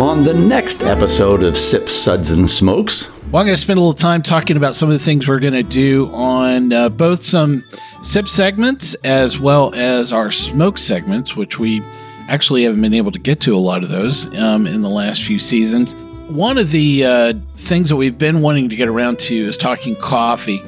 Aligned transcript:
on 0.00 0.24
the 0.24 0.34
next 0.34 0.82
episode 0.82 1.44
of 1.44 1.56
Sip 1.56 1.88
Suds, 1.88 2.32
and 2.32 2.50
Smokes. 2.50 3.10
Well, 3.30 3.40
I'm 3.40 3.46
going 3.46 3.56
to 3.56 3.56
spend 3.56 3.78
a 3.78 3.80
little 3.80 3.94
time 3.94 4.22
talking 4.22 4.56
about 4.56 4.74
some 4.74 4.88
of 4.88 4.92
the 4.92 5.04
things 5.04 5.28
we're 5.28 5.38
going 5.38 5.52
to 5.52 5.62
do 5.62 6.10
on 6.12 6.72
uh, 6.72 6.88
both 6.88 7.22
some 7.22 7.64
sip 8.02 8.28
segments 8.28 8.94
as 9.04 9.38
well 9.38 9.72
as 9.74 10.12
our 10.12 10.30
smoke 10.32 10.78
segments, 10.78 11.36
which 11.36 11.58
we 11.58 11.80
actually 12.28 12.64
haven't 12.64 12.82
been 12.82 12.94
able 12.94 13.12
to 13.12 13.20
get 13.20 13.40
to 13.42 13.54
a 13.54 13.58
lot 13.58 13.84
of 13.84 13.88
those 13.88 14.26
um, 14.36 14.66
in 14.66 14.82
the 14.82 14.88
last 14.88 15.22
few 15.22 15.38
seasons. 15.38 15.94
One 16.28 16.58
of 16.58 16.72
the 16.72 17.04
uh, 17.04 17.32
things 17.56 17.88
that 17.88 17.96
we've 17.96 18.18
been 18.18 18.40
wanting 18.40 18.68
to 18.70 18.76
get 18.76 18.88
around 18.88 19.20
to 19.20 19.36
is 19.36 19.56
talking 19.56 19.94
coffee. 19.96 20.62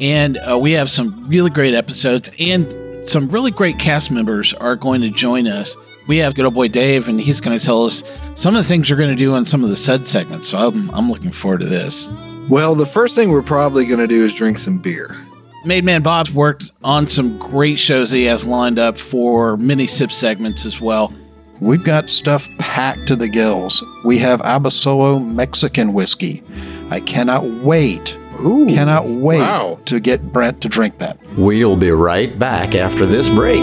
And 0.00 0.38
uh, 0.38 0.58
we 0.58 0.72
have 0.72 0.90
some 0.90 1.28
really 1.28 1.50
great 1.50 1.74
episodes, 1.74 2.30
and 2.40 3.08
some 3.08 3.28
really 3.28 3.52
great 3.52 3.78
cast 3.78 4.10
members 4.10 4.52
are 4.54 4.74
going 4.74 5.02
to 5.02 5.10
join 5.10 5.46
us. 5.46 5.76
We 6.06 6.18
have 6.18 6.34
good 6.34 6.44
old 6.44 6.54
boy 6.54 6.68
Dave, 6.68 7.08
and 7.08 7.20
he's 7.20 7.40
going 7.40 7.58
to 7.58 7.64
tell 7.64 7.84
us 7.84 8.02
some 8.34 8.54
of 8.54 8.62
the 8.62 8.68
things 8.68 8.90
we're 8.90 8.96
going 8.96 9.10
to 9.10 9.16
do 9.16 9.34
on 9.34 9.46
some 9.46 9.62
of 9.62 9.70
the 9.70 9.76
Sud 9.76 10.06
segments. 10.08 10.48
So 10.48 10.58
I'm, 10.58 10.90
I'm 10.90 11.10
looking 11.10 11.30
forward 11.30 11.60
to 11.60 11.66
this. 11.66 12.08
Well, 12.48 12.74
the 12.74 12.86
first 12.86 13.14
thing 13.14 13.30
we're 13.30 13.42
probably 13.42 13.86
going 13.86 14.00
to 14.00 14.06
do 14.08 14.24
is 14.24 14.34
drink 14.34 14.58
some 14.58 14.78
beer. 14.78 15.16
Made 15.64 15.84
Man 15.84 16.02
Bob's 16.02 16.32
worked 16.32 16.72
on 16.82 17.06
some 17.06 17.38
great 17.38 17.78
shows 17.78 18.10
that 18.10 18.16
he 18.16 18.24
has 18.24 18.44
lined 18.44 18.80
up 18.80 18.98
for 18.98 19.56
mini 19.56 19.86
sip 19.86 20.10
segments 20.10 20.66
as 20.66 20.80
well. 20.80 21.14
We've 21.60 21.84
got 21.84 22.10
stuff 22.10 22.48
packed 22.58 23.06
to 23.06 23.14
the 23.14 23.28
gills. 23.28 23.84
We 24.04 24.18
have 24.18 24.40
Abasolo 24.40 25.24
Mexican 25.24 25.92
whiskey. 25.92 26.42
I 26.90 26.98
cannot 26.98 27.44
wait. 27.44 28.18
Ooh, 28.44 28.66
Cannot 28.66 29.06
wait 29.06 29.38
wow. 29.40 29.78
to 29.84 30.00
get 30.00 30.32
Brent 30.32 30.62
to 30.62 30.68
drink 30.68 30.98
that. 30.98 31.18
We'll 31.36 31.76
be 31.76 31.90
right 31.92 32.36
back 32.38 32.74
after 32.74 33.06
this 33.06 33.28
break. 33.28 33.62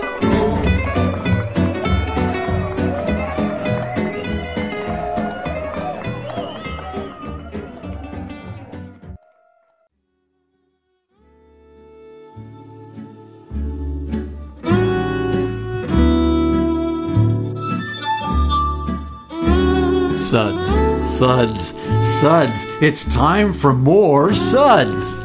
Suds, 20.31 20.65
suds, 21.05 21.73
suds. 21.99 22.65
It's 22.81 23.03
time 23.13 23.51
for 23.51 23.73
more 23.73 24.31
suds. 24.31 25.19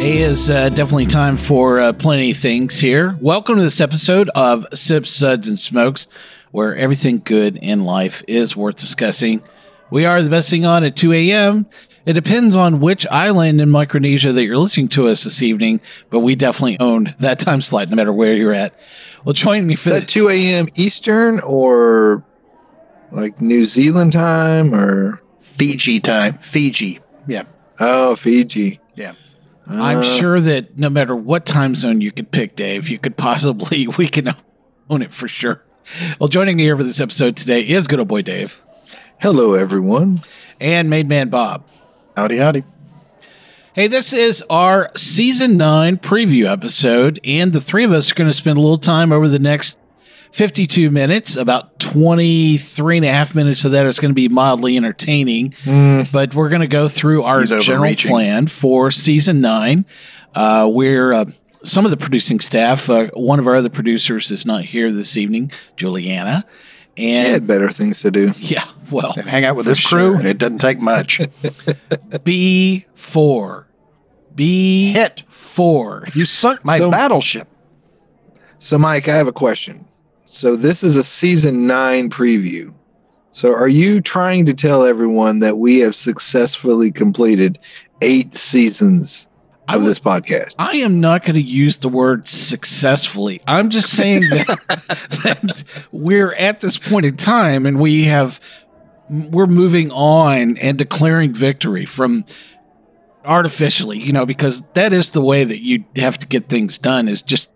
It 0.00 0.16
is 0.16 0.50
uh, 0.50 0.70
definitely 0.70 1.06
time 1.06 1.36
for 1.36 1.78
uh, 1.78 1.92
plenty 1.92 2.32
of 2.32 2.36
things 2.36 2.80
here. 2.80 3.16
Welcome 3.20 3.58
to 3.58 3.62
this 3.62 3.80
episode 3.80 4.28
of 4.34 4.66
Sips, 4.74 5.12
Suds, 5.12 5.46
and 5.46 5.56
Smokes, 5.56 6.08
where 6.50 6.74
everything 6.74 7.22
good 7.24 7.58
in 7.58 7.84
life 7.84 8.24
is 8.26 8.56
worth 8.56 8.74
discussing. 8.74 9.40
We 9.88 10.04
are 10.04 10.20
the 10.20 10.30
best 10.30 10.50
thing 10.50 10.66
on 10.66 10.82
at 10.82 10.96
2 10.96 11.12
a.m. 11.12 11.66
It 12.04 12.14
depends 12.14 12.56
on 12.56 12.80
which 12.80 13.06
island 13.06 13.60
in 13.60 13.70
Micronesia 13.70 14.32
that 14.32 14.44
you're 14.44 14.56
listening 14.58 14.88
to 14.88 15.06
us 15.06 15.22
this 15.22 15.42
evening, 15.42 15.80
but 16.10 16.20
we 16.20 16.34
definitely 16.34 16.80
own 16.80 17.14
that 17.20 17.38
time 17.38 17.62
slot 17.62 17.88
no 17.88 17.94
matter 17.94 18.12
where 18.12 18.34
you're 18.34 18.52
at. 18.52 18.74
Well, 19.24 19.32
join 19.32 19.68
me 19.68 19.76
for 19.76 19.90
Is 19.90 19.94
the 19.94 20.00
that 20.00 20.08
2 20.08 20.28
a.m. 20.28 20.66
Eastern 20.74 21.38
or 21.38 22.24
like 23.12 23.40
New 23.40 23.64
Zealand 23.64 24.12
time 24.12 24.74
or 24.74 25.20
Fiji 25.40 26.00
time. 26.00 26.34
Fiji. 26.34 27.00
Yeah. 27.26 27.44
oh 27.78 28.16
Fiji? 28.16 28.80
Yeah. 28.96 29.12
I'm 29.66 29.98
Uh, 29.98 30.02
sure 30.02 30.40
that 30.40 30.78
no 30.78 30.90
matter 30.90 31.14
what 31.14 31.46
time 31.46 31.74
zone 31.76 32.00
you 32.00 32.10
could 32.12 32.30
pick, 32.32 32.56
Dave, 32.56 32.88
you 32.88 32.98
could 32.98 33.16
possibly, 33.16 33.86
we 33.98 34.08
can 34.08 34.34
own 34.88 35.02
it 35.02 35.12
for 35.12 35.28
sure. 35.28 35.64
Well, 36.18 36.28
joining 36.28 36.56
me 36.56 36.64
here 36.64 36.76
for 36.76 36.84
this 36.84 37.00
episode 37.00 37.36
today 37.36 37.60
is 37.62 37.86
good 37.86 37.98
old 37.98 38.08
boy 38.08 38.22
Dave 38.22 38.60
Hello, 39.20 39.54
everyone. 39.54 40.20
and 40.60 40.88
Made 40.88 41.08
Man 41.08 41.28
Bob. 41.28 41.68
Howdy, 42.16 42.38
howdy. 42.38 42.64
Hey, 43.74 43.86
this 43.86 44.12
is 44.12 44.42
our 44.50 44.90
season 44.96 45.56
nine 45.56 45.96
preview 45.96 46.50
episode, 46.50 47.20
and 47.24 47.52
the 47.52 47.60
three 47.60 47.84
of 47.84 47.92
us 47.92 48.10
are 48.10 48.14
going 48.14 48.28
to 48.30 48.34
spend 48.34 48.58
a 48.58 48.60
little 48.60 48.78
time 48.78 49.12
over 49.12 49.28
the 49.28 49.38
next 49.38 49.78
52 50.32 50.90
minutes. 50.90 51.36
About 51.36 51.78
23 51.80 52.98
and 52.98 53.06
a 53.06 53.10
half 53.10 53.34
minutes 53.34 53.64
of 53.64 53.72
that 53.72 53.86
is 53.86 53.98
going 53.98 54.10
to 54.10 54.14
be 54.14 54.28
mildly 54.28 54.76
entertaining, 54.76 55.54
but 56.12 56.34
we're 56.34 56.48
going 56.48 56.60
to 56.60 56.66
go 56.68 56.88
through 56.88 57.22
our 57.24 57.40
He's 57.40 57.50
general 57.64 57.94
plan 57.94 58.46
for 58.46 58.90
season 58.90 59.40
nine. 59.40 59.84
Uh, 60.34 60.68
we're 60.70 61.12
uh, 61.12 61.24
some 61.64 61.84
of 61.84 61.90
the 61.90 61.96
producing 61.96 62.38
staff. 62.40 62.88
Uh, 62.88 63.08
one 63.14 63.40
of 63.40 63.46
our 63.48 63.56
other 63.56 63.68
producers 63.70 64.30
is 64.30 64.46
not 64.46 64.66
here 64.66 64.92
this 64.92 65.16
evening, 65.16 65.50
Juliana. 65.76 66.44
She 66.96 67.12
had 67.14 67.46
better 67.46 67.70
things 67.70 68.00
to 68.02 68.10
do. 68.10 68.32
yeah, 68.36 68.64
well, 68.90 69.12
Hang 69.12 69.44
out 69.44 69.56
with 69.56 69.64
for 69.64 69.70
this 69.70 69.86
crew, 69.86 70.16
and 70.16 70.26
it 70.26 70.38
doesn't 70.38 70.58
take 70.58 70.80
much. 70.80 71.18
B4. 71.18 73.64
B 74.34 74.92
Hit. 74.92 75.24
four. 75.28 76.06
You 76.14 76.24
sunk 76.24 76.64
my 76.64 76.78
So- 76.78 76.90
battleship. 76.90 77.48
So, 78.58 78.78
Mike, 78.78 79.08
I 79.08 79.16
have 79.16 79.26
a 79.26 79.32
question. 79.32 79.86
So, 80.32 80.54
this 80.54 80.84
is 80.84 80.94
a 80.94 81.02
season 81.02 81.66
nine 81.66 82.08
preview. 82.08 82.72
So, 83.32 83.52
are 83.52 83.66
you 83.66 84.00
trying 84.00 84.46
to 84.46 84.54
tell 84.54 84.84
everyone 84.84 85.40
that 85.40 85.58
we 85.58 85.78
have 85.80 85.96
successfully 85.96 86.92
completed 86.92 87.58
eight 88.00 88.36
seasons 88.36 89.26
I 89.66 89.74
of 89.74 89.82
would- 89.82 89.90
this 89.90 89.98
podcast? 89.98 90.54
I 90.56 90.76
am 90.76 91.00
not 91.00 91.24
going 91.24 91.34
to 91.34 91.42
use 91.42 91.78
the 91.78 91.88
word 91.88 92.28
successfully. 92.28 93.42
I'm 93.44 93.70
just 93.70 93.90
saying 93.90 94.20
that, 94.30 94.46
that 95.24 95.64
we're 95.90 96.32
at 96.34 96.60
this 96.60 96.78
point 96.78 97.06
in 97.06 97.16
time 97.16 97.66
and 97.66 97.80
we 97.80 98.04
have 98.04 98.38
we're 99.10 99.48
moving 99.48 99.90
on 99.90 100.56
and 100.58 100.78
declaring 100.78 101.34
victory 101.34 101.84
from 101.84 102.24
artificially, 103.24 103.98
you 103.98 104.12
know, 104.12 104.24
because 104.24 104.62
that 104.74 104.92
is 104.92 105.10
the 105.10 105.22
way 105.22 105.42
that 105.42 105.60
you 105.60 105.84
have 105.96 106.18
to 106.18 106.26
get 106.28 106.48
things 106.48 106.78
done 106.78 107.08
is 107.08 107.20
just 107.20 107.50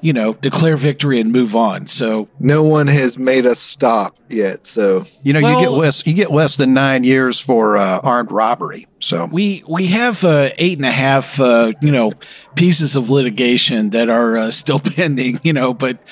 you 0.00 0.12
know, 0.12 0.34
declare 0.34 0.76
victory 0.76 1.20
and 1.20 1.32
move 1.32 1.54
on. 1.54 1.86
So 1.86 2.28
No 2.38 2.62
one 2.62 2.86
has 2.86 3.18
made 3.18 3.46
us 3.46 3.58
stop 3.58 4.16
yet. 4.28 4.66
So, 4.66 5.04
You 5.22 5.32
know, 5.32 5.40
you 5.40 5.60
get 5.60 5.72
less. 5.72 6.06
You 6.06 6.14
get 6.14 6.30
less 6.30 6.56
than 6.56 6.72
nine 6.72 7.04
years 7.04 7.40
for 7.40 7.76
uh, 7.76 8.00
armed 8.02 8.32
robbery. 8.32 8.86
So 9.00 9.28
we 9.30 9.62
we 9.68 9.86
have 9.88 10.24
uh, 10.24 10.50
eight 10.58 10.78
and 10.78 10.86
a 10.86 10.90
half 10.90 11.40
uh, 11.40 11.72
you 11.80 11.92
know 11.92 12.12
pieces 12.54 12.96
of 12.96 13.08
litigation 13.10 13.90
that 13.90 14.08
are 14.08 14.36
uh, 14.36 14.50
still 14.50 14.78
pending 14.96 15.40
you 15.42 15.52
know 15.54 15.72
but 15.72 16.02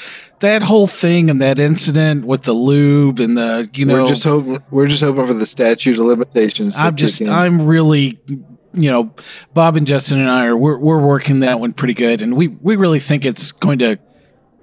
that 0.40 0.62
whole 0.62 0.86
thing 0.86 1.28
and 1.28 1.42
that 1.42 1.58
incident 1.58 2.24
with 2.24 2.42
the 2.42 2.52
lube 2.52 3.20
and 3.20 3.36
the 3.36 3.68
you 3.74 3.84
know 3.84 4.02
we're 4.02 4.08
just 4.08 4.24
hoping 4.24 4.58
we're 4.70 4.86
just 4.86 5.02
hoping 5.02 5.26
for 5.26 5.34
the 5.34 5.46
statute 5.46 5.98
of 5.98 6.06
limitations. 6.06 6.74
I'm 6.76 6.96
just. 6.96 7.20
I'm 7.22 7.62
really 7.62 8.18
you 8.72 8.90
know 8.90 9.14
Bob 9.54 9.76
and 9.76 9.86
Justin 9.86 10.18
and 10.18 10.28
I 10.30 10.46
are 10.46 10.56
we're, 10.56 10.78
we're 10.78 11.00
working 11.00 11.40
that 11.40 11.60
one 11.60 11.72
pretty 11.72 11.94
good 11.94 12.22
and 12.22 12.36
we 12.36 12.48
we 12.48 12.76
really 12.76 13.00
think 13.00 13.24
it's 13.24 13.52
going 13.52 13.78
to 13.80 13.98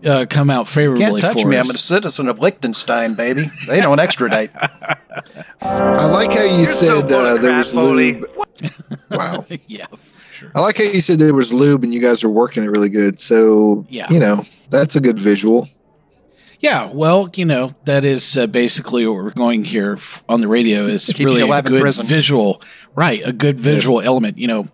uh, 0.06 0.26
come 0.30 0.50
out 0.50 0.68
favorably 0.68 1.22
can't 1.22 1.34
touch 1.34 1.42
for 1.42 1.48
me. 1.48 1.58
us. 1.58 1.68
I'm 1.70 1.76
a 1.76 1.78
citizen 1.80 2.30
of 2.30 2.40
Liechtenstein, 2.40 3.16
baby. 3.16 3.50
They 3.68 3.82
don't 3.82 4.00
extradite. 4.00 4.52
I 5.62 6.06
like 6.06 6.32
how 6.32 6.44
you 6.44 6.66
said 6.68 7.12
uh, 7.12 7.38
there 7.38 7.56
was 7.56 7.74
lube. 7.74 8.26
wow. 9.12 9.46
yeah 9.68 9.88
sure 10.36 10.52
I 10.54 10.62
like 10.62 10.78
how 10.78 10.84
you 10.84 11.02
said 11.02 11.20
there 11.20 11.34
was 11.34 11.52
lube 11.52 11.84
and 11.84 11.94
you 11.94 12.02
guys 12.02 12.24
are 12.24 12.30
working 12.30 12.64
it 12.64 12.68
really 12.68 12.90
good. 12.90 13.20
So, 13.20 13.86
Yeah. 13.90 14.12
you 14.12 14.20
know, 14.20 14.44
that's 14.70 14.96
a 14.96 15.02
good 15.02 15.18
visual. 15.20 15.68
Yeah, 16.60 16.90
well, 16.92 17.30
you 17.36 17.46
know, 17.46 17.76
that 17.86 18.06
is 18.06 18.38
uh, 18.38 18.48
basically 18.48 19.06
what 19.06 19.16
we're 19.16 19.32
going 19.32 19.66
here 19.66 19.94
f- 19.94 20.24
on 20.30 20.42
the 20.42 20.48
radio 20.48 20.86
is 20.86 21.08
Keeps 21.08 21.20
really 21.20 21.50
a 21.50 21.62
good 21.62 21.96
visual, 22.06 22.62
right? 22.96 23.22
A 23.26 23.34
good 23.34 23.60
visual 23.60 24.02
element, 24.02 24.38
you 24.38 24.48
know. 24.48 24.68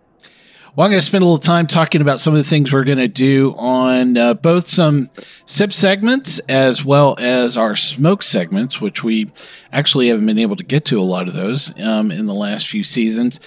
Well, 0.73 0.85
I'm 0.85 0.91
going 0.91 1.01
to 1.01 1.05
spend 1.05 1.21
a 1.21 1.25
little 1.25 1.37
time 1.37 1.67
talking 1.67 1.99
about 1.99 2.21
some 2.21 2.33
of 2.33 2.37
the 2.37 2.49
things 2.49 2.71
we're 2.71 2.85
going 2.85 2.97
to 2.97 3.09
do 3.09 3.53
on 3.57 4.15
uh, 4.15 4.35
both 4.35 4.69
some 4.69 5.09
sip 5.45 5.73
segments 5.73 6.39
as 6.47 6.85
well 6.85 7.15
as 7.19 7.57
our 7.57 7.75
smoke 7.75 8.23
segments, 8.23 8.79
which 8.79 9.03
we 9.03 9.29
actually 9.73 10.07
haven't 10.07 10.25
been 10.25 10.39
able 10.39 10.55
to 10.55 10.63
get 10.63 10.85
to 10.85 10.99
a 10.99 11.03
lot 11.03 11.27
of 11.27 11.33
those 11.33 11.77
um, 11.81 12.09
in 12.09 12.25
the 12.25 12.33
last 12.33 12.67
few 12.67 12.85
seasons. 12.85 13.41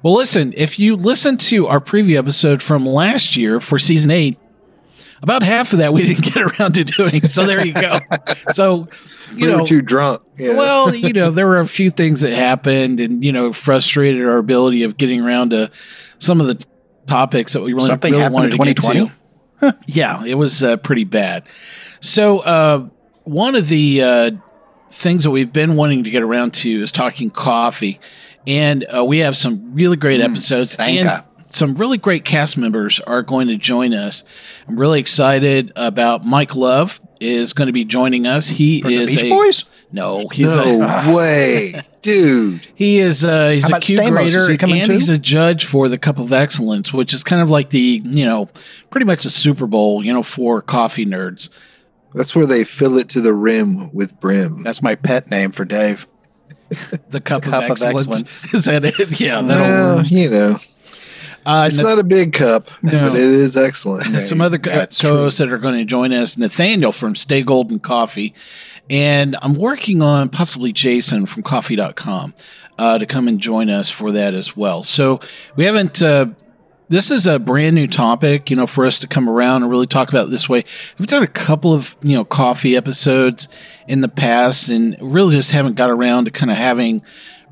Well, 0.00 0.14
listen, 0.14 0.54
if 0.56 0.78
you 0.78 0.94
listen 0.94 1.36
to 1.38 1.66
our 1.66 1.80
preview 1.80 2.16
episode 2.16 2.62
from 2.62 2.86
last 2.86 3.36
year 3.36 3.58
for 3.58 3.76
season 3.76 4.12
eight, 4.12 4.38
about 5.22 5.42
half 5.42 5.72
of 5.72 5.78
that 5.80 5.92
we 5.92 6.04
didn't 6.06 6.24
get 6.32 6.36
around 6.60 6.72
to 6.74 6.84
doing. 6.84 7.26
So 7.26 7.44
there 7.46 7.64
you 7.66 7.72
go. 7.74 7.98
So 8.52 8.88
you 9.32 9.46
we 9.46 9.52
know, 9.52 9.58
were 9.60 9.66
too 9.66 9.82
drunk. 9.82 10.22
Yeah. 10.36 10.54
well, 10.54 10.94
you 10.94 11.12
know, 11.12 11.30
there 11.30 11.46
were 11.46 11.60
a 11.60 11.66
few 11.68 11.90
things 11.90 12.22
that 12.22 12.32
happened, 12.32 12.98
and 13.00 13.24
you 13.24 13.30
know, 13.32 13.52
frustrated 13.52 14.24
our 14.26 14.38
ability 14.38 14.82
of 14.82 14.96
getting 14.96 15.22
around 15.22 15.50
to 15.50 15.70
some 16.18 16.40
of 16.40 16.46
the 16.48 16.64
topics 17.06 17.52
that 17.52 17.62
we 17.62 17.72
really, 17.72 17.86
Something 17.86 18.12
really 18.12 18.22
happened 18.22 18.34
wanted 18.34 18.54
in 18.54 18.58
to 18.60 18.64
get 18.66 18.76
2020? 18.76 19.10
to. 19.60 19.78
yeah, 19.86 20.24
it 20.24 20.34
was 20.34 20.62
uh, 20.62 20.76
pretty 20.78 21.04
bad. 21.04 21.44
So 22.00 22.40
uh, 22.40 22.88
one 23.24 23.54
of 23.54 23.68
the 23.68 24.02
uh, 24.02 24.30
things 24.90 25.24
that 25.24 25.30
we've 25.30 25.52
been 25.52 25.76
wanting 25.76 26.04
to 26.04 26.10
get 26.10 26.22
around 26.22 26.54
to 26.54 26.70
is 26.70 26.90
talking 26.90 27.30
coffee, 27.30 28.00
and 28.46 28.84
uh, 28.96 29.04
we 29.04 29.18
have 29.18 29.36
some 29.36 29.74
really 29.74 29.96
great 29.96 30.20
episodes 30.20 30.74
and 30.76 31.06
Sanka. 31.06 31.26
Some 31.50 31.74
really 31.74 31.98
great 31.98 32.24
cast 32.24 32.56
members 32.56 33.00
are 33.00 33.22
going 33.22 33.48
to 33.48 33.56
join 33.56 33.92
us. 33.92 34.24
I'm 34.68 34.78
really 34.78 35.00
excited 35.00 35.72
about 35.76 36.24
Mike 36.24 36.54
Love 36.56 37.00
is 37.20 37.52
going 37.52 37.66
to 37.66 37.72
be 37.72 37.84
joining 37.84 38.26
us. 38.26 38.48
He 38.48 38.80
From 38.80 38.90
the 38.90 38.96
is 38.96 39.10
Beach 39.10 39.24
a 39.24 39.28
Boys? 39.30 39.64
no, 39.92 40.28
he's 40.28 40.54
a 40.54 40.78
no 40.78 41.04
way, 41.16 41.74
dude. 42.02 42.66
he 42.74 42.98
is 42.98 43.24
uh, 43.24 43.50
he's 43.50 43.64
How 43.64 43.68
a 43.68 43.70
about 43.72 43.82
Stamos? 43.82 44.10
Grader 44.10 44.66
he 44.66 44.80
and 44.80 44.86
too? 44.86 44.92
he's 44.94 45.08
a 45.08 45.18
judge 45.18 45.64
for 45.64 45.88
the 45.88 45.98
Cup 45.98 46.18
of 46.18 46.32
Excellence, 46.32 46.92
which 46.92 47.12
is 47.12 47.22
kind 47.24 47.42
of 47.42 47.50
like 47.50 47.70
the 47.70 48.00
you 48.04 48.24
know 48.24 48.48
pretty 48.90 49.04
much 49.06 49.24
a 49.24 49.30
Super 49.30 49.66
Bowl, 49.66 50.04
you 50.04 50.12
know, 50.12 50.22
for 50.22 50.62
coffee 50.62 51.04
nerds. 51.04 51.50
That's 52.14 52.34
where 52.34 52.46
they 52.46 52.64
fill 52.64 52.98
it 52.98 53.08
to 53.10 53.20
the 53.20 53.34
rim 53.34 53.92
with 53.92 54.18
brim. 54.18 54.62
That's 54.62 54.82
my 54.82 54.94
pet 54.96 55.30
name 55.30 55.52
for 55.52 55.64
Dave. 55.64 56.08
The 57.08 57.20
Cup, 57.20 57.42
Cup 57.42 57.64
of, 57.64 57.70
of 57.70 57.82
Excellence. 57.82 58.44
Excellence. 58.44 58.54
is 58.54 58.64
that 58.66 58.84
it? 58.84 59.20
Yeah, 59.20 59.42
that'll 59.42 59.62
well, 59.64 60.06
you 60.06 60.30
know, 60.30 60.56
uh, 61.46 61.64
it's 61.68 61.76
Nath- 61.76 61.86
not 61.86 61.98
a 61.98 62.04
big 62.04 62.32
cup, 62.32 62.68
but 62.82 62.94
it 62.94 63.14
is 63.14 63.56
excellent. 63.56 64.20
some 64.20 64.40
other 64.40 64.58
That's 64.58 65.00
co-hosts 65.00 65.38
that 65.38 65.50
are 65.52 65.58
going 65.58 65.78
to 65.78 65.84
join 65.84 66.12
us. 66.12 66.36
Nathaniel 66.36 66.92
from 66.92 67.16
Stay 67.16 67.42
Golden 67.42 67.78
Coffee, 67.78 68.34
and 68.88 69.36
I'm 69.40 69.54
working 69.54 70.02
on 70.02 70.28
possibly 70.28 70.72
Jason 70.72 71.26
from 71.26 71.42
Coffee.com 71.42 72.34
uh, 72.78 72.98
to 72.98 73.06
come 73.06 73.28
and 73.28 73.38
join 73.40 73.70
us 73.70 73.90
for 73.90 74.12
that 74.12 74.34
as 74.34 74.56
well. 74.56 74.82
So 74.82 75.20
we 75.56 75.64
haven't. 75.64 76.02
Uh, 76.02 76.26
this 76.88 77.12
is 77.12 77.24
a 77.24 77.38
brand 77.38 77.76
new 77.76 77.86
topic, 77.86 78.50
you 78.50 78.56
know, 78.56 78.66
for 78.66 78.84
us 78.84 78.98
to 78.98 79.06
come 79.06 79.28
around 79.28 79.62
and 79.62 79.70
really 79.70 79.86
talk 79.86 80.08
about 80.08 80.28
this 80.28 80.48
way. 80.48 80.64
We've 80.98 81.06
done 81.06 81.22
a 81.22 81.28
couple 81.28 81.72
of, 81.72 81.96
you 82.02 82.16
know, 82.16 82.24
coffee 82.24 82.76
episodes 82.76 83.46
in 83.86 84.00
the 84.00 84.08
past 84.08 84.68
and 84.68 84.96
really 85.00 85.36
just 85.36 85.52
haven't 85.52 85.76
got 85.76 85.88
around 85.88 86.24
to 86.24 86.32
kind 86.32 86.50
of 86.50 86.56
having 86.56 87.02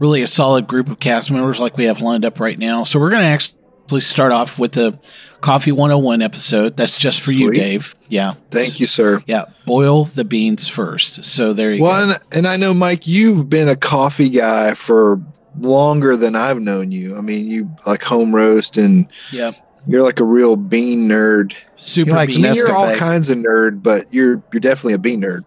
really 0.00 0.22
a 0.22 0.26
solid 0.26 0.66
group 0.66 0.88
of 0.88 0.98
cast 0.98 1.30
members 1.30 1.60
like 1.60 1.76
we 1.76 1.84
have 1.84 2.00
lined 2.00 2.24
up 2.24 2.40
right 2.40 2.58
now. 2.58 2.82
So 2.82 2.98
we're 2.98 3.10
going 3.10 3.22
to 3.22 3.28
actually 3.28 3.57
start 4.00 4.32
off 4.32 4.58
with 4.58 4.72
the 4.72 4.98
Coffee 5.40 5.72
101 5.72 6.20
episode. 6.22 6.76
That's 6.76 6.96
just 6.96 7.20
for 7.20 7.32
you, 7.32 7.48
Sweet. 7.48 7.56
Dave. 7.58 7.94
Yeah. 8.08 8.34
Thank 8.50 8.80
you, 8.80 8.86
sir. 8.86 9.22
Yeah. 9.26 9.46
Boil 9.66 10.04
the 10.04 10.24
beans 10.24 10.68
first. 10.68 11.24
So 11.24 11.52
there 11.52 11.72
you 11.72 11.82
Well, 11.82 12.06
go. 12.06 12.12
and, 12.12 12.20
and 12.32 12.46
I 12.46 12.56
know, 12.56 12.74
Mike, 12.74 13.06
you've 13.06 13.48
been 13.48 13.68
a 13.68 13.76
coffee 13.76 14.28
guy 14.30 14.74
for 14.74 15.20
longer 15.60 16.16
than 16.16 16.34
I've 16.36 16.60
known 16.60 16.90
you. 16.92 17.16
I 17.16 17.20
mean, 17.20 17.46
you 17.46 17.70
like 17.86 18.02
home 18.02 18.34
roast, 18.34 18.76
and 18.76 19.06
Yeah. 19.32 19.52
you're 19.86 20.02
like 20.02 20.20
a 20.20 20.24
real 20.24 20.56
bean 20.56 21.08
nerd. 21.08 21.54
Super 21.76 22.10
He 22.10 22.16
likes 22.16 22.34
beans. 22.36 22.46
I 22.46 22.48
mean, 22.50 22.56
you're 22.56 22.74
all 22.76 22.96
kinds 22.96 23.28
of 23.30 23.38
nerd, 23.38 23.82
but 23.82 24.12
you're 24.12 24.42
you're 24.52 24.60
definitely 24.60 24.94
a 24.94 24.98
bean 24.98 25.22
nerd. 25.22 25.44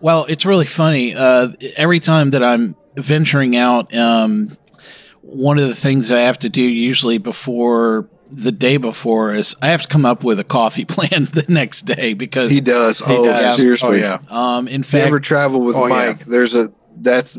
Well, 0.00 0.24
it's 0.28 0.46
really 0.46 0.66
funny. 0.66 1.14
Uh, 1.14 1.48
every 1.76 2.00
time 2.00 2.30
that 2.30 2.42
I'm 2.42 2.74
venturing 2.96 3.54
out, 3.56 3.94
um, 3.94 4.48
one 5.32 5.58
of 5.58 5.68
the 5.68 5.74
things 5.74 6.10
I 6.10 6.20
have 6.20 6.38
to 6.40 6.48
do 6.48 6.62
usually 6.62 7.18
before 7.18 8.08
the 8.32 8.52
day 8.52 8.76
before 8.76 9.32
is 9.32 9.56
I 9.60 9.68
have 9.68 9.82
to 9.82 9.88
come 9.88 10.04
up 10.06 10.22
with 10.22 10.38
a 10.38 10.44
coffee 10.44 10.84
plan 10.94 11.24
the 11.32 11.44
next 11.48 11.82
day 11.82 12.14
because, 12.14 12.50
He 12.50 12.60
does. 12.60 13.02
oh, 13.04 13.24
does. 13.24 13.56
seriously. 13.56 14.02
Oh, 14.04 14.20
yeah. 14.30 14.56
um, 14.56 14.68
in 14.68 14.82
If 14.82 14.92
you 14.92 14.98
fact, 14.98 15.06
ever 15.08 15.20
travel 15.20 15.60
with 15.60 15.76
Oh, 15.76 15.86
yeah. 15.86 15.94
Mike, 16.06 16.24
there's 16.26 16.54
a 16.54 16.72
that's 16.98 17.36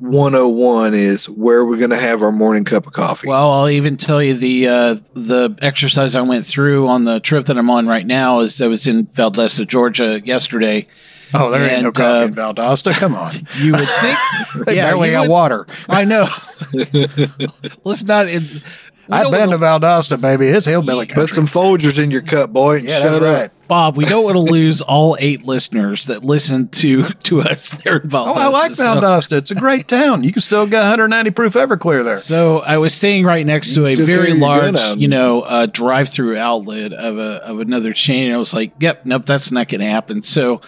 101 0.00 0.94
is 0.94 1.28
where 1.28 1.64
we're 1.64 1.76
going 1.76 1.90
to 1.90 1.96
have 1.96 2.22
our 2.22 2.30
morning 2.30 2.62
cup 2.64 2.86
of 2.86 2.92
coffee. 2.92 3.26
well, 3.28 3.50
I'll 3.50 3.68
even 3.68 3.96
tell 3.96 4.22
you 4.22 4.34
the 4.34 4.68
uh, 4.68 4.96
the 5.14 5.56
exercise 5.60 6.14
I 6.14 6.22
went 6.22 6.46
through 6.46 6.86
on 6.86 7.04
the 7.04 7.18
trip 7.18 7.46
that 7.46 7.58
I'm 7.58 7.68
on 7.70 7.88
right 7.88 8.06
now 8.06 8.38
is 8.40 8.62
I 8.62 8.68
was 8.68 8.86
in 8.86 9.06
Valdosta, 9.08 9.66
Georgia 9.66 10.20
yesterday. 10.24 10.86
Oh, 11.34 11.50
there 11.50 11.62
ain't 11.68 11.82
no 11.82 11.88
And, 11.88 11.94
coffee 11.94 12.18
uh, 12.18 12.24
in 12.26 12.34
Valdosta. 12.34 12.92
Come 12.94 13.14
on. 13.14 13.32
You 13.58 13.72
would 13.72 13.88
think, 13.88 14.18
They 14.66 14.76
yeah, 14.76 14.88
barely 14.90 15.10
got 15.10 15.22
would- 15.22 15.30
water. 15.30 15.66
I 15.88 16.04
know. 16.04 16.26
Let's 17.84 18.04
not. 18.04 18.28
It, 18.28 18.62
I've 19.10 19.30
been 19.30 19.48
wanna- 19.50 19.58
Valdosta, 19.58 20.20
baby. 20.20 20.46
It's 20.48 20.66
hillbilly 20.66 21.06
Put 21.06 21.30
some 21.30 21.46
Folgers 21.46 22.02
in 22.02 22.10
your 22.10 22.20
cup, 22.22 22.52
boy. 22.52 22.78
and 22.78 22.84
yeah, 22.88 23.00
shut 23.00 23.10
that's 23.20 23.24
up. 23.24 23.40
right. 23.40 23.50
Bob, 23.66 23.96
we 23.98 24.04
don't 24.06 24.24
want 24.24 24.34
to 24.36 24.40
lose 24.40 24.80
all 24.80 25.16
eight 25.20 25.44
listeners 25.44 26.06
that 26.06 26.24
listen 26.24 26.68
to 26.68 27.04
to 27.04 27.40
us 27.42 27.70
there 27.70 27.96
in 27.98 28.08
Valdosta. 28.08 28.26
Oh, 28.28 28.32
I 28.34 28.46
like 28.48 28.74
so, 28.74 28.84
Valdosta. 28.84 29.32
It's 29.38 29.50
a 29.50 29.54
great 29.54 29.88
town. 29.88 30.24
You 30.24 30.32
can 30.32 30.40
still 30.40 30.66
get 30.66 30.78
190 30.80 31.30
proof 31.32 31.52
Everclear 31.54 32.02
there. 32.04 32.16
so 32.18 32.60
I 32.60 32.78
was 32.78 32.94
staying 32.94 33.24
right 33.24 33.44
next 33.44 33.74
to 33.74 33.86
a 33.86 33.94
very 33.94 34.06
carry 34.28 34.38
your 34.38 34.48
gun 34.48 34.72
large, 34.74 34.98
you 34.98 35.08
know, 35.08 35.42
uh, 35.42 35.66
drive-through 35.66 36.36
outlet 36.38 36.92
of 36.94 37.18
a 37.18 37.44
of 37.46 37.60
another 37.60 37.92
chain. 37.92 38.26
And 38.28 38.36
I 38.36 38.38
was 38.38 38.52
like, 38.54 38.72
"Yep, 38.80 39.04
nope, 39.06 39.26
that's 39.26 39.50
not 39.50 39.68
going 39.68 39.80
to 39.80 39.86
happen." 39.86 40.22
So 40.22 40.60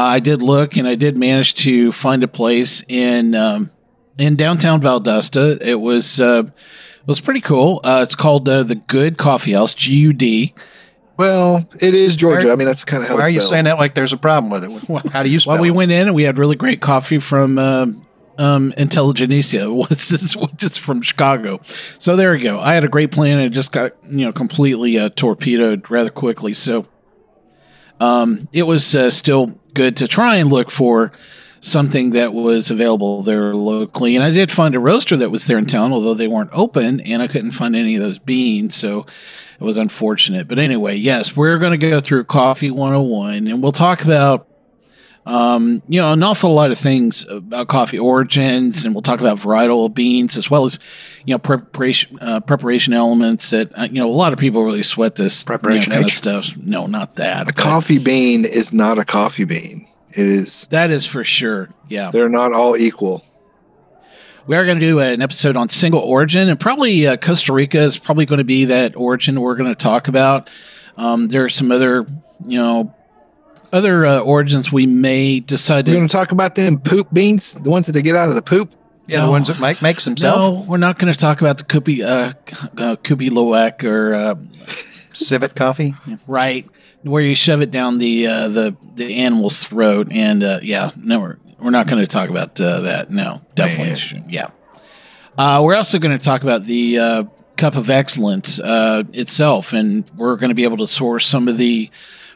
I 0.00 0.20
did 0.20 0.42
look, 0.42 0.76
and 0.76 0.86
I 0.86 0.94
did 0.94 1.16
manage 1.16 1.54
to 1.56 1.92
find 1.92 2.22
a 2.22 2.28
place 2.28 2.82
in 2.88 3.34
um, 3.34 3.70
in 4.18 4.36
downtown 4.36 4.80
Valdosta. 4.80 5.60
It 5.60 5.76
was 5.76 6.20
uh, 6.20 6.44
it 6.46 7.06
was 7.06 7.20
pretty 7.20 7.40
cool. 7.40 7.80
Uh, 7.84 8.00
it's 8.02 8.14
called 8.14 8.48
uh, 8.48 8.62
the 8.62 8.74
Good 8.74 9.16
Coffee 9.18 9.52
House, 9.52 9.74
G 9.74 9.96
U 9.98 10.12
D. 10.12 10.54
Well, 11.16 11.66
it 11.80 11.94
is 11.94 12.14
Georgia. 12.14 12.46
Where- 12.48 12.52
I 12.52 12.56
mean, 12.56 12.66
that's 12.66 12.84
kind 12.84 13.02
of 13.02 13.08
how 13.08 13.16
Why 13.16 13.22
are 13.22 13.30
you 13.30 13.40
saying 13.40 13.64
that 13.64 13.78
like 13.78 13.94
there's 13.94 14.12
a 14.12 14.18
problem 14.18 14.50
with 14.52 14.64
it? 14.64 15.12
How 15.12 15.22
do 15.22 15.30
you 15.30 15.38
spell 15.40 15.54
Well, 15.54 15.62
we 15.62 15.68
it? 15.68 15.74
went 15.74 15.90
in 15.90 16.08
and 16.08 16.14
we 16.14 16.24
had 16.24 16.36
really 16.36 16.56
great 16.56 16.80
coffee 16.82 17.18
from 17.18 17.58
um 17.58 18.06
um, 18.38 18.74
Intelligentsia, 18.76 19.72
which 19.72 20.12
is, 20.12 20.36
which 20.36 20.62
is 20.62 20.76
from 20.76 21.00
Chicago. 21.00 21.58
So 21.98 22.16
there 22.16 22.36
you 22.36 22.42
go. 22.42 22.60
I 22.60 22.74
had 22.74 22.84
a 22.84 22.88
great 22.88 23.10
plan 23.10 23.38
and 23.38 23.46
it 23.46 23.50
just 23.50 23.72
got 23.72 23.92
you 24.04 24.26
know 24.26 24.32
completely 24.32 24.98
uh, 24.98 25.08
torpedoed 25.16 25.90
rather 25.90 26.10
quickly. 26.10 26.52
So 26.52 26.84
um, 27.98 28.46
it 28.52 28.64
was 28.64 28.94
uh, 28.94 29.08
still 29.08 29.58
good 29.76 29.96
to 29.98 30.08
try 30.08 30.36
and 30.36 30.50
look 30.50 30.70
for 30.70 31.12
something 31.60 32.10
that 32.10 32.32
was 32.32 32.70
available 32.70 33.22
there 33.22 33.54
locally. 33.54 34.16
And 34.16 34.24
I 34.24 34.30
did 34.30 34.50
find 34.50 34.74
a 34.74 34.80
roaster 34.80 35.16
that 35.16 35.30
was 35.30 35.44
there 35.44 35.58
in 35.58 35.66
town, 35.66 35.92
although 35.92 36.14
they 36.14 36.28
weren't 36.28 36.50
open, 36.52 37.00
and 37.00 37.22
I 37.22 37.28
couldn't 37.28 37.52
find 37.52 37.76
any 37.76 37.96
of 37.96 38.02
those 38.02 38.18
beans. 38.18 38.74
So 38.74 39.06
it 39.60 39.64
was 39.64 39.78
unfortunate. 39.78 40.48
But 40.48 40.58
anyway, 40.58 40.96
yes, 40.96 41.36
we're 41.36 41.58
going 41.58 41.78
to 41.78 41.88
go 41.88 42.00
through 42.00 42.24
Coffee 42.24 42.70
101 42.70 43.46
and 43.46 43.62
we'll 43.62 43.72
talk 43.72 44.02
about 44.02 44.48
um, 45.26 45.82
you 45.88 46.00
know, 46.00 46.12
an 46.12 46.22
awful 46.22 46.54
lot 46.54 46.70
of 46.70 46.78
things 46.78 47.26
about 47.28 47.66
coffee 47.68 47.98
origins, 47.98 48.84
and 48.84 48.94
we'll 48.94 49.02
talk 49.02 49.20
about 49.20 49.38
varietal 49.38 49.92
beans 49.92 50.36
as 50.38 50.48
well 50.50 50.64
as, 50.64 50.78
you 51.24 51.34
know, 51.34 51.38
preparation 51.38 52.18
uh, 52.20 52.40
preparation 52.40 52.92
elements 52.94 53.50
that 53.50 53.76
uh, 53.76 53.82
you 53.90 54.00
know 54.00 54.08
a 54.08 54.12
lot 54.12 54.32
of 54.32 54.38
people 54.38 54.62
really 54.62 54.84
sweat 54.84 55.16
this 55.16 55.42
you 55.42 55.44
know, 55.52 55.58
Preparation 55.58 55.92
kind 55.92 56.04
of 56.04 56.12
stuff. 56.12 56.56
No, 56.56 56.86
not 56.86 57.16
that. 57.16 57.42
A 57.42 57.44
but 57.46 57.56
coffee 57.56 57.98
bean 57.98 58.44
is 58.44 58.72
not 58.72 58.98
a 58.98 59.04
coffee 59.04 59.44
bean. 59.44 59.88
It 60.10 60.18
is. 60.26 60.66
That 60.70 60.90
is 60.90 61.06
for 61.06 61.24
sure. 61.24 61.68
Yeah, 61.88 62.10
They're 62.12 62.28
not 62.28 62.52
all 62.54 62.76
equal. 62.76 63.22
we 64.46 64.54
are 64.56 64.64
going 64.64 64.78
to 64.78 64.86
do 64.86 65.00
an 65.00 65.20
episode 65.20 65.56
on 65.56 65.68
single 65.68 66.00
origin, 66.00 66.48
and 66.48 66.58
probably 66.58 67.06
uh, 67.06 67.16
Costa 67.16 67.52
Rica 67.52 67.80
is 67.80 67.98
probably 67.98 68.26
going 68.26 68.38
to 68.38 68.44
be 68.44 68.64
that 68.66 68.96
origin 68.96 69.40
we're 69.40 69.56
going 69.56 69.70
to 69.70 69.74
talk 69.74 70.06
about. 70.08 70.48
Um, 70.96 71.28
there 71.28 71.44
are 71.44 71.48
some 71.48 71.70
other, 71.72 72.06
you 72.46 72.58
know, 72.58 72.94
other 73.72 74.04
uh, 74.06 74.18
origins 74.20 74.72
we 74.72 74.86
may 74.86 75.40
decide 75.40 75.86
We're 75.86 75.92
to 75.94 75.98
going 75.98 76.08
to 76.08 76.12
talk 76.12 76.32
about 76.32 76.54
them 76.54 76.78
poop 76.80 77.08
beans, 77.12 77.54
the 77.54 77.70
ones 77.70 77.86
that 77.86 77.92
they 77.92 78.02
get 78.02 78.16
out 78.16 78.28
of 78.28 78.34
the 78.34 78.42
poop. 78.42 78.74
Yeah, 79.08 79.18
No. 79.20 79.26
the 79.26 79.30
ones 79.30 79.48
that 79.48 79.60
Mike 79.60 79.82
makes 79.82 80.04
himself. 80.04 80.38
No, 80.38 80.60
we're 80.68 80.78
not 80.78 80.98
going 80.98 81.12
to 81.12 81.18
talk 81.18 81.40
about 81.40 81.58
the 81.58 81.64
Kopi, 81.64 82.02
uh, 82.02 82.32
uh, 82.82 82.96
Kopi 82.96 83.30
Luwak 83.30 83.84
or 83.84 84.14
uh, 84.14 84.34
Civet 85.12 85.54
coffee. 85.54 85.94
Yeah. 86.06 86.16
right 86.26 86.68
where 87.02 87.22
you 87.22 87.36
shove 87.36 87.62
it 87.62 87.70
down 87.70 87.98
the 87.98 88.26
uh, 88.26 88.48
the 88.48 88.76
the 88.96 89.14
animal's 89.16 89.62
throat. 89.62 90.08
And 90.10 90.42
uh, 90.42 90.58
yeah, 90.62 90.90
no, 90.96 91.20
we're 91.20 91.36
we're 91.60 91.70
not 91.70 91.86
going 91.86 92.00
to 92.02 92.06
talk 92.08 92.28
about 92.30 92.60
uh, 92.60 92.80
that. 92.80 93.10
No, 93.10 93.42
definitely, 93.54 94.18
Man. 94.20 94.28
yeah. 94.30 94.48
Uh, 95.38 95.60
we're 95.62 95.76
also 95.76 95.98
going 95.98 96.16
to 96.18 96.24
talk 96.24 96.42
about 96.42 96.64
the 96.64 96.98
uh, 96.98 97.24
Cup 97.56 97.76
of 97.76 97.90
Excellence 97.90 98.58
uh, 98.58 99.04
itself, 99.12 99.72
and 99.72 100.10
we're 100.16 100.36
going 100.36 100.48
to 100.48 100.54
be 100.54 100.64
able 100.64 100.78
to 100.78 100.86
source 100.86 101.26
some 101.26 101.46
of 101.46 101.58
the 101.58 101.90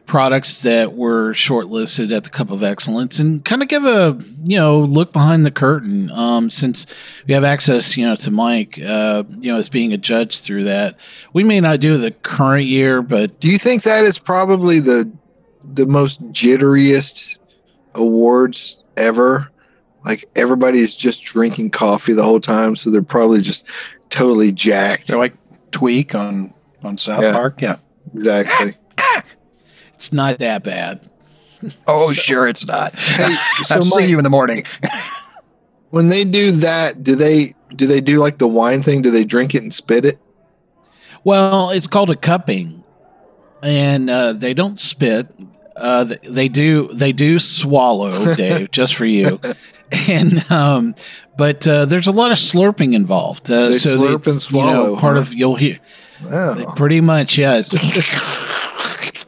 products 0.07 0.61
that 0.63 0.95
were 0.95 1.33
shortlisted 1.33 2.15
at 2.15 2.25
the 2.25 2.31
Cup 2.31 2.51
of 2.51 2.63
Excellence 2.63 3.19
and 3.19 3.45
kind 3.45 3.63
of 3.63 3.69
give 3.69 3.85
a 3.85 4.19
you 4.43 4.57
know 4.57 4.81
look 4.81 5.13
behind 5.13 5.47
the 5.47 5.51
curtain. 5.51 6.11
Um, 6.11 6.51
since 6.51 6.87
we 7.27 7.35
have 7.35 7.45
access, 7.45 7.97
you 7.97 8.05
know, 8.07 8.17
to 8.17 8.31
Mike, 8.31 8.79
uh, 8.81 9.25
you 9.39 9.53
know, 9.53 9.59
as 9.59 9.69
being 9.69 9.93
a 9.93 9.99
judge 9.99 10.41
through 10.41 10.65
that, 10.65 10.97
we 11.33 11.45
may 11.45 11.61
not 11.61 11.81
do 11.81 11.97
the 11.97 12.11
current 12.11 12.65
year, 12.65 13.03
but 13.03 13.39
Do 13.41 13.49
you 13.49 13.59
think 13.59 13.83
that 13.85 14.05
is 14.05 14.19
probably 14.19 14.81
the 14.81 15.11
the 15.75 15.87
most 15.87 16.21
jitteriest 16.33 17.37
awards 17.95 18.79
ever? 18.97 19.51
Like 20.05 20.25
everybody's 20.35 20.95
just 20.95 21.23
drinking 21.23 21.71
coffee 21.71 22.15
the 22.15 22.23
whole 22.25 22.41
time, 22.41 22.75
so 22.75 22.91
they're 22.91 23.03
probably 23.03 23.43
just 23.43 23.65
totally 24.09 24.51
jacked. 24.51 25.07
They're 25.09 25.19
like 25.19 25.35
Tweak 25.73 26.15
on 26.15 26.53
on 26.83 26.97
South 26.99 27.23
Yeah. 27.23 27.33
Park. 27.33 27.61
Yeah. 27.61 27.77
Exactly. 28.15 28.75
It's 30.01 30.15
not 30.15 30.39
that 30.39 30.65
bad. 30.65 31.07
Oh, 31.87 32.15
sure, 32.15 32.49
it's 32.49 32.67
not. 32.67 32.99
Hey, 32.99 33.35
so 33.67 33.75
I'll 33.75 33.83
see 33.83 34.07
you 34.07 34.17
in 34.17 34.25
the 34.25 34.31
morning. 34.31 34.65
when 35.91 36.09
they 36.09 36.25
do 36.25 36.53
that, 36.53 37.05
do 37.05 37.15
they 37.15 37.55
do 37.77 37.87
they 37.87 38.01
do 38.01 38.17
like 38.17 38.39
the 38.39 38.49
wine 38.49 38.83
thing? 38.83 39.03
Do 39.03 39.11
they 39.11 39.25
drink 39.25 39.55
it 39.55 39.63
and 39.63 39.75
spit 39.75 40.07
it? 40.07 40.19
Well, 41.23 41.69
it's 41.69 41.87
called 41.87 42.09
a 42.09 42.17
cupping, 42.17 42.83
and 43.63 44.09
uh, 44.09 44.33
they 44.33 44.55
don't 44.55 44.81
spit. 44.81 45.29
Uh, 45.77 46.07
th- 46.07 46.21
they 46.23 46.49
do. 46.49 46.89
They 46.95 47.13
do 47.13 47.39
swallow, 47.39 48.35
Dave, 48.37 48.71
just 48.71 48.95
for 48.95 49.05
you. 49.05 49.39
And 50.09 50.51
um, 50.51 50.95
but 51.37 51.69
uh, 51.69 51.85
there's 51.85 52.07
a 52.07 52.13
lot 52.13 52.33
of 52.33 52.39
slurping 52.39 52.95
involved. 52.95 53.51
Uh, 53.51 53.67
They 53.69 53.73
so 53.79 53.99
slurp 53.99 54.27
it's, 54.27 54.47
and 54.47 54.51
You 54.51 54.63
know, 54.65 54.73
swallow, 54.73 54.97
part 54.97 55.17
huh? 55.17 55.21
of 55.21 55.35
you'll 55.35 55.57
hear 55.57 55.79
Oh. 56.25 56.73
pretty 56.75 57.03
much. 57.03 57.37
Yeah. 57.37 57.61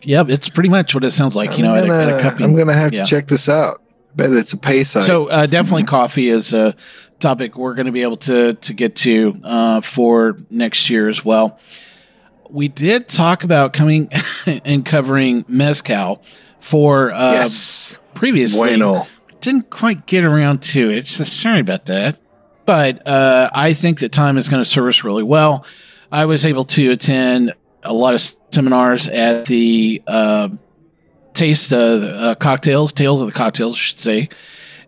Yep. 0.04 0.30
It's 0.30 0.49
pretty 0.49 0.68
much 0.68 0.94
what 0.94 1.04
it 1.04 1.11
sounds 1.11 1.37
like. 1.37 1.56
You 1.56 1.64
know, 1.64 1.75
I'm 1.75 1.85
at 1.85 1.90
a, 1.90 1.94
at 1.94 2.09
a 2.09 2.11
gonna, 2.11 2.23
cupping. 2.23 2.44
I'm 2.44 2.56
gonna 2.56 2.73
have 2.73 2.92
yeah. 2.92 3.04
to 3.04 3.09
check 3.09 3.26
this 3.26 3.49
out. 3.49 3.82
Bet 4.14 4.30
it's 4.32 4.52
a 4.52 4.59
pay 4.59 4.85
site. 4.85 5.04
So 5.04 5.28
uh, 5.28 5.47
definitely 5.47 5.85
coffee 5.99 6.28
is 6.28 6.52
a 6.52 6.75
topic 7.18 7.56
we're 7.56 7.75
going 7.75 7.87
to 7.87 7.92
be 7.92 8.02
able 8.02 8.18
to 8.18 8.54
to 8.54 8.75
get 8.75 8.97
to 8.97 9.35
uh, 9.42 9.80
for 9.80 10.37
next 10.50 10.90
year 10.90 11.09
as 11.09 11.25
well. 11.25 11.59
We 12.50 12.68
did 12.68 13.09
talk 13.09 13.44
about 13.44 13.73
coming 13.73 14.11
and 14.64 14.85
covering 14.85 15.47
mezcal 15.49 16.23
for 16.61 17.12
uh, 17.12 17.32
yes, 17.32 17.99
previously. 18.14 18.76
bueno. 18.76 19.06
Didn't 19.40 19.71
quite 19.71 20.06
get 20.06 20.25
around 20.25 20.62
to 20.62 20.90
it, 20.90 21.06
so 21.06 21.25
sorry 21.25 21.61
about 21.61 21.87
that. 21.87 22.18
But 22.64 23.06
uh, 23.09 23.50
I 23.52 23.73
think 23.73 24.00
that 24.00 24.12
time 24.12 24.37
is 24.37 24.49
going 24.49 24.62
to 24.62 24.68
serve 24.68 24.87
us 24.87 25.02
really 25.02 25.25
well. 25.25 25.66
I 26.12 26.26
was 26.26 26.47
able 26.47 26.64
to 26.66 26.92
attend 26.92 27.54
a 27.82 27.92
lot 27.92 28.14
of 28.14 28.21
seminars 28.52 29.09
at 29.09 29.47
the 29.47 30.02
uh, 30.06 30.49
Taste 31.35 31.73
uh, 31.73 32.35
Cocktails, 32.38 32.92
Tales 32.92 33.21
of 33.21 33.26
the 33.26 33.32
Cocktails, 33.32 33.75
I 33.75 33.78
should 33.78 33.99
say. 33.99 34.28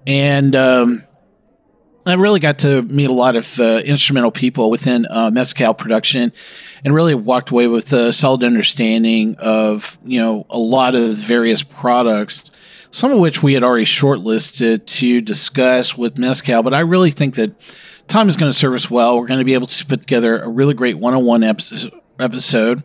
And 0.07 0.55
um, 0.55 1.03
I 2.07 2.15
really 2.15 2.41
got 2.41 2.59
to 2.61 2.83
meet 2.83 3.09
a 3.09 3.15
lot 3.15 3.37
of 3.37 3.59
uh, 3.59 3.81
instrumental 3.85 4.31
people 4.31 4.71
within 4.71 5.07
uh, 5.09 5.31
mezcal 5.33 5.73
production, 5.73 6.33
and 6.85 6.95
really 6.95 7.15
walked 7.15 7.51
away 7.51 7.67
with 7.67 7.93
a 7.93 8.13
solid 8.13 8.45
understanding 8.45 9.37
of 9.39 9.97
you 10.05 10.21
know 10.21 10.47
a 10.51 10.59
lot 10.59 10.95
of 10.95 11.17
various 11.17 11.63
products, 11.63 12.51
some 12.91 13.11
of 13.11 13.19
which 13.19 13.43
we 13.43 13.55
had 13.55 13.63
already 13.63 13.87
shortlisted 13.87 14.85
to 14.87 15.23
discuss 15.23 15.97
with 15.97 16.19
mezcal. 16.19 16.63
But 16.63 16.75
I 16.75 16.81
really 16.81 17.11
think 17.11 17.37
that 17.37 17.53
time 18.07 18.29
is 18.29 18.37
going 18.37 18.53
to 18.53 18.59
serve 18.59 18.75
us 18.75 18.91
well. 18.91 19.19
We're 19.19 19.27
going 19.27 19.41
to 19.41 19.45
be 19.45 19.55
able 19.55 19.69
to 19.69 19.87
put 19.87 20.03
together 20.03 20.41
a 20.41 20.49
really 20.49 20.75
great 20.75 20.99
one-on-one 20.99 21.43
episode. 21.43 22.83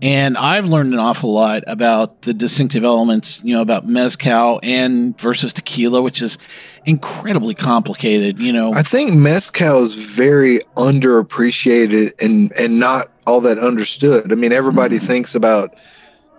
Episode. 0.00 0.06
And 0.08 0.36
I've 0.36 0.66
learned 0.66 0.92
an 0.92 0.98
awful 1.00 1.32
lot 1.32 1.62
about 1.66 2.22
the 2.22 2.34
distinctive 2.34 2.84
elements, 2.84 3.42
you 3.42 3.54
know, 3.54 3.62
about 3.62 3.86
mezcal 3.86 4.60
and 4.62 5.18
versus 5.20 5.52
tequila, 5.52 6.02
which 6.02 6.20
is 6.22 6.38
incredibly 6.84 7.54
complicated. 7.54 8.38
You 8.38 8.52
know, 8.52 8.72
I 8.74 8.82
think 8.82 9.14
mezcal 9.14 9.82
is 9.82 9.94
very 9.94 10.60
underappreciated 10.76 12.12
and 12.22 12.52
and 12.58 12.78
not 12.78 13.10
all 13.26 13.40
that 13.42 13.58
understood. 13.58 14.32
I 14.32 14.34
mean, 14.36 14.52
everybody 14.52 14.96
Mm-hmm. 14.96 15.06
thinks 15.06 15.34
about 15.34 15.74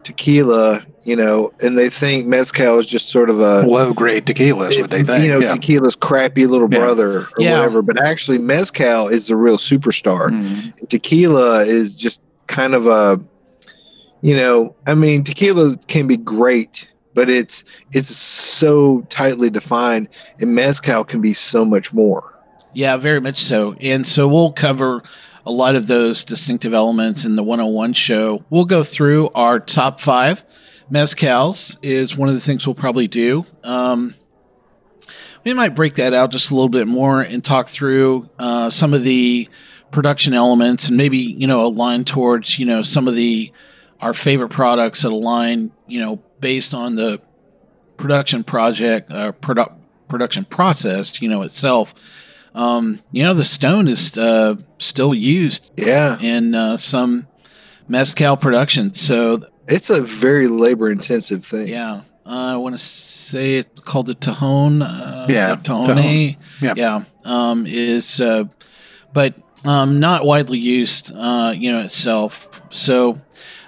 tequila, 0.03 0.85
you 1.03 1.15
know, 1.17 1.51
and 1.61 1.77
they 1.77 1.89
think 1.89 2.25
mezcal 2.27 2.79
is 2.79 2.85
just 2.85 3.09
sort 3.09 3.29
of 3.29 3.39
a 3.41 3.63
Low 3.67 3.93
grade 3.93 4.25
tequila 4.25 4.67
is 4.67 4.79
what 4.79 4.89
they 4.89 5.03
think. 5.03 5.23
you 5.25 5.29
know, 5.33 5.39
yeah. 5.39 5.49
tequila's 5.49 5.97
crappy 5.97 6.45
little 6.45 6.69
Yeah. 6.71 6.79
brother 6.79 7.19
or 7.21 7.27
Yeah. 7.39 7.51
whatever. 7.57 7.81
But 7.81 8.01
actually, 8.05 8.37
mezcal 8.37 9.09
is 9.09 9.27
the 9.27 9.35
real 9.35 9.57
superstar. 9.57 10.29
Mhm. 10.29 10.87
Tequila 10.87 11.65
is 11.65 11.93
just 11.93 12.21
kind 12.47 12.73
of 12.73 12.87
a, 12.87 13.19
you 14.21 14.35
know, 14.35 14.75
I 14.85 14.95
mean, 14.95 15.23
tequila 15.23 15.77
can 15.87 16.07
be 16.07 16.17
great, 16.17 16.89
but 17.13 17.29
it's 17.29 17.63
it's 17.91 18.15
so 18.15 19.01
tightly 19.09 19.49
defined, 19.49 20.09
and 20.39 20.55
mezcal 20.55 21.03
can 21.03 21.21
be 21.21 21.33
so 21.33 21.65
much 21.65 21.93
more. 21.93 22.33
Yeah, 22.73 22.97
very 22.97 23.19
much 23.19 23.39
so. 23.39 23.75
And 23.81 24.05
so 24.05 24.27
we'll 24.27 24.51
cover 24.51 25.01
a 25.45 25.51
lot 25.51 25.75
of 25.75 25.87
those 25.87 26.23
distinctive 26.23 26.73
elements 26.73 27.25
in 27.25 27.35
the 27.35 27.43
101 27.43 27.93
show. 27.93 28.43
We'll 28.49 28.65
go 28.65 28.83
through 28.83 29.29
our 29.29 29.59
top 29.59 29.99
five. 29.99 30.43
Mezcals 30.91 31.77
is 31.81 32.17
one 32.17 32.27
of 32.27 32.35
the 32.35 32.41
things 32.41 32.67
we'll 32.67 32.75
probably 32.75 33.07
do. 33.07 33.43
Um, 33.63 34.13
we 35.43 35.53
might 35.53 35.75
break 35.75 35.95
that 35.95 36.13
out 36.13 36.31
just 36.31 36.51
a 36.51 36.53
little 36.53 36.69
bit 36.69 36.87
more 36.87 37.21
and 37.21 37.43
talk 37.43 37.69
through 37.69 38.29
uh, 38.37 38.69
some 38.69 38.93
of 38.93 39.03
the 39.03 39.47
production 39.91 40.33
elements 40.33 40.89
and 40.89 40.97
maybe, 40.97 41.17
you 41.17 41.47
know, 41.47 41.65
align 41.65 42.03
towards, 42.03 42.59
you 42.59 42.65
know, 42.65 42.81
some 42.81 43.07
of 43.07 43.15
the 43.15 43.51
our 44.01 44.13
favorite 44.13 44.49
products 44.49 45.01
that 45.01 45.11
align, 45.11 45.71
you 45.87 45.99
know, 45.99 46.17
based 46.39 46.73
on 46.73 46.95
the 46.95 47.21
production 47.97 48.43
project, 48.43 49.11
uh, 49.11 49.31
produ- 49.33 49.73
production 50.07 50.45
process, 50.45 51.21
you 51.21 51.29
know, 51.29 51.41
itself. 51.41 51.93
Um, 52.53 52.99
you 53.11 53.23
know, 53.23 53.33
the 53.33 53.43
stone 53.43 53.87
is 53.87 54.17
uh, 54.17 54.55
still 54.79 55.13
used 55.13 55.69
Yeah, 55.77 56.17
in 56.19 56.55
uh, 56.55 56.77
some 56.77 57.27
mezcal 57.87 58.37
production. 58.37 58.93
So, 58.93 59.45
it's 59.67 59.89
a 59.89 60.01
very 60.01 60.47
labor 60.47 60.89
intensive 60.89 61.45
thing. 61.45 61.67
yeah, 61.67 62.01
uh, 62.25 62.53
I 62.53 62.57
want 62.57 62.73
to 62.73 62.79
say 62.83 63.55
it's 63.55 63.81
called 63.81 64.07
the 64.07 64.15
Tajon. 64.15 64.81
Uh, 64.81 65.25
is 65.29 65.35
Yeah, 65.35 65.53
it 65.53 65.63
Tahone. 65.63 65.87
Tahone. 65.87 66.37
Yeah. 66.61 66.73
Yeah. 66.75 67.03
Um, 67.25 67.65
is, 67.67 68.21
uh, 68.21 68.45
but 69.13 69.35
um, 69.65 69.99
not 69.99 70.25
widely 70.25 70.57
used, 70.59 71.11
uh, 71.15 71.53
you 71.55 71.71
know, 71.71 71.81
itself. 71.81 72.61
So, 72.71 73.21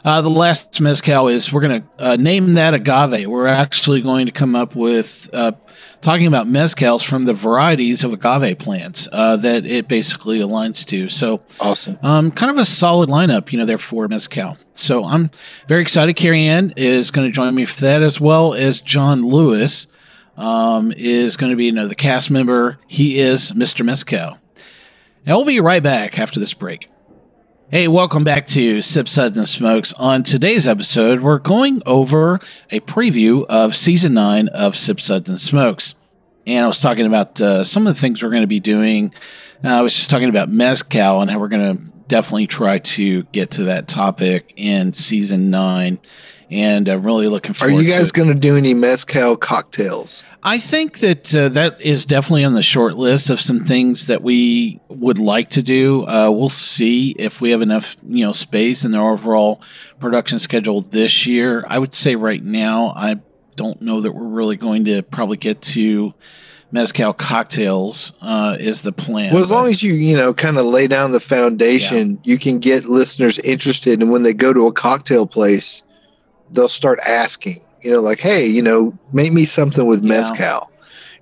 uh, 0.04 0.22
the 0.22 0.30
last 0.30 0.80
mezcal 0.82 1.28
is 1.28 1.52
we're 1.52 1.62
going 1.62 1.82
to 1.82 1.88
uh, 1.98 2.16
name 2.16 2.54
that 2.54 2.74
agave. 2.74 3.28
We're 3.28 3.48
actually 3.48 4.02
going 4.02 4.26
to 4.26 4.32
come 4.32 4.56
up 4.56 4.76
with 4.76 5.30
uh, 5.34 5.54
talking 6.02 6.28
about 6.28 6.48
mezcals 6.48 7.06
from 7.06 7.26
the 7.26 7.34
varieties 7.34 8.04
of 8.04 8.14
agave 8.14 8.60
plants 8.60 9.08
uh, 9.12 9.36
that 9.38 9.66
it 9.66 9.88
basically 9.88 10.40
aligns 10.40 10.86
to. 10.88 11.10
So, 11.10 11.42
Awesome. 11.60 12.00
um, 12.02 12.32
kind 12.32 12.52
of 12.52 12.58
a 12.58 12.66
solid 12.66 13.10
lineup, 13.10 13.52
you 13.52 13.60
know, 13.60 13.66
there 13.66 13.78
for 13.78 14.08
mezcal. 14.08 14.58
So 14.74 15.04
I'm 15.04 15.30
very 15.68 15.82
excited. 15.82 16.14
Carrie 16.16 16.44
Ann 16.46 16.74
is 16.78 17.12
going 17.12 17.28
to 17.28 17.32
join 17.32 17.54
me 17.56 17.66
for 17.66 17.82
that, 17.82 18.02
as 18.02 18.22
well 18.22 18.54
as 18.54 18.80
John 18.80 19.26
Lewis 19.26 19.88
um, 20.38 20.94
is 20.96 21.36
going 21.36 21.52
to 21.52 21.58
be 21.58 21.66
you 21.66 21.72
know, 21.74 21.90
cast 21.90 22.32
member. 22.32 22.80
He 22.88 23.20
is 23.20 23.52
Mr. 23.52 23.84
Mezcal. 23.86 24.38
And 25.26 25.36
we'll 25.36 25.46
be 25.46 25.60
right 25.60 25.84
back 25.84 26.18
after 26.18 26.40
this 26.40 26.54
break. 26.54 26.90
Hey, 27.72 27.88
welcome 27.88 28.24
back 28.24 28.48
to 28.48 28.82
Sip 28.82 29.08
Suds 29.08 29.38
and 29.38 29.48
Smokes. 29.48 29.94
On 29.94 30.24
today's 30.24 30.66
episode, 30.66 31.20
we're 31.20 31.38
going 31.38 31.84
over 31.86 32.40
a 32.72 32.80
preview 32.80 33.46
of 33.46 33.76
season 33.76 34.16
nine 34.16 34.48
of 34.48 34.76
Sip 34.76 35.00
Suds 35.00 35.30
and 35.30 35.40
Smokes. 35.40 35.94
And 36.48 36.66
I 36.66 36.68
was 36.68 36.82
talking 36.82 37.06
about 37.06 37.40
uh, 37.40 37.64
some 37.64 37.86
of 37.86 37.94
the 37.94 38.02
things 38.02 38.24
we're 38.24 38.32
going 38.32 38.42
to 38.42 38.48
be 38.48 38.60
doing. 38.60 39.14
Uh, 39.64 39.68
I 39.68 39.82
was 39.84 39.94
just 39.94 40.10
talking 40.10 40.30
about 40.30 40.50
Mezcal 40.50 41.22
and 41.22 41.30
how 41.30 41.38
we're 41.38 41.48
going 41.48 41.78
to 41.78 41.84
definitely 42.08 42.48
try 42.48 42.80
to 42.80 43.22
get 43.26 43.52
to 43.52 43.66
that 43.66 43.88
topic 43.88 44.52
in 44.56 44.92
season 44.94 45.52
nine. 45.52 46.00
And 46.50 46.90
I'm 46.90 47.04
really 47.06 47.28
looking 47.28 47.54
forward 47.54 47.74
to 47.74 47.78
Are 47.78 47.84
you 47.84 47.90
guys 47.92 48.12
going 48.12 48.30
to 48.30 48.34
do 48.34 48.58
any 48.58 48.74
mezcal 48.74 49.38
cocktails? 49.38 50.24
I 50.42 50.60
think 50.60 51.00
that 51.00 51.36
uh, 51.36 51.50
that 51.50 51.82
is 51.82 52.06
definitely 52.06 52.46
on 52.46 52.54
the 52.54 52.62
short 52.62 52.96
list 52.96 53.30
of 53.30 53.42
some 53.42 53.60
things 53.60 54.08
that 54.08 54.22
we 54.22 54.80
would 54.88 55.20
like 55.20 55.50
to 55.52 55.62
do. 55.62 56.08
Uh, 56.08 56.30
we'll 56.32 56.48
see 56.50 57.12
if 57.12 57.42
we 57.42 57.52
have 57.52 57.62
enough, 57.62 57.98
you 58.08 58.26
know, 58.26 58.32
space 58.32 58.86
in 58.86 58.92
the 58.92 59.00
overall 59.00 59.62
production 60.00 60.40
schedule 60.40 60.82
this 60.82 61.26
year. 61.26 61.66
I 61.68 61.78
would 61.78 61.94
say 61.94 62.16
right 62.16 62.42
now, 62.42 62.94
I 62.96 63.20
don't 63.58 63.82
know 63.82 64.00
that 64.00 64.14
we're 64.14 64.24
really 64.24 64.56
going 64.56 64.86
to 64.86 65.04
probably 65.04 65.36
get 65.36 65.62
to 65.62 66.14
mezcal 66.72 67.12
cocktails. 67.12 68.14
Uh, 68.22 68.56
is 68.58 68.82
the 68.82 68.94
plan? 68.94 69.34
Well, 69.34 69.44
as 69.44 69.52
long 69.52 69.68
as 69.68 69.84
you, 69.84 69.94
you 69.94 70.16
know, 70.16 70.34
kind 70.34 70.58
of 70.58 70.66
lay 70.66 70.88
down 70.88 71.12
the 71.12 71.20
foundation, 71.20 72.18
you 72.24 72.40
can 72.40 72.60
get 72.60 72.86
listeners 72.86 73.40
interested. 73.40 74.02
And 74.02 74.10
when 74.10 74.24
they 74.24 74.34
go 74.34 74.54
to 74.54 74.68
a 74.68 74.72
cocktail 74.72 75.26
place, 75.28 75.82
they'll 76.52 76.70
start 76.70 77.00
asking, 77.06 77.58
you 77.82 77.92
know, 77.92 78.02
like, 78.02 78.20
hey, 78.20 78.46
you 78.46 78.62
know, 78.62 78.98
make 79.14 79.32
me 79.34 79.46
something 79.46 79.86
with 79.86 80.04
Yeah. 80.04 80.22
mezcal. 80.22 80.70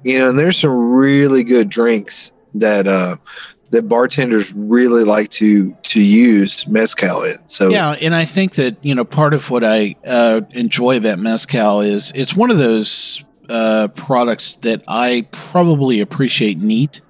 You 0.04 0.20
know, 0.20 0.30
and 0.30 0.40
there's 0.40 0.58
some 0.58 0.92
really 0.92 1.44
good 1.44 1.70
drinks 1.70 2.32
that 2.56 2.88
uh 2.88 3.18
that 3.72 3.90
bartenders 3.90 4.54
really 4.54 5.04
like 5.04 5.30
to 5.30 5.76
to 5.84 6.02
use 6.02 6.66
mezcal 6.68 7.24
in. 7.24 7.38
So 7.48 7.70
Yeah, 7.70 7.92
and 8.02 8.16
I 8.16 8.24
think 8.26 8.56
that 8.56 8.78
you 8.86 8.96
know 8.96 9.04
part 9.04 9.34
of 9.34 9.50
what 9.50 9.64
I 9.64 9.96
uh, 10.06 10.42
enjoy 10.52 10.98
about 10.98 11.20
mezcal 11.20 11.82
is 11.82 12.12
it's 12.16 12.36
one 12.36 12.50
of 12.52 12.58
those 12.58 13.24
uh, 13.50 13.88
products 13.90 14.56
that 14.56 14.84
I 14.88 15.28
probably 15.32 16.00
appreciate 16.00 16.60
neat 16.60 17.02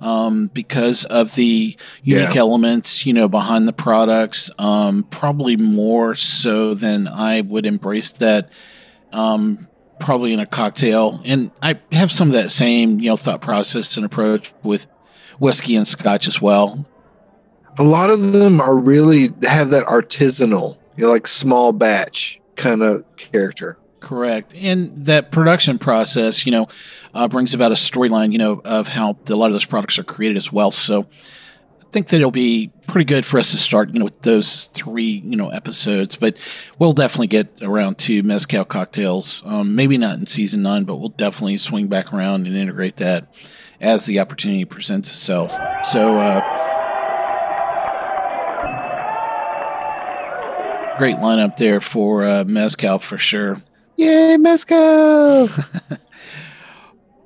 um, 0.00 0.50
because 0.54 1.04
of 1.04 1.34
the 1.34 1.76
unique 2.02 2.34
Yeah. 2.34 2.40
elements 2.40 3.04
you 3.06 3.12
know 3.12 3.28
behind 3.28 3.66
the 3.68 3.72
products. 3.72 4.50
Um, 4.58 5.04
probably 5.04 5.56
more 5.56 6.14
so 6.14 6.74
than 6.74 7.08
I 7.08 7.40
would 7.40 7.66
embrace 7.66 8.10
that. 8.12 8.50
Um, 9.12 9.68
probably 10.00 10.32
in 10.32 10.38
a 10.38 10.46
cocktail, 10.46 11.20
and 11.24 11.50
I 11.62 11.80
have 11.92 12.12
some 12.12 12.28
of 12.28 12.34
that 12.34 12.50
same 12.50 13.00
you 13.00 13.10
know 13.10 13.16
thought 13.16 13.40
process 13.40 13.96
and 13.96 14.06
approach 14.06 14.52
with 14.62 14.86
whiskey 15.38 15.74
and 15.76 15.86
scotch 15.88 16.26
as 16.28 16.40
well. 16.42 16.86
a 17.78 17.84
lot 17.84 18.10
of 18.10 18.32
them 18.32 18.60
are 18.60 18.76
really 18.76 19.28
have 19.44 19.70
that 19.70 19.86
artisanal, 19.86 20.76
you 20.96 21.04
know, 21.04 21.10
like 21.12 21.26
small 21.28 21.72
batch 21.72 22.40
kind 22.56 22.82
of 22.82 23.04
character. 23.16 23.78
Correct. 24.00 24.54
And 24.54 25.06
that 25.06 25.32
production 25.32 25.78
process, 25.78 26.46
you 26.46 26.52
know, 26.52 26.68
uh, 27.14 27.26
brings 27.28 27.52
about 27.52 27.72
a 27.72 27.74
storyline, 27.74 28.32
you 28.32 28.38
know, 28.38 28.60
of 28.64 28.88
how 28.88 29.18
a 29.28 29.34
lot 29.34 29.46
of 29.46 29.52
those 29.52 29.64
products 29.64 29.98
are 29.98 30.04
created 30.04 30.36
as 30.36 30.52
well. 30.52 30.70
So 30.70 31.00
I 31.00 31.90
think 31.90 32.08
that 32.08 32.16
it'll 32.16 32.30
be 32.30 32.70
pretty 32.86 33.06
good 33.06 33.26
for 33.26 33.38
us 33.38 33.50
to 33.50 33.56
start, 33.56 33.92
you 33.92 33.98
know, 33.98 34.04
with 34.04 34.22
those 34.22 34.66
three, 34.74 35.22
you 35.24 35.36
know, 35.36 35.48
episodes. 35.48 36.16
But 36.16 36.36
we'll 36.78 36.92
definitely 36.92 37.26
get 37.26 37.60
around 37.60 37.98
to 37.98 38.22
mezcal 38.22 38.64
cocktails. 38.64 39.42
Um, 39.44 39.74
maybe 39.74 39.98
not 39.98 40.18
in 40.18 40.26
season 40.26 40.62
nine, 40.62 40.84
but 40.84 40.96
we'll 40.96 41.08
definitely 41.08 41.58
swing 41.58 41.88
back 41.88 42.12
around 42.12 42.46
and 42.46 42.56
integrate 42.56 42.98
that 42.98 43.26
as 43.80 44.06
the 44.06 44.20
opportunity 44.20 44.64
presents 44.64 45.08
itself. 45.08 45.52
So, 45.82 46.18
uh, 46.18 46.40
great 50.98 51.16
lineup 51.16 51.56
there 51.56 51.80
for 51.80 52.24
uh, 52.24 52.44
mezcal 52.44 52.98
for 52.98 53.18
sure. 53.18 53.62
Yay, 53.98 54.36
mezcal! 54.36 55.48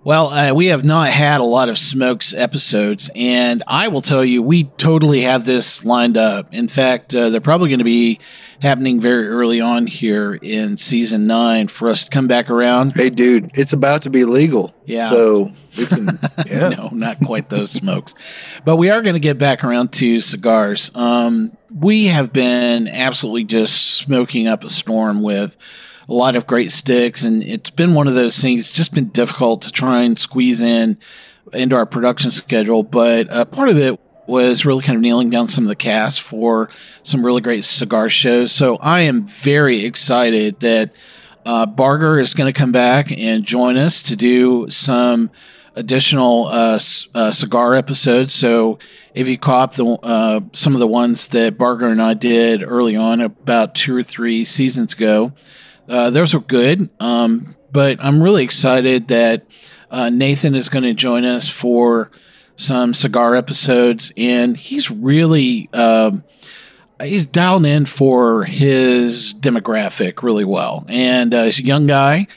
Well, 0.05 0.31
uh, 0.31 0.53
we 0.53 0.67
have 0.67 0.83
not 0.83 1.11
had 1.11 1.41
a 1.41 1.45
lot 1.45 1.69
of 1.69 1.79
Smokes 1.79 2.35
episodes, 2.35 3.09
and 3.15 3.63
I 3.69 3.87
will 3.87 4.03
tell 4.03 4.25
you, 4.25 4.43
we 4.43 4.65
totally 4.65 5.21
have 5.21 5.45
this 5.45 5.85
lined 5.85 6.17
up. 6.17 6.53
In 6.53 6.67
fact, 6.67 7.15
uh, 7.15 7.29
they're 7.31 7.41
probably 7.41 7.69
going 7.69 7.79
to 7.79 7.85
be 7.85 8.19
happening 8.61 9.01
very 9.01 9.29
early 9.29 9.61
on 9.61 9.87
here 9.87 10.35
in 10.35 10.77
season 10.77 11.29
nine 11.29 11.69
for 11.69 11.89
us 11.89 12.03
to 12.03 12.11
come 12.11 12.27
back 12.27 12.51
around. 12.51 12.95
hey, 12.97 13.11
dude, 13.11 13.57
it's 13.57 13.73
about 13.73 14.03
to 14.03 14.11
be 14.11 14.25
legal. 14.25 14.75
Yeah. 14.87 15.11
So 15.11 15.53
we 15.79 15.87
can. 15.87 16.09
Yeah. 16.51 16.71
no, 16.71 16.89
not 16.93 17.21
quite 17.21 17.49
those 17.49 17.71
smokes. 17.71 18.17
But 18.65 18.79
we 18.79 18.91
are 18.91 19.03
going 19.03 19.15
to 19.15 19.21
get 19.21 19.39
back 19.39 19.63
around 19.63 19.93
to 19.93 20.21
cigars. 20.21 20.91
Um, 20.97 21.57
we 21.73 22.07
have 22.07 22.33
been 22.33 22.89
absolutely 22.89 23.45
just 23.45 23.95
smoking 23.99 24.49
up 24.49 24.65
a 24.65 24.69
storm 24.69 25.23
with 25.23 25.57
a 26.09 26.13
lot 26.13 26.37
of 26.37 26.47
great 26.47 26.71
sticks, 26.71 27.23
and 27.23 27.43
it's 27.43 27.71
been 27.71 27.95
one 27.95 28.09
of 28.09 28.15
those 28.15 28.39
things. 28.39 28.63
It's 28.63 28.73
just 28.73 28.95
been 28.95 29.09
difficult 29.09 29.63
to 29.63 29.73
try 29.73 30.03
and 30.03 30.19
squeeze 30.19 30.61
in 30.61 30.99
into 31.53 31.77
our 31.77 31.87
production 31.87 32.31
schedule. 32.31 32.83
But 32.83 33.31
uh, 33.31 33.45
part 33.45 33.69
of 33.69 33.77
it 33.77 34.01
was 34.27 34.65
really 34.65 34.83
kind 34.83 34.97
of 34.97 35.03
nailing 35.03 35.31
down 35.31 35.49
some 35.49 35.65
of 35.65 35.69
the 35.69 35.77
cast 35.77 36.23
for 36.23 36.69
some 37.03 37.25
really 37.25 37.41
great 37.41 37.65
cigar 37.65 38.09
shows. 38.09 38.53
So 38.53 38.77
I 38.77 39.01
am 39.01 39.27
very 39.27 39.85
excited 39.85 40.61
that 40.61 40.91
uh, 41.45 41.67
Barger 41.67 42.19
is 42.19 42.35
going 42.35 42.53
to 42.53 42.59
come 42.59 42.73
back 42.73 43.11
and 43.17 43.45
join 43.45 43.77
us 43.77 44.03
to 44.05 44.17
do 44.17 44.71
some 44.71 45.31
additional 45.75 46.47
uh, 46.49 46.79
uh, 47.15 47.31
cigar 47.31 47.75
episodes. 47.75 48.33
So 48.33 48.79
if 49.15 49.27
you 49.27 49.39
caught 49.39 49.73
the 49.73 49.87
uh, 50.03 50.41
some 50.53 50.75
of 50.75 50.81
the 50.81 50.87
ones 50.87 51.29
that 51.29 51.59
Barger 51.59 51.89
and 51.89 52.01
I 52.01 52.15
did 52.15 52.63
early 52.63 52.95
on, 52.95 53.21
about 53.21 53.75
two 53.75 53.97
or 53.97 54.03
three 54.03 54.45
seasons 54.45 54.93
ago, 54.93 55.33
uh, 55.93 56.11
those 56.11 56.35
were 56.35 56.41
good. 56.41 56.91
Um, 56.99 57.55
but 57.71 58.03
I'm 58.03 58.23
really 58.23 58.45
excited 58.45 59.09
that 59.09 59.47
uh, 59.91 60.11
Nathan 60.11 60.55
is 60.55 60.69
going 60.69 60.85
to 60.85 60.95
join 60.95 61.25
us 61.25 61.49
for 61.49 62.11
some 62.57 62.95
cigar 62.95 63.35
episodes, 63.35 64.13
and 64.17 64.57
he's 64.57 64.91
really. 64.91 65.69
um 65.73 66.25
he's 67.03 67.27
dialed 67.27 67.67
in 67.67 67.85
for 67.85 68.45
his 68.45 69.35
demographic 69.35 70.23
really 70.23 70.45
well, 70.45 70.85
and 70.89 71.35
uh, 71.35 71.45
he's 71.45 71.59
a 71.59 71.65
young 71.65 71.87
guy, 71.87 72.29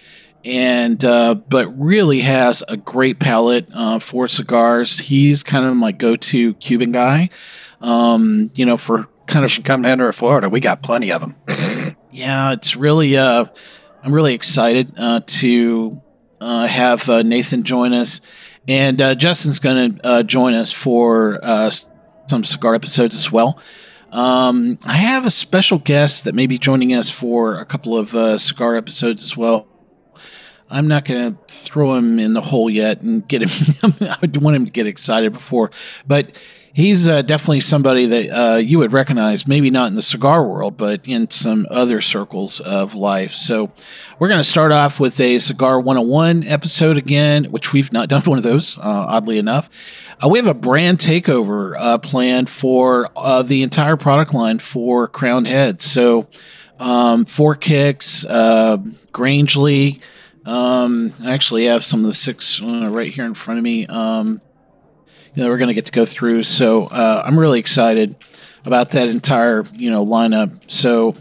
and 0.44 1.06
uh, 1.06 1.36
but 1.36 1.68
really 1.78 2.22
has 2.22 2.64
a 2.68 2.76
great 2.78 3.20
palate 3.20 3.70
uh, 3.74 4.00
for 4.00 4.28
cigars. 4.28 5.00
He's 5.00 5.44
kind 5.44 5.66
of 5.66 5.76
my 5.76 5.92
go-to 5.92 6.56
Cuban 6.56 6.92
guy, 6.92 7.30
um, 7.82 8.50
you 8.56 8.66
know, 8.66 8.78
for 8.78 9.08
kind 9.28 9.44
You 9.44 9.46
of 9.46 9.52
should 9.52 9.66
come 9.66 9.84
down 9.84 10.00
to 10.00 10.12
Florida. 10.12 10.50
We 10.50 10.60
got 10.60 10.82
plenty 10.82 11.12
of 11.12 11.22
them. 11.22 11.36
Yeah, 12.16 12.54
it's 12.54 12.76
really. 12.78 13.18
Uh, 13.18 13.46
I'm 14.02 14.14
really 14.14 14.34
excited 14.34 14.94
uh, 14.98 15.22
to 15.26 15.92
uh, 16.40 16.68
have 16.68 17.10
uh, 17.10 17.24
Nathan 17.24 17.64
join 17.64 17.92
us, 17.92 18.22
and 18.68 19.02
uh, 19.02 19.16
Justin's 19.16 19.60
going 19.60 19.98
to 19.98 20.08
uh, 20.08 20.24
join 20.24 20.54
us 20.54 20.72
for 20.72 21.40
uh, 21.44 21.70
some 22.28 22.44
cigar 22.44 22.74
episodes 22.74 23.16
as 23.16 23.32
well. 23.32 23.60
Um, 24.12 24.78
I 24.86 24.94
have 24.94 25.26
a 25.26 25.30
special 25.30 25.78
guest 25.78 26.24
that 26.24 26.34
may 26.34 26.48
be 26.48 26.58
joining 26.58 26.94
us 26.94 27.10
for 27.10 27.56
a 27.56 27.66
couple 27.66 27.98
of 27.98 28.40
cigar 28.40 28.76
episodes 28.76 29.22
as 29.24 29.36
well. 29.36 29.68
I'm 30.70 30.88
not 30.88 31.04
going 31.04 31.36
to 31.36 31.54
throw 31.54 31.96
him 31.96 32.18
in 32.18 32.34
the 32.34 32.42
hole 32.42 32.70
yet 32.70 33.02
and 33.02 33.28
get 33.28 33.44
him. 33.44 33.94
I 34.02 34.18
want 34.40 34.56
him 34.56 34.66
to 34.66 34.72
get 34.72 34.88
excited 34.88 35.34
before, 35.34 35.70
but 36.08 36.32
he's 36.76 37.08
uh, 37.08 37.22
definitely 37.22 37.62
somebody 37.62 38.06
that 38.06 38.30
uh, 38.30 38.56
you 38.58 38.78
would 38.80 38.92
recognize, 38.92 39.48
maybe 39.48 39.70
not 39.70 39.88
in 39.88 39.96
the 39.96 40.02
cigar 40.02 40.44
world, 40.44 40.76
but 40.76 41.08
in 41.08 41.30
some 41.30 41.66
other 41.72 42.02
circles 42.02 42.60
of 42.60 42.94
life. 42.94 43.32
So 43.32 43.72
we're 44.20 44.28
going 44.28 44.42
to 44.42 44.44
start 44.44 44.74
off 44.74 45.00
with 45.00 45.18
a 45.22 45.40
Cigar 45.40 45.80
101 45.80 46.44
episode 46.44 46.98
again, 46.98 47.46
which 47.46 47.72
we've 47.72 47.94
not 47.94 48.10
done 48.10 48.22
one 48.24 48.38
of 48.38 48.44
those, 48.44 48.78
uh, 48.78 49.06
oddly 49.08 49.38
enough. 49.38 49.70
Uh, 50.24 50.28
we 50.28 50.38
have 50.38 50.48
a 50.48 50.54
brand 50.54 51.00
takeover 51.00 51.76
uh, 51.80 51.98
planned 51.98 52.50
for 52.50 53.10
uh, 53.16 53.42
the 53.42 53.64
entire 53.64 53.96
product 53.96 54.34
line 54.34 54.60
for 54.60 55.08
Crown 55.08 55.46
Head. 55.46 55.82
So 55.82 56.28
um, 56.78 57.24
Four 57.24 57.56
Kicks, 57.56 58.26
Grangeley. 58.26 60.02
Um, 60.46 61.14
I 61.24 61.32
actually 61.32 61.66
have 61.66 61.86
some 61.86 62.02
of 62.02 62.06
the 62.06 62.14
six 62.14 62.62
right 62.62 63.12
here 63.12 63.26
in 63.26 63.34
front 63.34 63.60
of 63.60 63.64
me. 63.64 63.88
Um, 63.88 64.42
you 65.36 65.44
know, 65.44 65.50
we're 65.50 65.58
going 65.58 65.68
to 65.68 65.74
get 65.74 65.86
to 65.86 65.92
go 65.92 66.06
through. 66.06 66.44
So 66.44 66.86
uh, 66.86 67.24
I'm 67.26 67.38
really 67.38 67.60
excited 67.60 68.16
about 68.66 68.92
that 68.92 69.10
entire 69.10 69.64
you 69.74 69.90
know 69.90 70.06
lineup. 70.06 70.60
So 70.70 71.14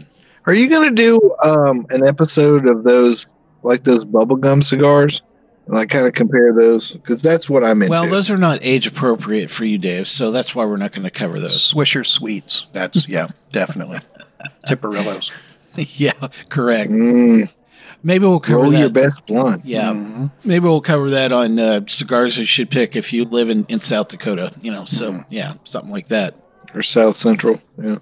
Are 0.45 0.53
you 0.53 0.67
going 0.69 0.95
to 0.95 1.01
do 1.01 1.35
um, 1.43 1.85
an 1.89 2.07
episode 2.07 2.69
of 2.69 2.83
those, 2.83 3.27
like 3.63 3.83
those 3.83 4.05
bubblegum 4.05 4.63
cigars? 4.63 5.21
And 5.67 5.73
like 5.73 5.89
kind 5.89 6.05
of 6.05 6.13
compare 6.13 6.53
those? 6.53 6.91
Because 6.91 7.23
that's 7.23 7.49
what 7.49 7.63
I'm 7.63 7.81
into. 7.81 7.89
well, 7.89 8.07
those 8.07 8.29
are 8.29 8.37
not 8.37 8.59
age 8.61 8.85
appropriate 8.85 9.49
for 9.49 9.65
you, 9.65 9.79
Dave. 9.79 10.07
So 10.07 10.29
that's 10.29 10.53
why 10.53 10.63
we're 10.63 10.77
not 10.77 10.91
going 10.91 11.05
to 11.05 11.09
cover 11.09 11.39
those. 11.39 11.73
Swisher 11.73 12.05
Sweets. 12.05 12.67
That's, 12.71 13.09
yeah, 13.09 13.27
definitely. 13.51 13.97
Tiparillos. 14.67 15.31
yeah, 15.97 16.13
correct. 16.49 16.91
Mm, 16.91 17.51
Maybe 18.05 18.25
we'll 18.25 18.39
cover 18.39 18.61
roll 18.61 18.71
that. 18.71 18.79
your 18.79 18.89
best 18.91 19.25
blunt. 19.25 19.65
Yeah, 19.65 19.91
Mhm. 19.91 20.31
maybe 20.43 20.63
we'll 20.65 20.79
cover 20.79 21.09
that 21.09 21.31
on 21.31 21.57
uh, 21.59 21.81
cigars 21.87 22.37
you 22.37 22.45
should 22.45 22.69
pick 22.69 22.95
if 22.95 23.11
you 23.11 23.25
live 23.25 23.49
in, 23.49 23.65
in 23.67 23.81
South 23.81 24.09
Dakota. 24.09 24.51
You 24.61 24.71
know, 24.71 24.85
so 24.85 25.11
Mm-hmm. 25.11 25.21
yeah, 25.29 25.53
something 25.63 25.91
like 25.91 26.09
that. 26.09 26.35
Or 26.75 26.83
South 26.83 27.15
Central. 27.17 27.59
Yeah. 27.81 27.97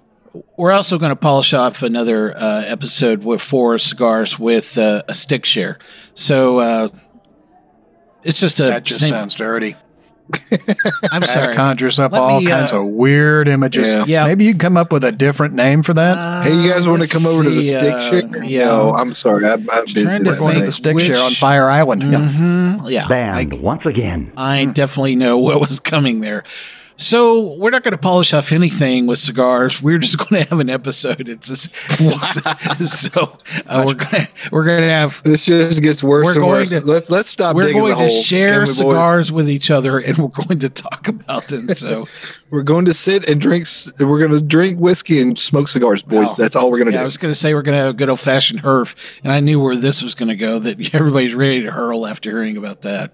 We're 0.58 0.72
also 0.72 0.98
going 0.98 1.10
to 1.10 1.16
polish 1.16 1.54
off 1.54 1.82
another 1.82 2.36
uh, 2.36 2.64
episode 2.66 3.24
with 3.24 3.40
four 3.40 3.78
cigars 3.78 4.38
with 4.38 4.76
uh, 4.76 5.02
a 5.08 5.14
stick 5.14 5.44
share. 5.44 5.78
So 6.12 6.58
uh, 6.58 6.88
it's 8.22 8.40
just 8.40 8.60
a. 8.60 8.64
That 8.64 8.84
just 8.84 9.00
same- 9.00 9.10
sounds 9.10 9.34
dirty. 9.34 9.76
I'm 11.10 11.20
That 11.20 11.26
sorry. 11.28 11.54
conjures 11.54 11.98
up 11.98 12.12
Let 12.12 12.20
all 12.20 12.40
me, 12.40 12.46
kinds 12.46 12.72
uh, 12.72 12.80
of 12.80 12.86
weird 12.88 13.46
images. 13.48 13.92
Yeah. 13.92 14.04
Yeah. 14.06 14.24
Maybe 14.24 14.44
you 14.44 14.52
can 14.52 14.58
come 14.58 14.76
up 14.76 14.90
with 14.92 15.04
a 15.04 15.12
different 15.12 15.54
name 15.54 15.82
for 15.82 15.92
that. 15.94 16.44
Hey, 16.46 16.54
you 16.54 16.70
guys 16.70 16.86
want 16.86 16.98
to 16.98 17.00
let's 17.02 17.12
come 17.12 17.26
over 17.26 17.42
to 17.42 17.50
the 17.50 17.64
stick 17.68 17.92
uh, 17.94 18.10
share? 18.10 18.44
Yeah. 18.44 18.64
No, 18.66 18.90
I'm 18.92 19.12
sorry. 19.14 19.46
I'm, 19.46 19.68
I'm 19.70 19.84
busy. 19.84 20.04
trying 20.04 20.24
to 20.24 20.30
that 20.30 20.30
We're 20.32 20.38
going 20.38 20.58
to 20.60 20.64
the 20.66 20.72
stick 20.72 20.94
which- 20.94 21.04
share 21.04 21.18
on 21.18 21.32
Fire 21.32 21.68
Island. 21.68 22.02
Yeah. 22.04 22.18
Mhm, 22.20 22.90
yeah. 22.90 23.06
Banned 23.08 23.54
I- 23.54 23.58
once 23.58 23.84
again. 23.84 24.32
I 24.36 24.64
definitely 24.66 25.16
know 25.16 25.36
what 25.38 25.60
was 25.60 25.78
coming 25.80 26.20
there. 26.20 26.44
So 26.96 27.54
we're 27.56 27.70
not 27.70 27.82
going 27.82 27.92
to 27.92 27.98
polish 27.98 28.32
off 28.32 28.52
anything 28.52 29.06
with 29.08 29.18
cigars. 29.18 29.82
We're 29.82 29.98
just 29.98 30.16
going 30.30 30.44
to 30.44 30.48
have 30.50 30.60
an 30.60 30.70
episode. 30.70 31.28
It's 31.28 31.48
just 31.48 31.70
it's- 32.00 32.90
so 33.10 33.36
uh, 33.66 33.82
we're 33.86 33.94
going 33.94 34.24
to 34.24 34.28
we're 34.52 34.64
going 34.64 34.82
to 34.82 34.88
have 34.90 35.20
This 35.24 35.44
just 35.44 35.82
gets 35.82 36.02
worse 36.04 36.24
We're 36.24 36.32
and 36.32 36.40
going 36.40 36.52
worse. 36.52 36.70
to- 36.70 36.80
Let, 36.80 37.10
let's 37.10 37.28
stop 37.28 37.56
we're 37.56 37.72
going 37.72 37.98
to 37.98 38.08
share 38.10 38.60
boys? 38.60 38.76
cigars 38.78 39.32
with 39.32 39.50
each 39.50 39.70
other, 39.72 39.98
and 39.98 40.16
we're 40.18 40.28
going 40.28 40.60
to 40.60 40.68
talk 40.68 41.08
about 41.08 41.48
them. 41.48 41.68
So 41.70 42.06
We're 42.50 42.62
going 42.62 42.84
to 42.84 42.94
sit 42.94 43.28
and 43.28 43.40
drink. 43.40 43.66
We're 43.98 44.20
going 44.20 44.30
to 44.30 44.40
drink 44.40 44.78
whiskey 44.78 45.20
and 45.20 45.36
smoke 45.36 45.66
cigars, 45.66 46.04
boys. 46.04 46.28
Wow. 46.28 46.34
That's 46.38 46.54
all 46.54 46.70
we're 46.70 46.78
going 46.78 46.90
to 46.90 46.94
yeah, 46.94 47.00
I 47.00 47.04
was 47.04 47.16
going 47.16 47.32
to 47.34 47.38
say 47.38 47.52
we're 47.52 47.62
going 47.62 47.72
to 47.76 47.80
have 47.82 47.90
a 47.90 47.94
good 47.94 48.08
old 48.08 48.20
fashioned 48.20 48.62
herf, 48.62 48.94
and 49.24 49.32
I 49.32 49.40
knew 49.40 49.58
where 49.60 49.74
this 49.74 50.00
was 50.04 50.14
going 50.14 50.28
to 50.28 50.36
go. 50.36 50.60
That 50.60 50.94
everybody's 50.94 51.34
ready 51.34 51.62
to 51.62 51.72
hurl 51.72 52.06
after 52.06 52.30
hearing 52.30 52.56
about 52.56 52.82
that. 52.82 53.12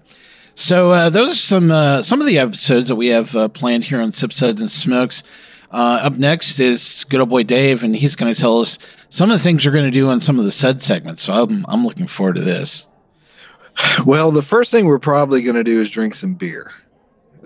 So 0.55 0.91
uh, 0.91 1.09
those 1.09 1.31
are 1.31 1.35
some 1.35 1.71
uh, 1.71 2.01
some 2.01 2.21
of 2.21 2.27
the 2.27 2.37
episodes 2.37 2.89
that 2.89 2.95
we 2.95 3.07
have 3.07 3.35
uh, 3.35 3.47
planned 3.47 3.85
here 3.85 4.01
on 4.01 4.11
Sip 4.11 4.33
Suds 4.33 4.61
and 4.61 4.69
Smokes. 4.69 5.23
Uh, 5.71 5.99
up 6.03 6.17
next 6.17 6.59
is 6.59 7.05
good 7.09 7.19
old 7.21 7.29
boy 7.29 7.43
Dave, 7.43 7.83
and 7.83 7.95
he's 7.95 8.15
going 8.15 8.33
to 8.33 8.39
tell 8.39 8.59
us 8.59 8.77
some 9.09 9.29
of 9.31 9.37
the 9.37 9.43
things 9.43 9.65
we're 9.65 9.71
going 9.71 9.85
to 9.85 9.91
do 9.91 10.09
on 10.09 10.19
some 10.19 10.37
of 10.37 10.45
the 10.45 10.51
Sud 10.51 10.81
segments. 10.83 11.21
So 11.23 11.33
I'm 11.33 11.65
I'm 11.67 11.85
looking 11.85 12.07
forward 12.07 12.35
to 12.35 12.41
this. 12.41 12.87
Well, 14.05 14.31
the 14.31 14.41
first 14.43 14.69
thing 14.69 14.85
we're 14.85 14.99
probably 14.99 15.41
going 15.41 15.55
to 15.55 15.63
do 15.63 15.79
is 15.79 15.89
drink 15.89 16.13
some 16.13 16.33
beer. 16.33 16.71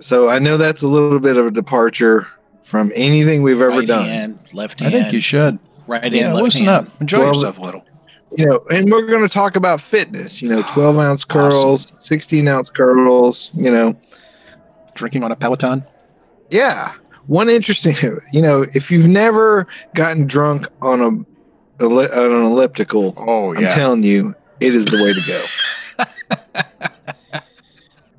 So 0.00 0.28
I 0.28 0.38
know 0.40 0.56
that's 0.56 0.82
a 0.82 0.88
little 0.88 1.20
bit 1.20 1.36
of 1.36 1.46
a 1.46 1.50
departure 1.52 2.26
from 2.64 2.90
anything 2.96 3.42
we've 3.42 3.62
ever 3.62 3.68
right 3.78 3.86
done. 3.86 4.04
hand, 4.04 4.38
left 4.52 4.82
I 4.82 4.90
think 4.90 5.12
you 5.12 5.20
should. 5.20 5.58
right 5.86 6.02
hand, 6.02 6.14
Yeah, 6.14 6.32
left 6.32 6.44
listen 6.44 6.64
hand. 6.66 6.88
up. 6.88 7.00
Enjoy 7.00 7.20
Well, 7.20 7.28
yourself 7.28 7.58
a 7.58 7.62
little. 7.62 7.86
You 8.36 8.46
know, 8.46 8.64
and 8.70 8.90
we're 8.90 9.06
going 9.06 9.22
to 9.22 9.28
talk 9.32 9.54
about 9.56 9.80
fitness. 9.80 10.42
You 10.42 10.48
know, 10.48 10.62
twelve 10.62 10.98
ounce 10.98 11.24
curls, 11.34 11.92
sixteen 11.98 12.48
ounce 12.48 12.68
curls. 12.68 13.50
You 13.54 13.70
know, 13.70 13.94
Drinking 14.94 15.22
on 15.24 15.32
a 15.32 15.36
Peloton. 15.36 15.84
yeah. 16.50 16.92
One 17.28 17.48
interesting, 17.48 17.96
you 18.32 18.40
know, 18.40 18.66
if 18.72 18.88
you've 18.88 19.08
never 19.08 19.66
gotten 19.96 20.28
drunk 20.28 20.68
on 20.80 21.00
a 21.00 21.08
on 21.84 22.30
an 22.32 22.44
elliptical, 22.44 23.14
Oh 23.16 23.52
yeah. 23.52 23.66
I'm 23.66 23.72
telling 23.72 24.04
you, 24.04 24.32
it 24.60 24.76
is 24.76 24.84
the 24.84 25.02
way 25.02 25.12
to 25.12 25.20
go. 25.26 25.44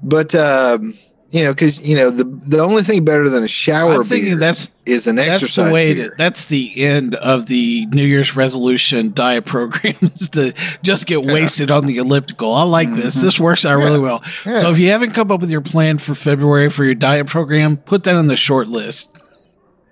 but 0.03 0.35
um, 0.35 0.93
you 1.29 1.43
know, 1.43 1.51
because 1.51 1.77
you 1.79 1.95
know 1.95 2.09
the 2.09 2.23
the 2.23 2.59
only 2.59 2.83
thing 2.83 3.03
better 3.03 3.27
than 3.27 3.43
a 3.43 3.47
shower 3.49 3.95
I'm 3.95 4.03
thinking 4.05 4.39
that's 4.39 4.69
is 4.85 5.07
an 5.07 5.17
that's 5.17 5.43
exercise 5.43 5.67
the 5.67 5.73
way. 5.73 5.93
beer. 5.93 6.15
That's 6.17 6.45
the 6.45 6.81
end 6.85 7.15
of 7.15 7.47
the 7.47 7.85
New 7.87 8.05
Year's 8.05 8.35
resolution 8.35 9.11
diet 9.13 9.45
program 9.45 9.95
is 10.01 10.29
to 10.29 10.53
just 10.83 11.05
get 11.05 11.23
wasted 11.25 11.69
on 11.69 11.85
the 11.85 11.97
elliptical. 11.97 12.53
I 12.53 12.63
like 12.63 12.93
this. 12.93 13.17
Mm-hmm. 13.17 13.25
This 13.25 13.39
works 13.39 13.65
out 13.65 13.75
really 13.77 13.99
well. 13.99 14.23
Yeah. 14.45 14.59
So 14.59 14.71
if 14.71 14.79
you 14.79 14.89
haven't 14.89 15.11
come 15.11 15.29
up 15.31 15.41
with 15.41 15.51
your 15.51 15.61
plan 15.61 15.97
for 15.97 16.15
February 16.15 16.69
for 16.69 16.85
your 16.85 16.95
diet 16.95 17.27
program, 17.27 17.75
put 17.77 18.05
that 18.05 18.15
on 18.15 18.27
the 18.27 18.37
short 18.37 18.67
list. 18.69 19.09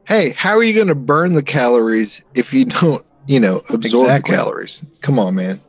hey, 0.06 0.30
how 0.38 0.56
are 0.56 0.64
you 0.64 0.74
going 0.74 0.88
to 0.88 0.96
burn 0.96 1.34
the 1.34 1.44
calories 1.44 2.22
if 2.34 2.54
you 2.54 2.64
don't, 2.66 3.04
you 3.28 3.40
know, 3.42 3.58
absorb 3.70 4.04
Exactly. 4.06 4.32
the 4.32 4.38
calories? 4.38 4.84
Come 5.02 5.20
on, 5.20 5.36
man. 5.36 5.60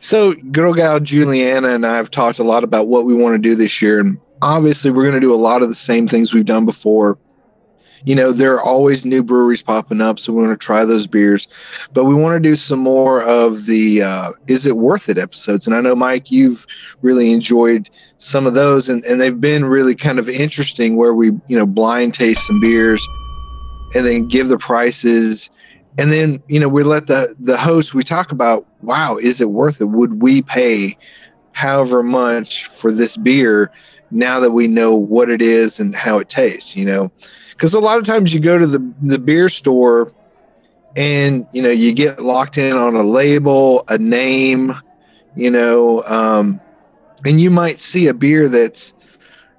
So, 0.00 0.34
girl 0.34 0.74
gal 0.74 1.00
Juliana 1.00 1.68
and 1.70 1.86
I 1.86 1.96
have 1.96 2.10
talked 2.10 2.38
a 2.38 2.44
lot 2.44 2.62
about 2.64 2.88
what 2.88 3.04
we 3.06 3.14
want 3.14 3.34
to 3.34 3.38
do 3.38 3.54
this 3.54 3.80
year, 3.80 4.00
and 4.00 4.18
obviously, 4.42 4.90
we're 4.90 5.04
going 5.04 5.14
to 5.14 5.20
do 5.20 5.32
a 5.32 5.36
lot 5.36 5.62
of 5.62 5.68
the 5.68 5.74
same 5.74 6.06
things 6.06 6.34
we've 6.34 6.44
done 6.44 6.66
before. 6.66 7.18
You 8.04 8.16
know, 8.16 8.32
there 8.32 8.54
are 8.54 8.62
always 8.62 9.04
new 9.04 9.22
breweries 9.22 9.62
popping 9.62 10.00
up, 10.00 10.18
so 10.18 10.32
we 10.32 10.42
want 10.42 10.60
to 10.60 10.64
try 10.64 10.84
those 10.84 11.06
beers, 11.06 11.46
but 11.92 12.04
we 12.04 12.16
want 12.16 12.34
to 12.34 12.40
do 12.40 12.56
some 12.56 12.80
more 12.80 13.22
of 13.22 13.66
the 13.66 14.02
uh, 14.02 14.32
"Is 14.48 14.66
it 14.66 14.76
worth 14.76 15.08
it?" 15.08 15.18
episodes. 15.18 15.66
And 15.66 15.76
I 15.76 15.80
know, 15.80 15.94
Mike, 15.94 16.30
you've 16.30 16.66
really 17.02 17.32
enjoyed 17.32 17.88
some 18.18 18.44
of 18.44 18.54
those, 18.54 18.88
and, 18.88 19.04
and 19.04 19.20
they've 19.20 19.40
been 19.40 19.64
really 19.64 19.94
kind 19.94 20.18
of 20.18 20.28
interesting, 20.28 20.96
where 20.96 21.14
we, 21.14 21.26
you 21.46 21.56
know, 21.56 21.66
blind 21.66 22.14
taste 22.14 22.44
some 22.44 22.58
beers 22.58 23.06
and 23.94 24.04
then 24.04 24.26
give 24.26 24.48
the 24.48 24.58
prices 24.58 25.50
and 25.98 26.10
then 26.10 26.42
you 26.48 26.58
know 26.58 26.68
we 26.68 26.82
let 26.82 27.06
the 27.06 27.34
the 27.40 27.56
host 27.56 27.94
we 27.94 28.02
talk 28.02 28.32
about 28.32 28.66
wow 28.82 29.16
is 29.16 29.40
it 29.40 29.50
worth 29.50 29.80
it 29.80 29.86
would 29.86 30.22
we 30.22 30.42
pay 30.42 30.96
however 31.52 32.02
much 32.02 32.66
for 32.66 32.90
this 32.90 33.16
beer 33.16 33.70
now 34.12 34.40
that 34.40 34.52
we 34.52 34.68
know 34.68 34.94
what 34.94 35.30
it 35.30 35.42
is 35.42 35.80
and 35.80 35.94
how 35.94 36.18
it 36.18 36.28
tastes 36.28 36.76
you 36.76 36.84
know 36.84 37.10
because 37.52 37.74
a 37.74 37.80
lot 37.80 37.98
of 37.98 38.04
times 38.04 38.32
you 38.32 38.40
go 38.40 38.58
to 38.58 38.66
the 38.66 38.94
the 39.02 39.18
beer 39.18 39.48
store 39.48 40.12
and 40.96 41.46
you 41.52 41.62
know 41.62 41.70
you 41.70 41.94
get 41.94 42.20
locked 42.20 42.58
in 42.58 42.76
on 42.76 42.94
a 42.94 43.02
label 43.02 43.84
a 43.88 43.98
name 43.98 44.72
you 45.34 45.50
know 45.50 46.02
um 46.04 46.60
and 47.26 47.40
you 47.40 47.50
might 47.50 47.78
see 47.78 48.08
a 48.08 48.14
beer 48.14 48.48
that's 48.48 48.94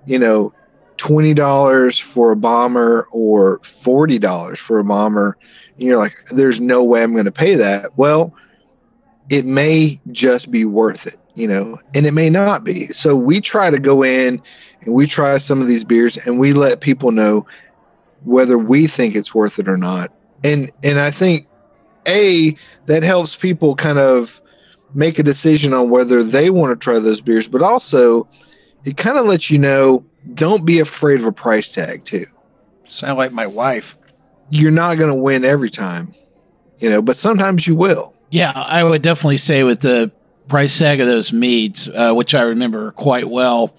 you 0.06 0.20
know 0.20 0.54
twenty 0.98 1.34
dollars 1.34 2.00
for 2.00 2.32
a 2.32 2.36
bomber 2.36 3.08
or 3.12 3.60
forty 3.64 4.20
dollars 4.20 4.60
for 4.60 4.80
a 4.80 4.84
bomber, 4.84 5.38
and 5.78 5.88
you're 5.88 5.98
like, 5.98 6.16
"There's 6.32 6.62
no 6.62 6.84
way 6.84 7.04
I'm 7.04 7.14
going 7.14 7.26
to 7.26 7.32
pay 7.32 7.56
that." 7.56 7.98
Well, 7.98 8.34
it 9.30 9.46
may 9.46 10.00
just 10.12 10.52
be 10.52 10.66
worth 10.66 11.06
it, 11.08 11.18
you 11.36 11.48
know, 11.48 11.80
and 11.96 12.06
it 12.06 12.14
may 12.14 12.30
not 12.30 12.64
be. 12.64 12.88
So 12.88 13.16
we 13.16 13.42
try 13.42 13.70
to 13.70 13.80
go 13.80 14.04
in 14.04 14.42
and 14.82 14.94
we 14.94 15.08
try 15.08 15.38
some 15.38 15.62
of 15.62 15.68
these 15.68 15.84
beers, 15.84 16.18
and 16.26 16.40
we 16.40 16.54
let 16.54 16.82
people 16.82 17.12
know 17.12 17.46
whether 18.24 18.58
we 18.58 18.88
think 18.88 19.16
it's 19.16 19.34
worth 19.34 19.60
it 19.60 19.68
or 19.68 19.78
not. 19.78 20.12
And 20.44 20.72
and 20.84 21.00
I 21.00 21.12
think 21.12 21.48
a 22.08 22.56
that 22.86 23.04
helps 23.04 23.36
people 23.36 23.76
kind 23.76 23.98
of 23.98 24.42
make 24.94 25.18
a 25.18 25.24
decision 25.24 25.74
on 25.74 25.90
whether 25.90 26.24
they 26.24 26.50
want 26.50 26.72
to 26.72 26.84
try 26.84 27.00
those 27.00 27.22
beers, 27.22 27.48
but 27.48 27.62
also 27.62 28.28
it 28.86 28.98
kind 28.98 29.18
of 29.18 29.26
lets 29.26 29.50
you 29.50 29.58
know 29.58 30.06
don't 30.34 30.66
be 30.66 30.80
afraid 30.80 31.20
of 31.20 31.26
a 31.26 31.32
price 31.32 31.72
tag 31.72 32.06
too. 32.06 32.26
Sound 32.88 33.18
like 33.18 33.32
my 33.32 33.48
wife. 33.48 33.98
You're 34.50 34.72
not 34.72 34.98
going 34.98 35.10
to 35.10 35.20
win 35.20 35.44
every 35.46 35.70
time, 35.70 36.14
you 36.78 36.90
know, 36.90 37.02
but 37.02 37.18
sometimes 37.18 37.66
you 37.66 37.76
will. 37.76 38.14
Yeah, 38.30 38.52
I 38.52 38.84
would 38.84 39.02
definitely 39.02 39.38
say 39.38 39.64
with 39.64 39.80
the 39.80 40.12
price 40.48 40.78
tag 40.78 41.00
of 41.00 41.08
those 41.08 41.32
meads, 41.34 41.88
uh, 41.90 42.14
which 42.14 42.34
I 42.36 42.42
remember 42.42 42.92
quite 42.92 43.30
well, 43.30 43.76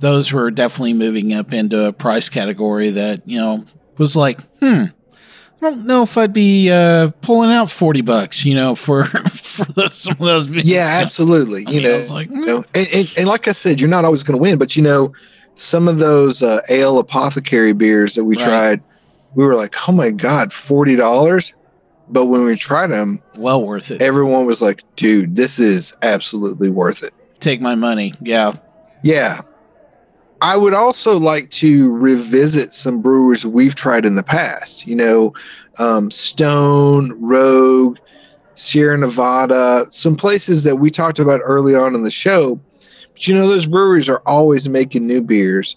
those 0.00 0.32
were 0.32 0.50
definitely 0.50 0.94
moving 0.94 1.32
up 1.32 1.52
into 1.52 1.86
a 1.86 1.92
price 1.92 2.28
category 2.28 2.90
that 2.90 3.26
you 3.28 3.38
know 3.38 3.64
was 3.98 4.14
like, 4.16 4.40
hmm, 4.60 4.84
I 5.60 5.70
don't 5.70 5.86
know 5.86 6.02
if 6.04 6.16
I'd 6.16 6.32
be 6.32 6.70
uh, 6.70 7.10
pulling 7.22 7.50
out 7.50 7.70
forty 7.70 8.00
bucks, 8.00 8.44
you 8.44 8.54
know, 8.54 8.74
for 8.74 9.04
for 9.04 9.64
those, 9.72 9.94
some 9.94 10.12
of 10.12 10.18
those. 10.20 10.48
Yeah, 10.50 10.86
absolutely. 11.02 11.66
I 11.66 11.70
You 11.70 11.76
mean, 11.78 11.86
I 11.86 11.90
know, 11.90 11.96
was 11.96 12.10
like, 12.12 12.30
you 12.30 12.46
know 12.46 12.64
and, 12.74 12.88
and, 12.94 13.12
and 13.18 13.26
like 13.28 13.48
I 13.48 13.52
said, 13.52 13.80
you're 13.80 13.90
not 13.90 14.04
always 14.04 14.22
going 14.22 14.38
to 14.38 14.42
win, 14.42 14.56
but 14.58 14.76
you 14.76 14.82
know, 14.82 15.12
some 15.56 15.88
of 15.88 15.98
those 15.98 16.42
uh, 16.42 16.60
ale 16.68 16.98
apothecary 16.98 17.72
beers 17.72 18.14
that 18.14 18.24
we 18.24 18.36
Right. 18.36 18.44
tried, 18.44 18.82
we 19.34 19.44
were 19.44 19.56
like, 19.56 19.74
oh 19.88 19.92
my 19.92 20.10
God, 20.10 20.50
$40. 20.50 21.52
But 22.10 22.26
when 22.26 22.44
we 22.44 22.56
tried 22.56 22.88
them, 22.88 23.20
well 23.36 23.64
worth 23.64 23.90
it. 23.90 24.00
everyone 24.02 24.46
was 24.46 24.62
like, 24.62 24.82
dude, 24.96 25.36
this 25.36 25.58
is 25.58 25.92
absolutely 26.02 26.70
worth 26.70 27.02
it. 27.02 27.12
Take 27.40 27.60
my 27.60 27.74
money. 27.74 28.14
Yeah, 28.20 28.52
Yeah. 29.02 29.42
I 30.40 30.56
would 30.56 30.72
also 30.74 31.18
like 31.18 31.50
to 31.50 31.90
revisit 31.90 32.72
some 32.72 33.02
brewers 33.02 33.44
we've 33.44 33.74
tried 33.74 34.04
in 34.04 34.14
the 34.14 34.22
past. 34.22 34.86
You 34.86 34.94
know, 34.94 35.34
um, 35.78 36.12
Stone, 36.12 37.16
Rogue, 37.20 37.98
Sierra 38.54 38.96
Nevada, 38.96 39.86
some 39.90 40.14
places 40.14 40.62
that 40.62 40.76
we 40.76 40.90
talked 40.90 41.18
about 41.18 41.40
early 41.42 41.74
on 41.74 41.94
in 41.94 42.04
the 42.04 42.10
show. 42.10 42.60
But 43.12 43.26
you 43.26 43.34
know, 43.34 43.48
those 43.48 43.66
breweries 43.66 44.08
are 44.08 44.22
always 44.26 44.68
making 44.68 45.06
new 45.08 45.22
beers. 45.22 45.74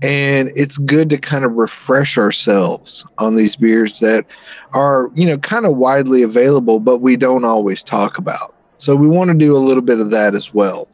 And 0.00 0.50
it's 0.54 0.78
good 0.78 1.10
to 1.10 1.18
kind 1.18 1.44
of 1.44 1.52
refresh 1.54 2.16
ourselves 2.16 3.04
on 3.18 3.34
these 3.34 3.56
beers 3.56 3.98
that 4.00 4.24
are, 4.72 5.10
you 5.14 5.26
know, 5.26 5.38
kind 5.38 5.66
of 5.66 5.76
widely 5.76 6.22
available, 6.22 6.78
but 6.78 6.98
we 6.98 7.16
don't 7.16 7.44
always 7.44 7.82
talk 7.82 8.16
about. 8.16 8.54
So 8.76 8.94
we 8.94 9.08
want 9.08 9.30
to 9.30 9.36
do 9.36 9.56
a 9.56 9.58
little 9.58 9.82
bit 9.82 9.98
of 9.98 10.10
that 10.10 10.34
as 10.34 10.54
well. 10.54 10.88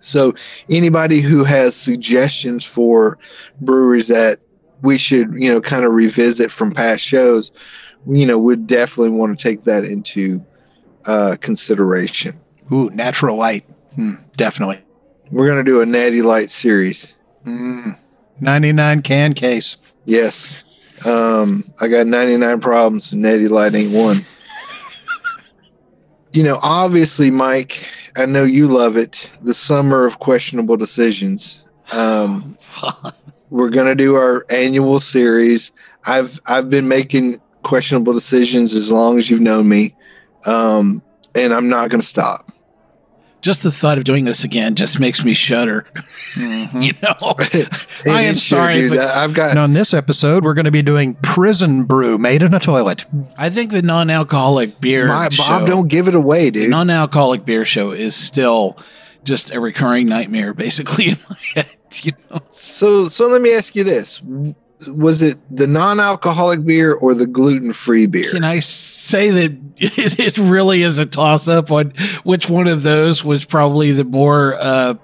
So 0.00 0.34
anybody 0.68 1.20
who 1.20 1.44
has 1.44 1.74
suggestions 1.74 2.64
for 2.64 3.18
breweries 3.60 4.08
that 4.08 4.40
we 4.82 4.98
should, 4.98 5.32
you 5.34 5.50
know, 5.50 5.60
kind 5.60 5.84
of 5.84 5.92
revisit 5.92 6.50
from 6.50 6.72
past 6.72 7.04
shows, 7.04 7.50
you 8.06 8.26
know, 8.26 8.38
would 8.38 8.66
definitely 8.66 9.10
want 9.10 9.38
to 9.38 9.42
take 9.42 9.64
that 9.64 9.84
into 9.84 10.44
uh, 11.06 11.36
consideration. 11.40 12.32
Ooh, 12.72 12.90
natural 12.90 13.36
light. 13.36 13.64
Hmm, 13.94 14.14
definitely. 14.36 14.80
We're 15.30 15.46
going 15.46 15.64
to 15.64 15.70
do 15.70 15.80
a 15.80 15.86
Natty 15.86 16.22
Light 16.22 16.50
series. 16.50 17.14
Mm, 17.44 17.96
99 18.40 19.02
can 19.02 19.34
case. 19.34 19.76
Yes. 20.04 20.64
Um, 21.04 21.64
I 21.80 21.88
got 21.88 22.06
99 22.06 22.60
problems 22.60 23.12
and 23.12 23.22
Natty 23.22 23.48
Light 23.48 23.74
ain't 23.74 23.92
one. 23.92 24.18
you 26.32 26.42
know, 26.42 26.58
obviously, 26.62 27.30
Mike, 27.30 27.86
I 28.16 28.26
know 28.26 28.44
you 28.44 28.66
love 28.66 28.96
it. 28.96 29.30
The 29.42 29.54
summer 29.54 30.04
of 30.04 30.18
questionable 30.18 30.76
decisions. 30.76 31.64
Um, 31.92 32.56
we're 33.50 33.70
gonna 33.70 33.94
do 33.94 34.14
our 34.16 34.44
annual 34.50 35.00
series. 35.00 35.72
I've 36.04 36.40
I've 36.46 36.70
been 36.70 36.88
making 36.88 37.40
questionable 37.62 38.12
decisions 38.12 38.74
as 38.74 38.90
long 38.90 39.18
as 39.18 39.28
you've 39.28 39.40
known 39.40 39.68
me, 39.68 39.94
um, 40.46 41.02
and 41.34 41.52
I'm 41.52 41.68
not 41.68 41.90
gonna 41.90 42.02
stop. 42.02 42.49
Just 43.40 43.62
the 43.62 43.70
thought 43.72 43.98
of 43.98 44.04
doing 44.04 44.24
this 44.24 44.44
again 44.44 44.74
just 44.74 45.00
makes 45.00 45.24
me 45.24 45.34
shudder. 45.34 45.86
Mhm. 46.34 46.82
You 46.82 46.92
know, 47.02 47.14
I 48.14 48.22
am 48.22 48.34
is 48.36 48.46
true, 48.46 48.56
sorry, 48.58 48.74
dude. 48.82 48.90
but 48.90 48.98
I've 49.00 49.34
got 49.34 49.50
And 49.50 49.58
on 49.58 49.72
this 49.72 49.92
episode, 49.92 50.44
we're 50.44 50.54
going 50.54 50.64
to 50.66 50.70
be 50.70 50.82
doing 50.82 51.14
prison 51.22 51.84
brew 51.84 52.16
made 52.18 52.42
in 52.42 52.54
a 52.54 52.60
toilet. 52.60 53.04
I 53.36 53.50
think 53.50 53.72
the 53.72 53.82
non-alcoholic 53.82 54.80
beer 54.80 55.08
my 55.08 55.28
Bob. 55.30 55.62
show, 55.62 55.66
Don't 55.66 55.88
give 55.88 56.06
it 56.06 56.14
away, 56.14 56.44
the 56.50 56.60
dude. 56.60 56.70
non-alcoholic 56.70 57.44
beer 57.44 57.64
show 57.64 57.90
is 57.90 58.14
still 58.14 58.78
just 59.24 59.52
a 59.52 59.58
recurring 59.60 60.06
nightmare, 60.06 60.54
basically 60.54 61.08
in 61.10 61.18
my 61.28 61.36
head. 61.56 61.66
You 62.02 62.12
know, 62.30 62.38
So 62.50 63.08
so 63.08 63.26
let 63.26 63.42
me 63.42 63.52
ask 63.52 63.74
you 63.74 63.82
this: 63.82 64.22
Was 64.88 65.22
it 65.22 65.38
the 65.54 65.66
non-alcoholic 65.66 66.64
beer 66.64 66.94
or 66.94 67.14
the 67.14 67.26
gluten-free 67.26 68.06
beer? 68.06 68.30
can 68.30 68.44
I 68.44 68.60
say 68.60 69.30
that 69.30 69.58
it, 69.78 70.38
really 70.38 70.82
is 70.82 70.98
a 70.98 71.06
toss-up 71.06 71.70
on 71.70 71.92
which 72.22 72.48
one 72.48 72.66
of 72.66 72.82
those 72.82 73.24
was 73.24 73.44
probably 73.44 73.92
the 73.92 74.04
more 74.04 74.54
uh, 74.54 74.94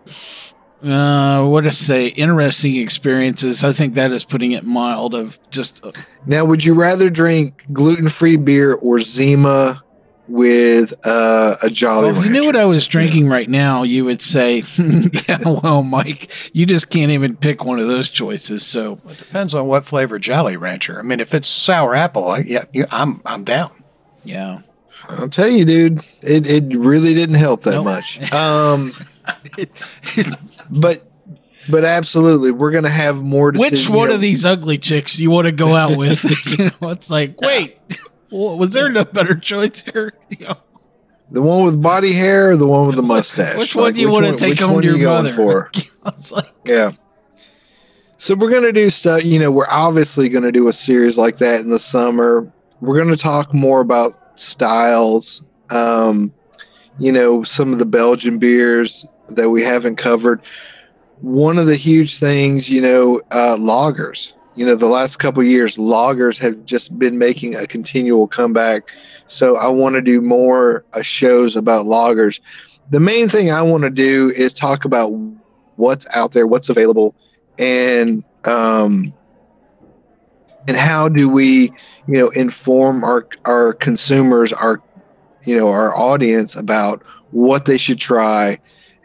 uh, 0.85 1.45
what 1.47 1.63
to 1.63 1.73
say 1.73 2.09
interesting 2.09 2.77
experiences? 2.77 3.65
I 3.65 3.73
think 3.73 3.95
that 3.95 4.13
is 4.13 4.25
putting 4.25 4.53
it 4.53 4.65
mild. 4.65 5.15
Of 5.15 5.39
just 5.51 5.85
uh, 5.85 5.93
Now, 6.27 6.45
would 6.45 6.65
you 6.65 6.75
rather 6.75 7.11
drink 7.11 7.65
gluten-free 7.73 8.37
beer 8.37 8.75
or 8.75 8.99
Zima 9.01 9.83
with 10.29 10.95
uh, 11.07 11.57
a 11.63 11.71
Jolly 11.71 12.11
Well, 12.11 12.19
if 12.19 12.25
you 12.25 12.31
knew 12.31 12.47
what 12.47 12.57
I 12.57 12.65
was 12.65 12.87
drinking 12.87 13.29
right 13.29 13.49
now, 13.49 13.83
you 13.83 14.05
would 14.05 14.21
say, 14.23 14.63
"Yeah, 15.29 15.39
well, 15.45 15.83
Mike, 15.83 16.31
you 16.53 16.67
just 16.67 16.91
can't 16.91 17.11
even 17.11 17.37
pick 17.37 17.65
one 17.65 17.79
of 17.79 17.87
those 17.89 18.09
choices." 18.09 18.65
So, 18.67 18.99
it 19.09 19.19
Depends 19.19 19.55
on 19.55 19.67
what 19.67 19.85
flavor 19.85 20.19
Jolly 20.19 20.57
Rancher. 20.57 20.99
I 20.99 21.03
mean, 21.03 21.21
if 21.21 21.35
it's 21.35 21.49
sour 21.49 21.95
apple, 21.95 22.29
I, 22.29 22.39
yeah, 22.41 22.65
yeah, 22.73 22.87
I'm 22.91 23.21
I'm 23.25 23.45
down. 23.45 23.71
yeah, 24.25 24.61
I'll 25.09 25.29
tell 25.29 25.49
you, 25.49 25.65
dude, 25.65 25.99
it, 26.23 26.47
it 26.47 26.77
really 26.77 27.15
didn't 27.15 27.37
help 27.37 27.63
that 27.63 27.75
Nope. 27.75 27.85
much. 27.85 28.33
Um, 28.33 28.93
but 30.71 31.03
but 31.69 31.85
absolutely, 31.85 32.53
we're 32.53 32.71
gonna 32.71 32.89
have 32.89 33.23
more. 33.23 33.53
To 33.53 33.59
Which 33.59 33.89
one 33.89 34.11
of 34.11 34.21
these 34.21 34.45
ugly 34.45 34.79
chicks 34.79 35.19
you 35.19 35.31
want 35.31 35.47
to 35.47 35.53
go 35.53 35.75
out 35.77 35.97
with? 35.97 36.25
you 36.59 36.67
know, 36.81 36.91
it's 36.91 37.11
like, 37.11 37.41
wait, 37.41 37.79
Well, 37.89 37.99
was 38.37 38.71
there 38.71 38.89
no 38.89 39.05
better 39.05 39.35
choice 39.35 39.81
here? 39.81 40.13
You 40.31 40.47
know, 40.47 40.57
The 41.31 41.43
one 41.43 41.65
with 41.65 41.81
body 41.83 42.13
hair 42.13 42.51
or 42.51 42.57
the 42.57 42.67
one 42.67 42.87
with 42.87 42.97
the 42.97 43.03
mustache? 43.03 43.57
which 43.57 43.75
one 43.75 43.85
Like, 43.87 43.95
do 43.95 44.01
you 44.01 44.11
want 44.11 44.27
to 44.27 44.37
take 44.37 44.59
home 44.59 44.81
to 44.81 44.87
your 44.87 44.99
going 44.99 45.25
mother? 45.25 45.35
For? 45.35 45.71
like, 46.33 46.53
Yeah. 46.65 46.93
So 48.19 48.35
we're 48.35 48.51
gonna 48.51 48.73
do 48.73 48.89
stuff. 48.91 49.25
You 49.25 49.39
know, 49.39 49.51
we're 49.51 49.69
obviously 49.69 50.29
gonna 50.29 50.53
do 50.53 50.69
a 50.69 50.73
series 50.73 51.19
like 51.19 51.37
that 51.39 51.61
in 51.61 51.69
the 51.71 51.79
summer. 51.79 52.51
We're 52.81 52.97
gonna 52.97 53.17
talk 53.17 53.53
more 53.53 53.81
about 53.81 54.17
styles. 54.39 55.43
Um, 55.71 56.33
you 56.99 57.13
know, 57.13 57.43
some 57.43 57.73
of 57.73 57.79
the 57.79 57.85
Belgian 57.87 58.39
beers 58.39 59.05
that 59.29 59.51
we 59.51 59.63
haven't 59.63 59.97
covered. 59.97 60.41
One 61.21 61.59
of 61.59 61.67
the 61.67 61.77
huge 61.77 62.19
things, 62.19 62.69
you 62.71 62.81
know, 62.81 63.21
uh, 63.33 63.57
lagers. 63.59 64.33
You 64.57 64.67
know, 64.67 64.75
the 64.75 64.89
last 64.89 65.19
couple 65.19 65.43
years, 65.45 65.77
lagers 65.77 66.39
have 66.39 66.65
just 66.65 66.99
been 66.99 67.19
making 67.19 67.55
a 67.55 67.67
continual 67.67 68.27
comeback. 68.27 68.85
So 69.29 69.57
I 69.57 69.69
want 69.69 69.97
to 69.97 70.03
do 70.03 70.21
more 70.21 70.85
uh, 70.95 71.03
shows 71.03 71.57
about 71.57 71.87
lagers 71.87 72.41
The 72.91 73.01
main 73.01 73.29
thing 73.29 73.51
I 73.51 73.63
want 73.63 73.83
to 73.85 73.91
do 73.91 74.31
is 74.31 74.55
talk 74.55 74.85
about 74.85 75.09
what's 75.77 76.07
out 76.15 76.33
there, 76.33 76.47
what's 76.47 76.69
available, 76.69 77.15
and 77.59 78.25
um, 78.45 79.13
and 80.69 80.77
how 80.77 81.09
do 81.09 81.29
we, 81.29 81.73
you 82.07 82.15
know, 82.15 82.29
inform 82.31 83.05
our 83.05 83.27
our 83.45 83.73
consumers, 83.75 84.53
our 84.53 84.81
you 85.45 85.57
know, 85.57 85.69
our 85.69 85.97
audience 85.97 86.55
about 86.57 87.03
what 87.31 87.67
they 87.67 87.79
should 87.79 87.99
try, 87.99 88.59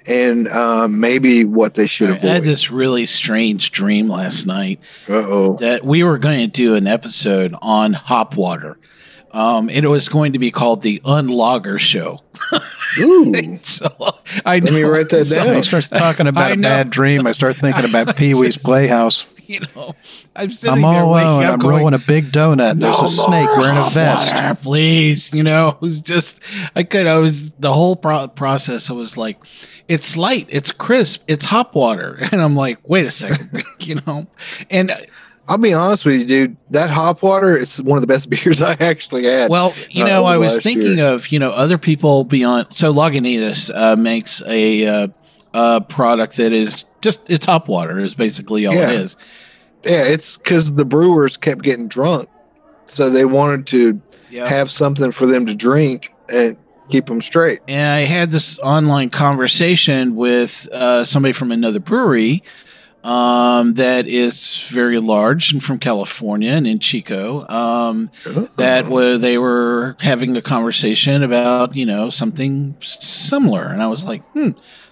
and 0.07 0.47
um, 0.49 0.99
maybe 0.99 1.43
what 1.45 1.73
they 1.75 1.87
should 1.87 2.09
have. 2.09 2.23
I 2.23 2.27
had 2.35 2.43
this 2.43 2.71
really 2.71 3.05
strange 3.05 3.71
dream 3.71 4.07
last 4.09 4.45
night 4.45 4.79
Uh 5.07 5.13
oh. 5.13 5.53
that 5.57 5.83
we 5.83 6.03
were 6.03 6.17
going 6.17 6.39
to 6.39 6.47
do 6.47 6.75
an 6.75 6.87
episode 6.87 7.55
on 7.61 7.93
hop 7.93 8.35
water. 8.35 8.77
Um, 9.33 9.69
it 9.69 9.85
was 9.89 10.09
going 10.09 10.33
to 10.33 10.39
be 10.39 10.51
called 10.51 10.81
the 10.81 10.99
Unlager 11.05 11.79
Show. 11.79 12.21
Ooh. 12.99 13.31
So 13.63 13.87
I 14.45 14.59
Let 14.59 14.73
me 14.73 14.83
write 14.83 15.09
that 15.09 15.25
so, 15.25 15.35
down. 15.35 15.47
When 15.47 15.55
I 15.57 15.61
start 15.61 15.85
talking 15.85 16.27
about 16.27 16.51
I 16.51 16.53
a 16.53 16.55
know. 16.57 16.67
bad 16.67 16.89
dream, 16.89 17.25
I 17.25 17.31
start 17.31 17.55
thinking 17.55 17.85
about 17.85 18.15
Pee 18.17 18.33
Wee's 18.33 18.57
Playhouse. 18.57 19.25
You 19.51 19.59
know, 19.75 19.93
I'm 20.35 20.51
sitting 20.51 20.75
I'm 20.85 20.93
there 20.93 21.03
all 21.03 21.13
waking 21.13 21.27
alone. 21.27 21.43
up 21.43 21.53
I'm 21.53 21.59
going, 21.59 21.75
rolling 21.77 21.93
a 21.93 21.99
big 21.99 22.25
donut. 22.31 22.79
There's 22.79 22.97
"No 22.99 23.03
a 23.05 23.07
snake 23.07 23.45
more 23.49 23.59
wearing 23.59 23.77
a 23.77 23.89
vest. 23.89 24.33
water, 24.33 24.55
please. 24.61 25.33
You 25.33 25.43
know, 25.43 25.69
it 25.69 25.81
was 25.81 25.99
just 25.99 26.39
I 26.75 26.83
could. 26.83 27.05
I 27.07 27.17
was 27.17 27.51
the 27.53 27.73
whole 27.73 27.95
pro- 27.97 28.27
process. 28.29 28.89
I 28.89 28.93
was 28.93 29.17
like, 29.17 29.37
it's 29.89 30.15
light, 30.15 30.47
it's 30.49 30.71
crisp, 30.71 31.23
it's 31.27 31.45
hop 31.45 31.75
water, 31.75 32.17
and 32.31 32.41
I'm 32.41 32.55
like, 32.55 32.77
wait 32.87 33.05
a 33.05 33.11
second, 33.11 33.63
you 33.79 33.99
know, 34.07 34.27
and 34.69 34.95
I'll 35.49 35.57
be 35.57 35.73
honest 35.73 36.05
with 36.05 36.19
you, 36.21 36.25
dude. 36.25 36.57
That 36.69 36.89
hop 36.89 37.21
water 37.21 37.57
is 37.57 37.81
one 37.81 37.97
of 37.97 38.01
the 38.01 38.07
best 38.07 38.29
beers 38.29 38.61
I 38.61 38.77
actually 38.79 39.25
had. 39.25 39.49
Well, 39.49 39.73
you 39.89 40.05
uh, 40.05 40.07
know, 40.07 40.23
I 40.23 40.37
was 40.37 40.61
thinking 40.61 40.97
year. 40.99 41.07
of 41.07 41.27
you 41.29 41.39
know 41.39 41.51
other 41.51 41.77
people 41.77 42.23
beyond. 42.23 42.67
So 42.69 42.93
Lagunitas 42.93 43.69
uh, 43.75 43.97
makes 43.97 44.41
a 44.47 44.87
uh, 44.87 45.07
uh, 45.53 45.79
product 45.81 46.37
that 46.37 46.53
is 46.53 46.85
just 47.01 47.29
it's 47.29 47.47
hop 47.47 47.67
water 47.67 47.99
is 47.99 48.13
basically 48.15 48.65
all 48.65 48.75
Yeah. 48.75 48.91
it 48.91 48.99
is. 49.01 49.17
Yeah, 49.85 50.03
it's 50.03 50.37
because 50.37 50.73
the 50.73 50.85
brewers 50.85 51.37
kept 51.37 51.61
getting 51.63 51.87
drunk, 51.87 52.27
so 52.87 53.09
they 53.09 53.25
wanted 53.25 53.67
to 53.67 54.01
Yeah. 54.29 54.47
have 54.47 54.69
something 54.71 55.11
for 55.11 55.25
them 55.25 55.45
to 55.45 55.53
drink 55.55 56.13
and 56.29 56.57
keep 56.89 57.05
them 57.07 57.21
straight. 57.21 57.59
and 57.67 57.87
I 57.95 58.01
had 58.01 58.31
this 58.31 58.59
online 58.59 59.09
conversation 59.09 60.15
with 60.15 60.67
uh, 60.71 61.03
somebody 61.03 61.33
from 61.33 61.51
another 61.51 61.79
brewery 61.79 62.43
um, 63.03 63.73
that 63.75 64.07
is 64.07 64.67
very 64.69 64.99
large 64.99 65.51
and 65.51 65.63
from 65.63 65.79
California 65.79 66.51
and 66.51 66.67
in 66.67 66.79
Chico. 66.79 67.47
Um, 67.49 68.11
that 68.57 68.83
Uh-huh. 68.83 68.93
were 68.93 69.17
they 69.17 69.37
were 69.37 69.95
having 70.01 70.35
a 70.37 70.41
conversation 70.41 71.23
about 71.23 71.75
you 71.75 71.85
know 71.85 72.09
something 72.09 72.75
similar, 72.81 73.63
and 73.63 73.81
I 73.81 73.87
was 73.87 74.03
like, 74.03 74.21
hmm, 74.33 74.49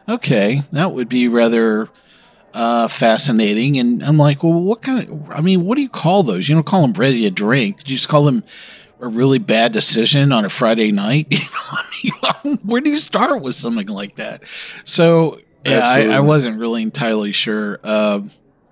okay, 0.07 0.63
that 0.71 0.93
would 0.93 1.07
be 1.09 1.27
rather 1.27 1.89
uh, 2.53 2.87
fascinating. 2.87 3.77
And 3.77 4.03
I'm 4.03 4.17
like, 4.17 4.43
well, 4.43 4.53
what 4.53 4.81
kind 4.81 5.07
of? 5.07 5.31
I 5.31 5.41
mean, 5.41 5.65
what 5.65 5.75
do 5.75 5.81
you 5.81 5.89
call 5.89 6.23
those? 6.23 6.49
You 6.49 6.55
don't 6.55 6.65
call 6.65 6.81
them 6.81 6.93
ready 6.93 7.21
to 7.21 7.31
drink. 7.31 7.83
Do 7.83 7.91
you 7.91 7.97
just 7.97 8.09
call 8.09 8.25
them 8.25 8.43
a 8.99 9.07
really 9.07 9.39
bad 9.39 9.71
decision 9.71 10.31
on 10.31 10.45
a 10.45 10.49
Friday 10.49 10.91
night? 10.91 11.33
You 12.01 12.11
know, 12.11 12.29
I 12.29 12.37
mean, 12.45 12.57
where 12.63 12.79
do 12.79 12.89
you 12.89 12.95
start 12.95 13.41
with 13.41 13.55
something 13.55 13.87
like 13.87 14.15
that? 14.15 14.43
So 14.85 15.41
yeah, 15.65 15.79
I, 15.79 16.05
I 16.05 16.19
wasn't 16.21 16.57
really 16.57 16.81
entirely 16.81 17.33
sure. 17.33 17.77
Uh, 17.83 18.21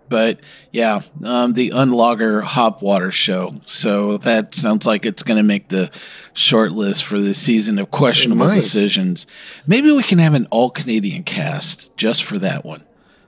but 0.10 0.40
yeah, 0.72 1.02
um, 1.24 1.54
the 1.54 1.72
Unlager 1.72 2.44
Hop 2.44 2.82
Water 2.82 3.12
Show. 3.12 3.56
So 3.66 4.18
that 4.20 4.56
sounds 4.56 4.86
like 4.86 5.06
it's 5.06 5.24
going 5.24 5.38
to 5.38 5.44
make 5.44 5.70
the 5.70 5.92
short 6.34 6.72
list 6.72 7.04
for 7.04 7.20
the 7.20 7.34
season 7.34 7.80
of 7.80 7.92
questionable 7.92 8.48
decisions. 8.48 9.28
Maybe 9.66 9.92
we 9.92 10.04
can 10.04 10.20
have 10.20 10.34
an 10.34 10.48
all 10.50 10.70
Canadian 10.70 11.24
cast 11.24 11.96
just 11.98 12.24
for 12.24 12.38
that 12.40 12.64
one. 12.64 12.84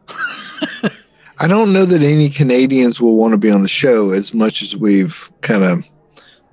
I 1.39 1.47
don't 1.47 1.71
know 1.71 1.85
that 1.85 2.01
any 2.01 2.29
Canadians 2.29 2.99
will 2.99 3.15
want 3.15 3.31
to 3.31 3.37
be 3.37 3.49
on 3.51 3.63
the 3.63 3.69
show 3.69 4.11
as 4.11 4.33
much 4.33 4.61
as 4.61 4.75
we've 4.75 5.29
kind 5.41 5.63
of 5.63 5.79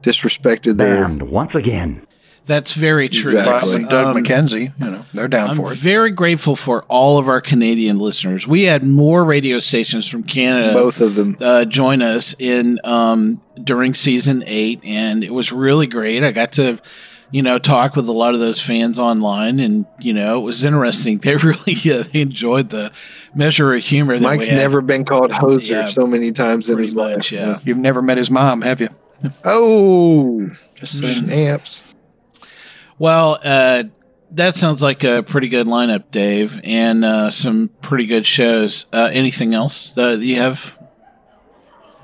disrespected 0.02 0.76
them 0.76 1.18
Banned 1.18 1.22
once 1.30 1.54
again. 1.54 2.06
That's 2.46 2.74
very 2.74 3.08
true. 3.08 3.32
Exactly. 3.36 3.72
Bob 3.72 3.80
and 3.80 3.88
Doug 3.88 4.16
Um, 4.16 4.22
McKenzie, 4.22 4.72
you 4.80 4.90
know, 4.92 5.04
they're 5.12 5.26
down 5.26 5.50
I'm 5.50 5.56
for 5.56 5.72
it. 5.72 5.78
very 5.78 6.12
grateful 6.12 6.54
for 6.54 6.84
all 6.84 7.18
of 7.18 7.28
our 7.28 7.40
Canadian 7.40 7.98
listeners. 7.98 8.46
We 8.46 8.62
had 8.62 8.84
more 8.84 9.24
radio 9.24 9.58
stations 9.58 10.06
from 10.06 10.22
Canada 10.22 10.72
Both 10.72 11.00
of 11.00 11.16
them. 11.16 11.36
uh, 11.40 11.64
join 11.64 12.02
us 12.02 12.36
in 12.38 12.78
um, 12.84 13.40
during 13.64 13.94
season 13.94 14.44
eight, 14.46 14.80
and 14.84 15.24
it 15.24 15.34
was 15.34 15.50
really 15.50 15.88
great. 15.88 16.22
I 16.22 16.30
got 16.30 16.52
to, 16.52 16.78
you 17.30 17.42
know, 17.42 17.58
talk 17.58 17.96
with 17.96 18.08
a 18.08 18.12
lot 18.12 18.34
of 18.34 18.40
those 18.40 18.62
fans 18.62 18.98
online, 18.98 19.58
and 19.60 19.86
you 19.98 20.12
know, 20.14 20.38
it 20.38 20.42
was 20.42 20.64
interesting. 20.64 21.18
They 21.22 21.36
really 21.36 21.74
uh, 21.92 22.04
they 22.04 22.20
enjoyed 22.20 22.70
the 22.70 22.92
measure 23.34 23.74
of 23.74 23.82
humor. 23.82 24.14
That 24.18 24.22
Mike's 24.22 24.44
we 24.44 24.50
had, 24.50 24.58
never 24.58 24.80
been 24.80 25.04
called 25.04 25.30
hoser 25.32 25.68
Yeah, 25.68 25.86
so 25.86 26.06
many 26.06 26.32
times 26.32 26.68
in 26.68 26.78
his 26.78 26.94
much, 26.94 27.16
life. 27.16 27.32
yeah. 27.32 27.58
You've 27.64 27.78
never 27.78 28.00
met 28.02 28.16
his 28.18 28.30
mom, 28.30 28.62
have 28.62 28.80
you? 28.80 28.88
Oh, 29.44 30.48
Just 30.74 31.00
saying. 31.00 31.30
amps. 31.30 31.94
Well, 32.98 33.38
uh, 33.42 33.84
that 34.32 34.54
sounds 34.54 34.82
like 34.82 35.04
a 35.04 35.22
pretty 35.22 35.48
good 35.48 35.66
lineup, 35.66 36.10
Dave, 36.10 36.60
and 36.64 37.04
uh, 37.04 37.30
some 37.30 37.70
pretty 37.80 38.06
good 38.06 38.26
shows. 38.26 38.86
Uh, 38.92 39.10
anything 39.12 39.54
else 39.54 39.94
that 39.94 40.20
you 40.20 40.36
have? 40.36 40.75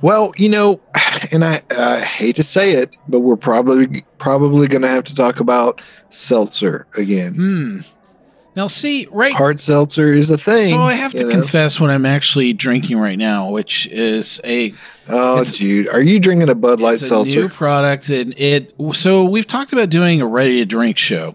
Well, 0.03 0.33
you 0.37 0.49
know, 0.49 0.81
and 1.33 1.45
I, 1.45 1.63
I 1.77 2.01
hate 2.01 2.37
to 2.37 2.43
say 2.43 2.73
it, 2.73 2.97
but 3.09 3.21
we're 3.21 3.37
probably 3.37 4.05
probably 4.19 4.69
going 4.69 4.83
to 4.83 4.89
have 4.89 5.05
to 5.05 5.15
talk 5.15 5.41
about 5.41 5.81
seltzer 6.11 6.87
again. 6.97 7.35
Hmm. 7.35 7.81
Now, 8.55 8.67
see, 8.67 9.09
right 9.11 9.33
Hard 9.33 9.61
seltzer 9.61 10.13
is 10.13 10.29
a 10.29 10.37
thing. 10.37 10.71
So 10.71 10.83
I 10.83 10.93
have 10.93 11.13
to 11.13 11.25
know? 11.25 11.31
confess 11.31 11.81
what 11.81 11.89
I'm 11.89 12.05
actually 12.05 12.53
drinking 12.53 12.99
right 12.99 13.17
now, 13.17 13.49
which 13.49 13.87
is 13.87 14.41
a 14.45 14.75
Oh, 15.09 15.43
dude, 15.45 15.89
are 15.89 16.03
you 16.03 16.21
drinking 16.21 16.49
a 16.49 16.55
Bud 16.55 16.81
Light 16.81 16.95
it's 16.95 17.03
a 17.03 17.07
seltzer? 17.07 17.43
new 17.43 17.49
product, 17.49 18.09
and 18.09 18.39
it. 18.39 18.73
So 18.93 19.25
we've 19.25 19.47
talked 19.47 19.73
about 19.73 19.89
doing 19.89 20.21
a 20.21 20.27
ready 20.27 20.59
to 20.59 20.67
drink 20.67 20.99
show, 20.99 21.35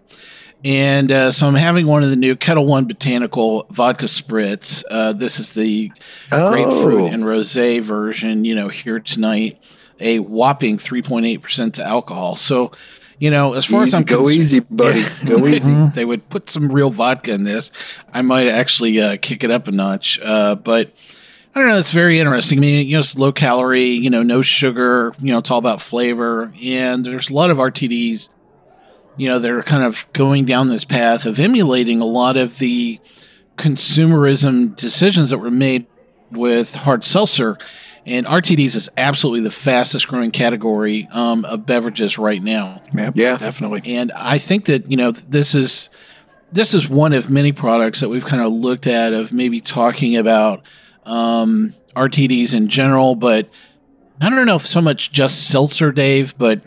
and 0.64 1.12
uh, 1.12 1.32
so 1.32 1.48
I'm 1.48 1.56
having 1.56 1.88
one 1.88 2.04
of 2.04 2.10
the 2.10 2.16
new 2.16 2.36
Ketel 2.36 2.66
One 2.66 2.86
Botanical 2.86 3.66
Vodka 3.70 4.06
Spritz. 4.06 4.84
Uh, 4.90 5.14
this 5.14 5.40
is 5.40 5.52
the 5.52 5.92
oh, 6.32 6.52
grapefruit 6.52 7.14
and 7.14 7.24
rosé 7.24 7.82
version. 7.82 8.46
You 8.46 8.56
know, 8.56 8.68
here 8.68 9.00
tonight, 9.00 9.62
a 10.00 10.20
whopping 10.20 10.78
3.8 10.78 11.42
percent 11.42 11.80
alcohol. 11.80 12.36
So. 12.36 12.72
You 13.20 13.32
know, 13.32 13.54
as 13.54 13.66
far 13.66 13.82
as 13.82 13.96
I'm 13.96 14.04
go 14.04 14.18
concerned- 14.20 14.40
easy, 14.40 14.60
buddy. 14.60 15.04
Go 15.26 15.48
easy. 15.48 15.88
They 15.96 16.06
would 16.06 16.30
put 16.30 16.52
some 16.52 16.70
real 16.72 16.92
vodka 16.92 17.32
in 17.34 17.46
this. 17.46 17.72
I 18.14 18.22
might 18.22 18.48
actually 18.48 19.02
uh, 19.02 19.18
kick 19.20 19.44
it 19.44 19.50
up 19.50 19.68
a 19.68 19.72
notch. 19.72 20.20
Uh, 20.22 20.54
but 20.54 20.92
I 21.56 21.62
don't 21.62 21.70
know. 21.70 21.80
It's 21.80 21.92
very 21.92 22.20
interesting. 22.20 22.60
I 22.60 22.62
mean, 22.62 22.86
you 22.86 22.94
know, 22.94 23.00
it's 23.00 23.18
low 23.18 23.32
calorie. 23.32 23.86
You 23.86 24.12
know, 24.12 24.22
no 24.22 24.44
sugar. 24.44 25.16
You 25.18 25.32
know, 25.32 25.40
it's 25.40 25.50
all 25.50 25.58
about 25.58 25.82
flavor. 25.82 26.54
And 26.62 27.04
there's 27.04 27.32
a 27.32 27.34
lot 27.34 27.50
of 27.50 27.58
RTDs. 27.58 28.30
You 29.18 29.28
know, 29.30 29.40
they're 29.40 29.64
kind 29.64 29.84
of 29.84 30.08
going 30.14 30.46
down 30.46 30.70
this 30.70 30.86
path 30.86 31.26
of 31.26 31.40
emulating 31.40 32.00
a 32.02 32.06
lot 32.06 32.38
of 32.38 32.60
the 32.60 33.00
consumerism 33.58 34.76
decisions 34.76 35.30
that 35.30 35.40
were 35.40 35.52
made 35.52 35.86
with 36.32 36.76
hard 36.76 37.04
seltzer. 37.04 37.58
And 38.06 38.26
RTDs 38.26 38.76
is 38.76 38.90
absolutely 38.96 39.42
the 39.42 39.52
fastest 39.52 40.08
growing 40.08 40.32
category 40.32 41.08
um, 41.12 41.44
of 41.46 41.66
beverages 41.66 42.18
right 42.18 42.42
now. 42.42 42.82
Yeah, 42.94 43.12
Yeah. 43.16 43.38
definitely. 43.38 43.82
And 43.96 44.12
I 44.14 44.38
think 44.38 44.66
that 44.66 44.90
you 44.90 44.96
know 44.98 45.12
this 45.12 45.54
is 45.54 45.90
this 46.52 46.74
is 46.74 46.88
one 46.90 47.12
of 47.12 47.30
many 47.30 47.52
products 47.52 48.00
that 48.00 48.08
we've 48.08 48.26
kind 48.26 48.42
of 48.42 48.54
looked 48.54 48.88
at 48.88 49.12
of 49.12 49.34
maybe 49.34 49.60
talking 49.60 50.16
about 50.16 50.62
um, 51.06 51.74
RTDs 51.96 52.54
in 52.54 52.70
general, 52.70 53.16
but 53.16 53.50
I 54.22 54.30
don't 54.30 54.46
know 54.46 54.56
if 54.56 54.66
so 54.66 54.82
much 54.82 55.12
just 55.12 55.46
seltzer, 55.48 55.92
Dave, 55.92 56.38
but 56.38 56.62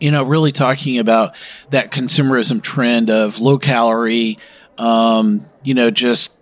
you 0.00 0.10
know, 0.10 0.22
really 0.24 0.52
talking 0.52 0.98
about 0.98 1.34
that 1.70 1.90
consumerism 1.90 2.62
trend 2.62 3.10
of 3.10 3.40
low 3.40 3.58
calorie, 3.58 4.38
um, 4.78 5.42
you 5.62 5.74
know, 5.74 5.90
just 5.90 6.32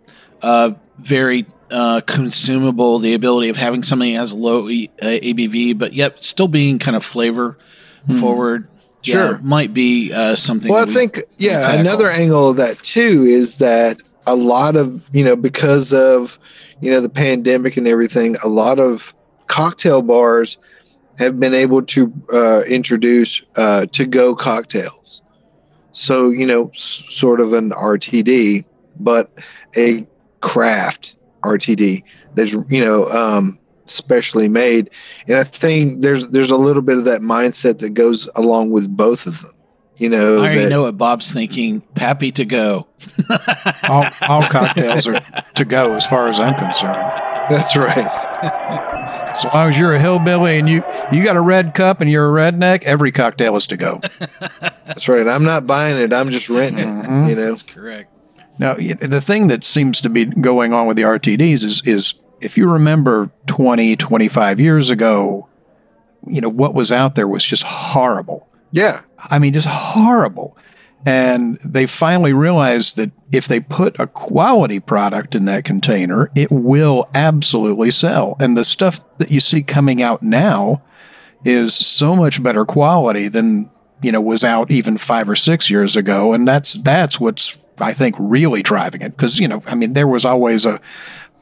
uh, 0.43 0.73
very 0.99 1.47
uh, 1.71 2.01
consumable, 2.07 2.99
the 2.99 3.15
ability 3.15 3.49
of 3.49 3.57
having 3.57 3.83
something 3.83 4.13
that 4.13 4.19
has 4.19 4.33
low 4.33 4.69
e- 4.69 4.91
uh, 5.01 5.07
ABV, 5.07 5.79
but 5.79 5.93
yet 5.93 6.23
still 6.23 6.49
being 6.49 6.79
kind 6.79 6.97
of 6.97 7.05
flavor 7.05 7.57
forward. 8.21 8.69
yeah, 9.05 9.15
Sure. 9.15 9.39
might 9.43 9.73
be 9.73 10.13
uh, 10.13 10.35
something. 10.37 10.71
Well, 10.73 10.89
I 10.89 10.93
think 10.93 11.23
yeah, 11.39 11.61
tackle. 11.61 11.81
another 11.81 12.11
angle 12.11 12.51
of 12.51 12.57
that 12.57 12.79
too 12.79 13.25
is 13.27 13.59
that 13.59 14.01
a 14.27 14.37
lot 14.37 14.77
of 14.77 15.09
you 15.13 15.25
know 15.25 15.35
because 15.37 15.93
of 15.93 16.39
you 16.81 16.91
know 16.91 17.01
the 17.01 17.09
pandemic 17.09 17.77
and 17.77 17.87
everything, 17.89 18.37
a 18.45 18.49
lot 18.49 18.79
of 18.81 19.15
cocktail 19.49 20.03
bars 20.03 20.57
have 21.23 21.41
been 21.41 21.55
able 21.55 21.83
to 21.83 22.13
uh, 22.33 22.63
introduce 22.63 23.43
uh, 23.57 23.87
to 23.93 24.07
go 24.07 24.35
cocktails. 24.35 25.23
So 25.93 26.31
you 26.31 26.47
know, 26.47 26.71
s- 26.75 27.05
sort 27.11 27.41
of 27.41 27.53
an 27.53 27.71
RTD, 27.71 28.65
but 29.01 29.31
a 29.77 30.07
craft 30.41 31.17
RTD 31.45 32.03
that's 32.35 32.53
you 32.53 32.85
know 32.85 33.11
um, 33.11 33.59
specially 33.87 34.49
made. 34.49 34.91
And 35.29 35.37
I 35.39 35.45
think 35.45 36.03
there's 36.03 36.29
there's 36.29 36.51
a 36.51 36.57
little 36.57 36.83
bit 36.83 36.99
of 36.99 37.05
that 37.07 37.23
mindset 37.23 37.79
that 37.81 37.91
goes 37.91 38.29
along 38.37 38.71
with 38.73 38.95
both 38.95 39.27
of 39.27 39.41
them. 39.43 39.53
You 39.97 40.09
know, 40.09 40.37
I 40.37 40.39
already 40.39 40.61
that- 40.61 40.71
know 40.71 40.83
what 40.83 40.97
Bob's 40.99 41.31
thinking. 41.33 41.81
Pappy 41.95 42.33
to 42.33 42.45
go. 42.45 42.87
All, 43.89 44.07
all 44.23 44.43
cocktails 44.45 45.07
are 45.09 45.21
to 45.55 45.65
go 45.65 45.95
as 45.97 46.07
far 46.07 46.29
as 46.29 46.39
I'm 46.41 46.55
concerned. 46.55 46.95
that's 47.51 47.77
right. 47.77 47.99
As 49.33 49.45
long 49.53 49.69
as 49.71 49.79
you're 49.79 49.95
a 49.95 49.99
hillbilly 50.01 50.59
and 50.59 50.69
you 50.69 50.83
you 51.11 51.23
got 51.25 51.37
a 51.37 51.41
red 51.41 51.75
cup 51.75 52.01
and 52.01 52.11
you're 52.11 52.29
a 52.39 52.53
redneck, 52.53 52.83
every 52.85 53.11
cocktail 53.13 53.57
is 53.57 53.67
to 53.69 53.77
go. 53.77 54.01
That's 54.87 55.09
right. 55.09 55.27
I'm 55.27 55.45
not 55.45 55.67
buying 55.67 55.97
it. 55.99 56.13
I'm 56.13 56.31
just 56.31 56.49
renting 56.49 56.79
it. 56.89 57.05
Mhm. 57.07 57.29
You 57.31 57.35
know. 57.37 57.49
That's 57.49 57.63
correct. 57.63 58.11
Now, 58.59 58.75
the 58.75 59.21
thing 59.21 59.49
that 59.49 59.65
seems 59.65 60.01
to 60.03 60.09
be 60.11 60.27
going 60.27 60.73
on 60.73 60.87
with 60.87 60.97
the 60.97 61.03
RTDs 61.05 61.65
is 61.65 61.83
is 61.87 62.15
if 62.41 62.57
you 62.59 62.71
remember 62.71 63.31
20, 63.47 63.97
25 63.97 64.61
years 64.61 64.91
ago, 64.91 65.49
you 66.27 66.41
know, 66.41 66.49
what 66.51 66.75
was 66.75 66.93
out 66.93 67.15
there 67.15 67.27
was 67.29 67.45
just 67.45 67.63
horrible. 67.65 68.49
Yeah. 68.73 69.03
I 69.19 69.39
mean, 69.39 69.53
just 69.53 69.69
horrible. 69.69 70.57
And 71.05 71.59
they 71.61 71.87
finally 71.87 72.33
realized 72.33 72.97
that 72.97 73.11
if 73.33 73.49
they 73.49 73.61
put 73.61 73.99
a 73.99 74.07
quality 74.07 74.79
product 74.79 75.35
in 75.35 75.47
that 75.47 75.65
container, 75.65 76.31
it 76.37 76.51
will 76.51 77.09
absolutely 77.15 77.91
sell. 77.91 78.37
And 78.39 78.57
the 78.57 78.65
stuff 78.65 79.01
that 79.19 79.31
you 79.31 79.41
see 79.41 79.63
coming 79.63 80.01
out 80.01 80.23
now 80.23 80.83
is 81.45 81.75
so 81.75 82.15
much 82.15 82.43
better 82.43 82.65
quality 82.65 83.27
than, 83.29 83.69
you 84.01 84.13
know, 84.13 84.21
was 84.21 84.45
out 84.45 84.71
even 84.71 84.97
five 84.97 85.29
or 85.29 85.35
six 85.35 85.69
years 85.69 85.97
ago. 85.97 86.33
And 86.33 86.47
that's 86.47 86.75
that's 86.75 87.19
what's 87.19 87.57
I 87.79 87.93
think 87.95 88.15
really 88.19 88.63
driving 88.63 89.03
it. 89.03 89.11
Because, 89.11 89.41
you 89.41 89.49
know, 89.49 89.63
I 89.67 89.75
mean, 89.75 89.95
there 89.95 90.09
was 90.09 90.25
always 90.25 90.65
a 90.65 90.81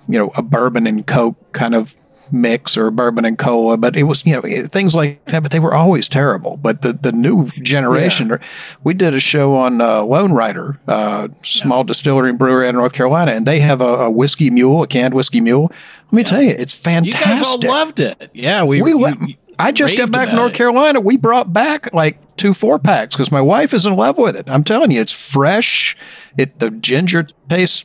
you 0.08 0.18
know, 0.18 0.32
a 0.34 0.42
bourbon 0.42 0.86
and 0.86 1.06
coke 1.06 1.52
kind 1.52 1.74
of 1.74 1.94
mix 2.32 2.76
or 2.76 2.90
bourbon 2.90 3.24
and 3.24 3.38
cola, 3.38 3.76
but 3.76 3.96
it 3.96 4.04
was, 4.04 4.24
you 4.26 4.34
know, 4.34 4.66
things 4.68 4.94
like 4.94 5.24
that, 5.26 5.42
but 5.42 5.52
they 5.52 5.60
were 5.60 5.74
always 5.74 6.08
terrible. 6.08 6.56
But 6.56 6.82
the, 6.82 6.92
the 6.92 7.12
new 7.12 7.48
generation, 7.62 8.38
we 8.84 8.94
did 8.94 9.14
a 9.14 9.20
show 9.20 9.54
on 9.56 9.80
uh, 9.80 10.02
Lonerider, 10.02 10.78
uh, 10.88 11.28
small 11.42 11.84
distillery 11.84 12.30
and 12.30 12.38
brewery 12.38 12.66
out 12.66 12.70
of 12.70 12.74
North 12.76 12.92
Carolina, 12.92 13.32
and 13.32 13.46
they 13.46 13.60
have 13.60 13.80
a, 13.80 13.84
a 14.04 14.10
whiskey 14.10 14.50
mule, 14.50 14.82
a 14.82 14.86
canned 14.86 15.14
whiskey 15.14 15.40
mule. 15.40 15.70
Let 16.06 16.12
me 16.12 16.24
tell 16.24 16.42
you, 16.42 16.50
it's 16.50 16.76
You 16.78 16.82
fantastic. 16.82 17.24
guys 17.24 17.42
all 17.46 17.58
loved 17.62 18.00
it. 18.00 18.30
Yeah, 18.34 18.64
we. 18.64 18.82
We 18.82 18.92
you- 18.92 19.08
you 19.26 19.34
I 19.58 19.72
just 19.72 19.94
got 19.94 20.10
back 20.10 20.28
from 20.28 20.38
North 20.38 20.54
it. 20.54 20.56
Carolina. 20.56 21.00
We 21.00 21.18
brought 21.18 21.52
back 21.52 21.92
like 21.92 22.18
two 22.38 22.54
four 22.54 22.78
packs 22.78 23.14
because 23.14 23.30
my 23.30 23.42
wife 23.42 23.74
is 23.74 23.84
in 23.84 23.94
love 23.94 24.16
with 24.16 24.34
it. 24.34 24.48
I'm 24.48 24.64
telling 24.64 24.90
you, 24.90 25.02
it's 25.02 25.12
fresh. 25.12 25.94
It 26.38 26.60
the 26.60 26.70
ginger 26.70 27.26
tastes, 27.50 27.84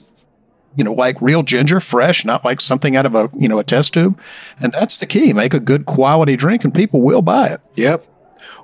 you 0.76 0.84
know, 0.84 0.94
like 0.94 1.22
real 1.22 1.44
ginger, 1.44 1.80
fresh, 1.80 2.26
not 2.26 2.44
like 2.46 2.60
something 2.62 2.96
out 2.96 3.06
of 3.06 3.16
a 3.16 3.30
you 3.34 3.48
know 3.48 3.60
a 3.60 3.64
test 3.64 3.94
tube. 3.94 4.20
And 4.60 4.72
that's 4.74 4.98
the 4.98 5.06
key. 5.06 5.34
Make 5.34 5.54
a 5.54 5.60
good 5.60 5.86
quality 5.86 6.36
drink, 6.36 6.64
and 6.64 6.74
people 6.74 7.02
will 7.02 7.22
buy 7.22 7.48
it. 7.50 7.62
Yep. 7.76 8.06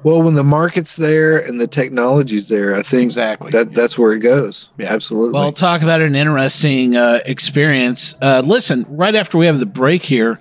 Well, 0.03 0.23
when 0.23 0.33
the 0.33 0.43
market's 0.43 0.95
there 0.95 1.37
and 1.37 1.61
the 1.61 1.67
technology's 1.67 2.47
there, 2.47 2.75
I 2.75 2.81
think 2.81 3.03
Exactly. 3.03 3.51
that 3.51 3.73
that's 3.75 3.97
where 3.99 4.13
it 4.13 4.19
goes. 4.21 4.67
Yeah. 4.77 4.91
Absolutely. 4.91 5.33
Well, 5.33 5.51
talk 5.51 5.83
about 5.83 6.01
an 6.01 6.15
interesting 6.15 6.95
uh, 6.95 7.19
experience. 7.25 8.15
Uh, 8.19 8.41
listen, 8.43 8.85
right 8.89 9.13
after 9.13 9.37
we 9.37 9.45
have 9.45 9.59
the 9.59 9.67
break 9.67 10.03
here, 10.05 10.39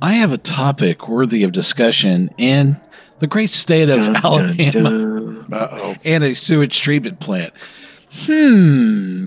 I 0.00 0.12
have 0.12 0.32
a 0.32 0.38
topic 0.38 1.08
worthy 1.08 1.42
of 1.42 1.50
discussion 1.50 2.30
in 2.38 2.76
the 3.18 3.26
great 3.26 3.50
state 3.50 3.88
of 3.88 3.96
Dun, 3.98 4.12
dun, 4.12 4.24
Alabama 4.24 4.70
dun. 4.70 5.46
Oh. 5.52 5.94
and 6.04 6.22
a 6.24 6.34
sewage 6.34 6.80
treatment 6.80 7.18
plant. 7.20 7.52
Hmm. 8.12 9.26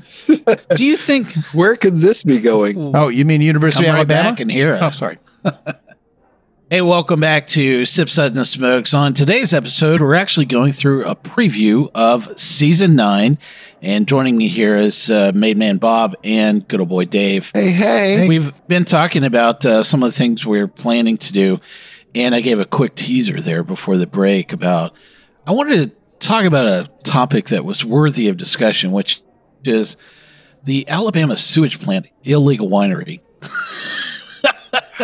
Do 0.76 0.86
you 0.86 0.98
think? 0.98 1.34
Where 1.54 1.76
could 1.76 1.98
this 1.98 2.24
be 2.24 2.42
going? 2.42 2.96
Oh, 2.96 3.08
you 3.08 3.26
mean 3.26 3.42
University 3.42 3.86
Come 3.86 3.96
of 3.96 3.96
right 3.96 4.12
Alabama? 4.12 4.32
back 4.32 4.40
and 4.40 4.52
hear 4.52 4.76
oh, 4.76 4.88
us. 4.88 4.98
sorry. 4.98 5.18
Hey, 6.70 6.82
welcome 6.82 7.20
back 7.20 7.46
to 7.50 7.86
Sip 7.86 8.10
Suds 8.10 8.36
and 8.36 8.48
Smokes. 8.48 8.96
On 8.96 9.14
today's 9.14 9.54
episode, 9.54 10.02
we're 10.02 10.16
actually 10.16 10.48
going 10.48 10.72
through 10.72 11.06
a 11.06 11.16
preview 11.16 11.92
of 11.94 12.34
season 12.40 12.96
nine, 12.96 13.38
and 13.80 14.08
joining 14.08 14.38
me 14.38 14.48
here 14.48 14.76
is 14.76 15.08
uh, 15.08 15.32
Made 15.36 15.56
Man 15.56 15.78
Bob 15.78 16.16
and 16.24 16.68
good 16.68 16.80
old 16.80 16.90
boy 16.90 17.06
Dave. 17.06 17.52
Hey, 17.54 17.70
hey. 17.70 18.28
We've 18.28 18.52
been 18.68 18.86
talking 18.86 19.24
about 19.24 19.64
uh, 19.64 19.84
some 19.84 20.02
of 20.02 20.12
the 20.12 20.18
things 20.18 20.48
we're 20.48 20.68
planning 20.68 21.18
to 21.18 21.32
do, 21.32 21.60
and 22.16 22.34
I 22.34 22.42
gave 22.42 22.60
a 22.60 22.66
quick 22.66 22.96
teaser 22.96 23.40
there 23.40 23.62
before 23.62 23.98
the 23.98 24.08
break 24.08 24.52
about 24.52 24.96
I 25.46 25.52
wanted 25.52 25.92
to 25.92 25.96
talk 26.24 26.46
about 26.46 26.66
a 26.66 26.90
topic 27.04 27.48
that 27.48 27.66
was 27.66 27.84
worthy 27.86 28.28
of 28.28 28.38
discussion, 28.38 28.92
which 28.92 29.22
is 29.64 29.98
the 30.64 30.88
Alabama 30.90 31.38
sewage 31.38 31.80
plant 31.80 32.08
illegal 32.24 32.70
winery. 32.70 33.22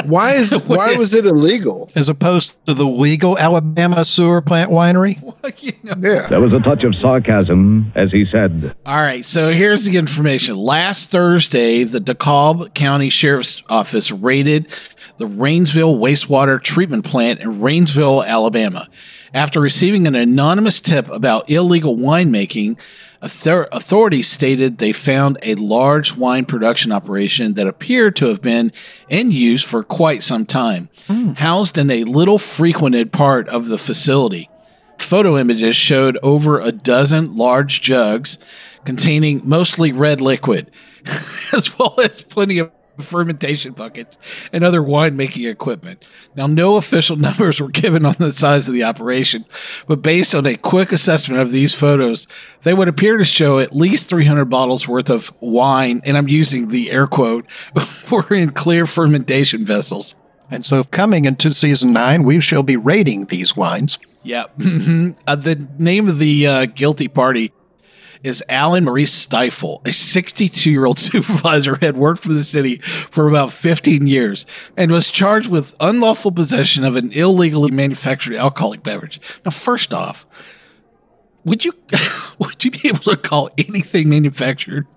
Why 0.06 0.34
is 0.34 0.52
why 0.66 0.96
was 0.96 1.14
it 1.14 1.26
illegal? 1.26 1.90
As 1.96 2.10
opposed 2.10 2.54
to 2.66 2.74
the 2.74 2.86
legal 2.86 3.38
Alabama 3.38 4.06
sewer 4.06 4.42
plant 4.42 4.72
winery. 4.72 5.18
You 5.60 5.72
know, 5.84 5.96
Yeah. 6.00 6.28
There 6.28 6.42
was 6.42 6.54
a 6.54 6.60
touch 6.60 6.84
of 6.84 6.94
sarcasm 7.02 7.92
as 7.96 8.12
he 8.12 8.26
said, 8.32 8.76
All 8.86 8.98
right, 9.02 9.26
so 9.26 9.52
here's 9.52 9.86
the 9.86 9.98
information. 9.98 10.56
Last 10.56 11.10
Thursday, 11.10 11.84
the 11.84 12.00
DeKalb 12.00 12.76
County 12.76 13.10
Sheriff's 13.10 13.64
Office 13.68 14.12
raided 14.12 14.68
the 15.18 15.26
Rainsville 15.26 15.98
wastewater 15.98 16.62
treatment 16.62 17.04
plant 17.04 17.40
in 17.40 17.62
Rainsville, 17.62 18.26
Alabama. 18.26 18.88
After 19.34 19.62
receiving 19.62 20.08
an 20.08 20.16
anonymous 20.16 20.80
tip 20.80 21.10
about 21.10 21.50
illegal 21.50 21.96
winemaking, 21.96 22.80
author- 23.22 23.68
authorities 23.72 24.28
stated 24.28 24.78
they 24.78 24.92
found 24.92 25.38
a 25.44 25.56
large 25.56 26.16
wine 26.16 26.46
production 26.46 26.92
operation 26.92 27.54
that 27.54 27.68
appeared 27.68 28.16
to 28.18 28.28
have 28.28 28.42
been 28.42 28.72
in 29.08 29.32
use 29.32 29.64
for 29.64 29.84
quite 29.84 30.24
some 30.24 30.46
time, 30.46 30.90
hmm. 31.08 31.32
housed 31.34 31.78
in 31.78 31.92
a 31.92 32.06
little 32.06 32.40
frequented 32.40 33.12
part 33.12 33.48
of 33.50 33.68
the 33.68 33.78
facility. 33.78 34.50
Photo 34.98 35.38
images 35.38 35.76
showed 35.76 36.18
over 36.22 36.60
a 36.60 36.72
dozen 36.72 37.38
large 37.38 37.82
jugs 37.82 38.38
containing 38.84 39.42
mostly 39.44 39.92
red 39.92 40.22
liquid, 40.22 40.72
as 41.54 41.78
well 41.78 41.96
as 42.02 42.22
plenty 42.22 42.58
of 42.58 42.72
fermentation 43.06 43.74
buckets 43.74 44.18
and 44.52 44.64
other 44.64 44.82
winemaking 44.82 45.50
equipment. 45.50 46.04
Now, 46.36 46.48
no 46.48 46.76
official 46.76 47.16
numbers 47.18 47.60
were 47.60 47.70
given 47.70 48.06
on 48.06 48.16
the 48.20 48.34
size 48.34 48.68
of 48.68 48.74
the 48.74 48.84
operation, 48.84 49.46
but 49.88 50.02
based 50.02 50.34
on 50.36 50.46
a 50.46 50.56
quick 50.56 50.92
assessment 50.92 51.42
of 51.42 51.52
these 51.52 51.74
photos, 51.74 52.28
they 52.64 52.74
would 52.74 52.88
appear 52.88 53.18
to 53.18 53.26
show 53.26 53.60
at 53.60 53.76
least 53.76 54.10
300 54.10 54.46
bottles 54.46 54.88
worth 54.88 55.10
of 55.10 55.32
wine, 55.40 56.02
and 56.06 56.18
I'm 56.18 56.28
using 56.28 56.70
the 56.70 56.92
air 56.92 57.08
quote, 57.08 57.46
were 58.12 58.34
in 58.34 58.52
clear 58.52 58.86
fermentation 58.86 59.66
vessels. 59.66 60.16
And 60.52 60.66
so, 60.66 60.84
coming 60.84 61.26
into 61.26 61.52
season 61.52 61.94
nine, 61.94 62.24
we 62.24 62.40
shall 62.40 62.64
be 62.64 62.76
rating 62.76 63.26
these 63.26 63.56
wines. 63.56 64.00
Yeah. 64.24 64.46
uh, 65.28 65.36
the 65.36 65.68
name 65.78 66.08
of 66.08 66.18
the 66.18 66.48
uh, 66.48 66.66
guilty 66.66 67.08
party 67.08 67.54
is 68.24 68.44
Alan 68.50 68.84
Maurice 68.84 69.14
Stifle, 69.14 69.82
a 69.86 69.92
62 69.92 70.70
year 70.70 70.86
old 70.86 71.00
supervisor 71.00 71.76
who 71.76 71.86
had 71.86 71.98
worked 71.98 72.24
for 72.24 72.34
the 72.34 72.44
city 72.44 72.78
for 72.78 73.28
about 73.28 73.52
15 73.52 74.08
years 74.08 74.46
and 74.76 74.92
was 74.92 75.10
charged 75.10 75.50
with 75.50 75.76
unlawful 75.80 76.32
possession 76.32 76.84
of 76.84 76.96
an 76.96 77.12
illegally 77.12 77.72
manufactured 77.72 78.36
alcoholic 78.36 78.84
beverage. 78.84 79.20
Now, 79.46 79.52
first 79.52 79.94
off, 79.94 80.26
would 81.46 81.64
you 81.64 81.74
would 82.40 82.64
you 82.64 82.72
be 82.72 82.90
able 82.90 83.00
to 83.00 83.18
call 83.18 83.50
anything 83.58 84.10
manufactured 84.10 84.88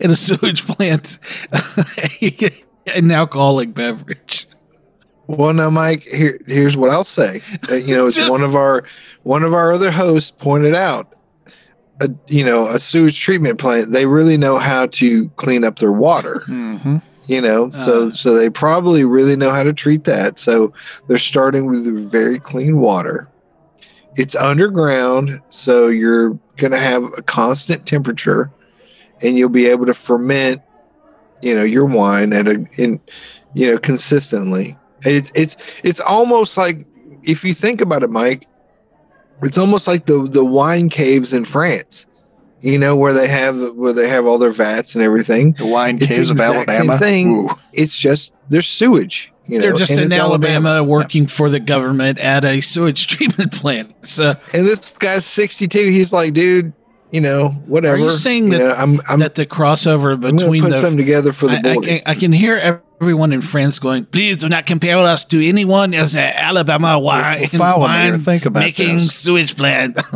in 0.00 0.10
a 0.10 0.16
sewage 0.16 0.66
plant 0.66 1.18
an 2.86 3.10
alcoholic 3.10 3.74
beverage? 3.74 4.46
Well, 5.26 5.52
now, 5.52 5.68
Mike, 5.68 6.04
here 6.04 6.40
here's 6.46 6.76
what 6.76 6.90
I'll 6.90 7.04
say. 7.04 7.42
Uh, 7.70 7.74
you 7.74 7.94
know, 7.94 8.06
as 8.06 8.30
one 8.30 8.42
of 8.42 8.56
our 8.56 8.84
one 9.24 9.42
of 9.42 9.52
our 9.52 9.72
other 9.72 9.90
hosts 9.90 10.30
pointed 10.30 10.74
out, 10.74 11.17
a, 12.00 12.10
you 12.26 12.44
know, 12.44 12.68
a 12.68 12.78
sewage 12.80 13.20
treatment 13.20 13.58
plant, 13.58 13.92
they 13.92 14.06
really 14.06 14.36
know 14.36 14.58
how 14.58 14.86
to 14.86 15.28
clean 15.30 15.64
up 15.64 15.78
their 15.78 15.92
water. 15.92 16.44
Mm-hmm. 16.46 16.98
You 17.26 17.42
know, 17.42 17.68
so 17.70 18.06
Uh. 18.06 18.10
so 18.10 18.34
they 18.34 18.48
probably 18.48 19.04
really 19.04 19.36
know 19.36 19.50
how 19.50 19.62
to 19.62 19.74
treat 19.74 20.04
that. 20.04 20.38
So 20.38 20.72
they're 21.06 21.18
starting 21.18 21.66
with 21.66 22.10
very 22.10 22.38
clean 22.38 22.80
water. 22.80 23.28
It's 24.16 24.34
underground, 24.34 25.40
so 25.50 25.88
you're 25.88 26.30
going 26.56 26.72
to 26.72 26.78
have 26.78 27.04
a 27.18 27.22
constant 27.22 27.86
temperature, 27.86 28.50
and 29.22 29.36
you'll 29.36 29.50
be 29.50 29.66
able 29.66 29.84
to 29.86 29.94
ferment, 29.94 30.62
you 31.42 31.54
know, 31.54 31.62
your 31.64 31.84
wine 31.84 32.32
at 32.32 32.48
a 32.48 32.66
in, 32.78 32.98
you 33.52 33.70
know, 33.70 33.78
consistently. 33.78 34.76
It's 35.02 35.30
it's 35.34 35.56
it's 35.84 36.00
almost 36.00 36.56
like 36.56 36.86
if 37.22 37.44
you 37.44 37.52
think 37.52 37.82
about 37.82 38.02
it, 38.02 38.10
Mike. 38.10 38.48
It's 39.42 39.58
almost 39.58 39.86
like 39.86 40.06
the 40.06 40.28
the 40.30 40.44
wine 40.44 40.88
caves 40.88 41.32
in 41.32 41.44
France. 41.44 42.06
You 42.60 42.78
know 42.78 42.96
where 42.96 43.12
they 43.12 43.28
have 43.28 43.56
where 43.76 43.92
they 43.92 44.08
have 44.08 44.26
all 44.26 44.36
their 44.38 44.50
vats 44.50 44.94
and 44.96 45.04
everything. 45.04 45.52
The 45.52 45.66
wine 45.66 45.96
It's 45.96 46.06
caves 46.08 46.28
the 46.28 46.34
of 46.34 46.38
exact 46.40 46.70
same 46.70 46.90
Alabama. 46.90 46.98
thing. 46.98 47.32
Ooh. 47.32 47.50
It's 47.72 47.96
just 47.96 48.32
there's 48.48 48.66
sewage. 48.68 49.32
You 49.46 49.58
know, 49.58 49.62
They're 49.62 49.72
just 49.74 49.92
in 49.92 50.12
it's 50.12 50.20
Alabama, 50.20 50.82
working 50.84 51.26
for 51.26 51.48
the 51.48 51.60
government 51.60 52.18
at 52.18 52.44
a 52.44 52.60
sewage 52.60 53.06
treatment 53.12 53.52
plant. 53.52 53.94
So 54.06 54.34
And 54.52 54.66
this 54.66 54.98
guy's 54.98 55.24
62. 55.24 55.78
He's 55.86 56.12
like, 56.12 56.34
dude, 56.34 56.72
you 57.12 57.20
know, 57.22 57.48
whatever. 57.66 57.94
Are 57.96 57.98
you 57.98 58.10
saying 58.10 58.50
that- 58.50 58.58
know, 58.58 58.72
I'm 58.72 59.00
I'm, 59.08 59.20
that 59.20 59.36
the 59.36 59.46
crossover 59.46 60.12
I'm 60.22 60.36
between 60.36 60.62
put 60.64 60.70
the 60.70 60.80
something 60.80 60.98
together 60.98 61.32
for 61.32 61.46
the 61.46 61.66
I, 61.66 61.72
I 61.72 61.76
can, 61.76 62.00
I 62.06 62.14
can 62.16 62.32
hear 62.32 62.82
everyone 63.00 63.32
in 63.32 63.42
France 63.42 63.78
going, 63.78 64.04
please 64.06 64.38
do 64.38 64.48
not 64.48 64.66
compare 64.66 64.98
us 64.98 65.24
to 65.26 65.46
anyone 65.46 65.94
as 65.94 66.14
an 66.14 66.32
Alabama 66.34 66.98
wine, 66.98 67.40
well, 67.40 67.48
follow 67.48 67.88
me 67.88 68.10
wine 68.10 68.18
think 68.18 68.46
about 68.46 68.60
making 68.60 68.94
this. 68.94 69.14
sewage 69.14 69.56
plant. 69.56 69.98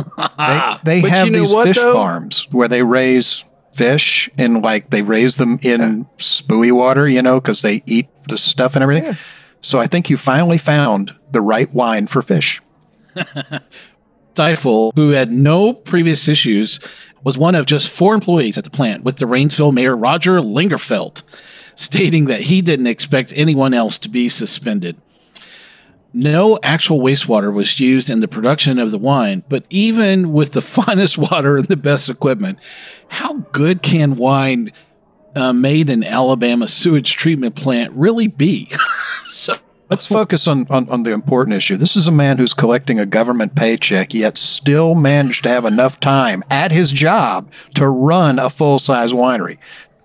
They, 0.83 1.01
they 1.01 1.09
have 1.09 1.27
you 1.27 1.33
know 1.33 1.39
these 1.39 1.53
what, 1.53 1.67
fish 1.67 1.77
though? 1.77 1.93
farms 1.93 2.47
where 2.51 2.67
they 2.67 2.83
raise 2.83 3.45
fish 3.73 4.29
and 4.37 4.61
like 4.61 4.89
they 4.89 5.01
raise 5.01 5.37
them 5.37 5.59
in 5.61 6.05
spooey 6.17 6.71
water, 6.71 7.07
you 7.07 7.21
know, 7.21 7.39
because 7.39 7.61
they 7.61 7.81
eat 7.85 8.07
the 8.27 8.37
stuff 8.37 8.75
and 8.75 8.83
everything. 8.83 9.05
Yeah. 9.05 9.15
So 9.61 9.79
I 9.79 9.87
think 9.87 10.09
you 10.09 10.17
finally 10.17 10.57
found 10.57 11.15
the 11.31 11.41
right 11.41 11.71
wine 11.73 12.07
for 12.07 12.21
fish. 12.21 12.61
Stifel, 14.35 14.91
who 14.95 15.09
had 15.09 15.31
no 15.31 15.73
previous 15.73 16.27
issues, 16.27 16.79
was 17.23 17.37
one 17.37 17.55
of 17.55 17.65
just 17.65 17.89
four 17.89 18.13
employees 18.13 18.57
at 18.57 18.63
the 18.63 18.69
plant, 18.69 19.03
with 19.03 19.17
the 19.17 19.25
Rainsville 19.25 19.71
mayor 19.71 19.95
Roger 19.95 20.39
Lingerfelt 20.39 21.23
stating 21.75 22.25
that 22.25 22.41
he 22.41 22.61
didn't 22.61 22.87
expect 22.87 23.33
anyone 23.35 23.73
else 23.73 23.97
to 23.99 24.09
be 24.09 24.29
suspended. 24.29 24.97
No 26.13 26.59
actual 26.61 26.99
wastewater 26.99 27.51
was 27.51 27.79
used 27.79 28.09
in 28.09 28.19
the 28.19 28.27
production 28.27 28.77
of 28.77 28.91
the 28.91 28.99
wine, 28.99 29.43
but 29.49 29.65
even 29.69 30.31
with 30.31 30.51
the 30.51 30.61
finest 30.61 31.17
water 31.17 31.57
and 31.57 31.67
the 31.67 31.77
best 31.77 32.09
equipment, 32.09 32.59
how 33.09 33.33
good 33.51 33.81
can 33.81 34.15
wine 34.15 34.71
uh, 35.35 35.53
made 35.53 35.89
in 35.89 36.03
Alabama 36.03 36.67
sewage 36.67 37.15
treatment 37.15 37.55
plant 37.55 37.91
really 37.93 38.27
be? 38.27 38.71
so, 39.25 39.55
Let's 39.89 40.07
focus 40.07 40.47
on, 40.47 40.65
on, 40.71 40.89
on 40.89 41.03
the 41.03 41.11
important 41.11 41.55
issue. 41.55 41.77
This 41.77 41.95
is 41.95 42.07
a 42.07 42.11
man 42.11 42.39
who's 42.39 42.55
collecting 42.55 42.99
a 42.99 43.05
government 43.05 43.53
paycheck, 43.55 44.11
yet 44.11 44.39
still 44.39 44.95
managed 44.95 45.43
to 45.43 45.49
have 45.49 45.65
enough 45.65 45.99
time 45.99 46.43
at 46.49 46.71
his 46.71 46.91
job 46.91 47.51
to 47.75 47.87
run 47.87 48.39
a 48.39 48.49
full 48.49 48.79
size 48.79 49.13
winery. 49.13 49.59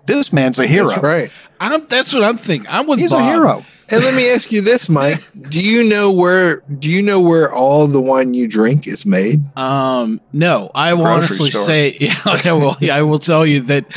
This 0.05 0.31
man's 0.31 0.59
a 0.59 0.67
hero. 0.67 0.89
That's 0.89 1.01
right. 1.01 1.31
I'm, 1.59 1.85
that's 1.87 2.13
what 2.13 2.23
I'm 2.23 2.37
thinking. 2.37 2.69
I'm 2.69 2.87
with 2.87 2.99
He's 2.99 3.11
Bob. 3.11 3.21
a 3.21 3.25
hero. 3.25 3.65
And 3.91 4.03
let 4.03 4.13
me 4.13 4.29
ask 4.29 4.51
you 4.51 4.61
this, 4.61 4.87
Mike. 4.87 5.17
Do 5.49 5.59
you 5.59 5.83
know 5.83 6.11
where 6.11 6.57
do 6.77 6.87
you 6.87 7.01
know 7.01 7.19
where 7.19 7.51
all 7.51 7.87
the 7.87 7.99
wine 7.99 8.35
you 8.35 8.47
drink 8.47 8.85
is 8.85 9.03
made? 9.03 9.41
Um, 9.57 10.21
no, 10.31 10.69
I 10.75 10.93
will 10.93 11.05
Grocery 11.05 11.17
honestly 11.17 11.49
store. 11.49 11.63
say, 11.63 11.97
yeah, 11.99 12.13
I 12.23 12.51
will. 12.51 12.77
I 12.91 13.01
will 13.01 13.17
tell 13.17 13.47
you 13.47 13.61
that 13.61 13.89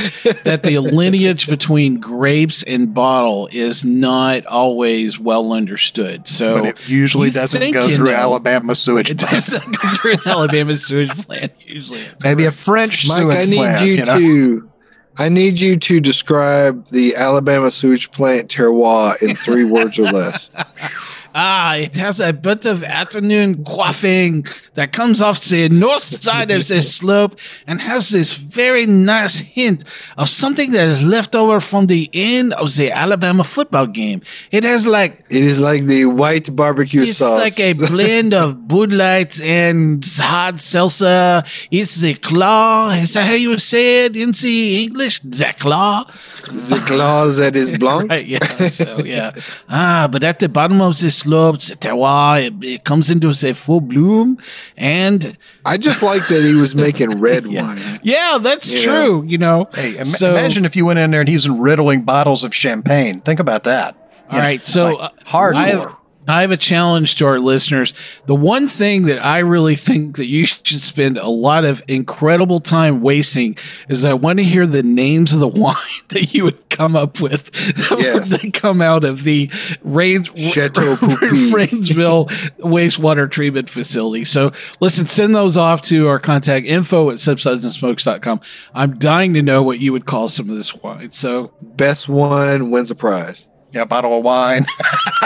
that 0.44 0.62
the 0.62 0.78
lineage 0.80 1.46
between 1.46 2.00
grapes 2.00 2.62
and 2.62 2.94
bottle 2.94 3.50
is 3.52 3.84
not 3.84 4.46
always 4.46 5.18
well 5.20 5.52
understood. 5.52 6.26
So 6.26 6.54
But 6.54 6.64
it 6.68 6.88
usually 6.88 7.28
doesn't 7.30 7.60
think 7.60 7.74
go 7.74 7.84
you 7.86 7.96
through 7.96 8.06
know. 8.12 8.16
Alabama 8.16 8.74
sewage 8.74 9.10
It 9.10 9.18
plants. 9.18 9.58
doesn't 9.58 9.78
go 9.78 9.88
through 9.90 10.12
an 10.12 10.20
Alabama 10.24 10.74
sewage 10.74 11.10
plant 11.26 11.52
usually. 11.60 12.00
That's 12.02 12.24
Maybe 12.24 12.44
a 12.44 12.46
correct. 12.46 12.56
French 12.62 13.08
Mike, 13.08 13.18
sewage 13.18 13.36
I 13.36 13.44
need 13.44 13.56
plant. 13.56 13.86
you, 13.86 13.92
you 13.92 14.04
know? 14.06 14.18
to 14.18 14.70
I 15.18 15.28
need 15.28 15.60
you 15.60 15.76
to 15.78 16.00
describe 16.00 16.86
the 16.88 17.14
Alabama 17.16 17.70
sewage 17.70 18.10
plant 18.12 18.50
terroir 18.50 19.20
in 19.22 19.36
three 19.36 19.64
words 19.64 19.98
or 19.98 20.04
less. 20.04 20.48
Ah, 21.34 21.76
it 21.76 21.96
has 21.96 22.20
a 22.20 22.32
bit 22.32 22.66
of 22.66 22.84
afternoon 22.84 23.64
quaffing 23.64 24.46
that 24.74 24.92
comes 24.92 25.20
off 25.22 25.40
the 25.44 25.68
north 25.68 26.02
side 26.02 26.50
of 26.50 26.66
the 26.68 26.82
slope 26.96 27.38
and 27.66 27.80
has 27.80 28.10
this 28.10 28.34
very 28.34 28.86
nice 28.86 29.38
hint 29.38 29.84
of 30.16 30.28
something 30.28 30.72
that 30.72 30.88
is 30.88 31.02
left 31.02 31.34
over 31.34 31.60
from 31.60 31.86
the 31.86 32.10
end 32.12 32.52
of 32.54 32.74
the 32.76 32.90
Alabama 32.90 33.44
football 33.44 33.86
game. 33.86 34.20
It 34.50 34.64
has 34.64 34.86
like 34.86 35.24
It 35.30 35.42
is 35.42 35.58
like 35.58 35.84
the 35.84 36.04
white 36.06 36.54
barbecue 36.54 37.02
it's 37.02 37.18
sauce. 37.18 37.40
It's 37.46 37.58
like 37.58 37.60
a 37.60 37.72
blend 37.88 38.34
of 38.34 38.68
Bud 38.68 38.92
Light 38.92 39.40
and 39.40 40.04
hard 40.18 40.56
salsa. 40.56 41.46
It's 41.70 41.96
the 41.96 42.14
claw. 42.14 42.90
Is 42.90 43.14
that 43.14 43.26
how 43.26 43.34
you 43.34 43.58
say 43.58 44.04
it 44.06 44.16
in 44.16 44.32
the 44.32 44.84
English? 44.84 45.20
The 45.20 45.54
claw. 45.58 46.04
the 46.44 46.82
claw 46.86 47.26
that 47.26 47.56
is 47.56 47.76
blanc. 47.78 48.10
Right, 48.10 48.26
yeah. 48.26 48.44
So 48.68 48.98
yeah. 49.04 49.32
Ah, 49.68 50.08
but 50.10 50.24
at 50.24 50.38
the 50.38 50.48
bottom 50.48 50.80
of 50.80 50.98
the 50.98 51.10
slope, 51.22 51.58
the 51.60 51.76
terroir, 51.76 52.46
it, 52.46 52.64
it 52.64 52.84
comes 52.84 53.10
into 53.10 53.32
the 53.32 53.54
full 53.54 53.80
bloom, 53.80 54.38
and 54.76 55.36
I 55.64 55.76
just 55.78 56.02
like 56.02 56.26
that 56.28 56.42
he 56.42 56.54
was 56.54 56.74
making 56.74 57.20
red 57.20 57.46
wine. 57.46 58.00
yeah, 58.02 58.38
that's 58.40 58.70
Yeah. 58.72 58.82
true. 58.82 59.24
You 59.26 59.38
know. 59.38 59.68
Hey, 59.74 59.94
ima- 59.96 60.04
so, 60.06 60.30
imagine 60.32 60.64
if 60.64 60.76
you 60.76 60.84
went 60.86 60.98
in 60.98 61.10
there 61.10 61.20
and 61.20 61.28
he's 61.28 61.48
riddling 61.48 62.02
bottles 62.02 62.44
of 62.44 62.54
champagne. 62.54 63.20
Think 63.20 63.40
about 63.40 63.64
that. 63.64 63.96
All 64.30 64.38
right, 64.38 64.64
so 64.66 64.96
uh, 64.98 65.08
hardcore. 65.26 65.96
I 66.28 66.42
have, 66.42 66.50
a 66.50 66.56
challenge 66.56 67.16
to 67.16 67.26
our 67.26 67.38
listeners. 67.40 67.94
The 68.26 68.34
one 68.34 68.68
thing 68.68 69.04
that 69.06 69.24
I 69.24 69.38
really 69.38 69.74
think 69.76 70.16
that 70.16 70.26
you 70.26 70.46
should 70.46 70.66
spend 70.82 71.18
a 71.18 71.28
lot 71.28 71.64
of 71.64 71.82
incredible 71.88 72.60
time 72.60 73.00
wasting 73.00 73.56
is 73.88 74.04
I 74.04 74.14
want 74.14 74.38
to 74.38 74.44
hear 74.44 74.66
the 74.66 74.82
names 74.82 75.32
of 75.32 75.40
the 75.40 75.48
wine 75.62 75.74
that 76.08 76.34
you 76.34 76.44
would 76.44 76.68
come 76.68 76.94
up 76.96 77.20
with 77.20 77.50
Yes. 77.90 78.30
that 78.30 78.52
come 78.54 78.80
out 78.82 79.04
of 79.04 79.24
the 79.24 79.50
Rains, 79.82 80.28
Rainsville 80.30 82.28
wastewater 82.58 83.30
treatment 83.30 83.68
facility. 83.70 84.24
So 84.24 84.52
listen, 84.80 85.06
send 85.06 85.34
those 85.34 85.56
off 85.56 85.82
to 85.82 86.08
our 86.08 86.18
contact 86.18 86.66
info 86.66 87.10
at 87.10 87.16
sipsudsandsmokes.com. 87.16 88.40
I'm 88.74 88.98
dying 88.98 89.34
to 89.34 89.42
know 89.42 89.62
what 89.62 89.80
you 89.80 89.92
would 89.92 90.06
call 90.06 90.28
some 90.28 90.48
of 90.50 90.56
this 90.56 90.74
wine. 90.74 91.10
So 91.10 91.52
Best 91.60 92.08
one 92.08 92.70
wins 92.70 92.90
a 92.90 92.94
prize. 92.94 93.46
Yeah, 93.72 93.84
bottle 93.86 94.18
of 94.18 94.24
wine. 94.24 94.66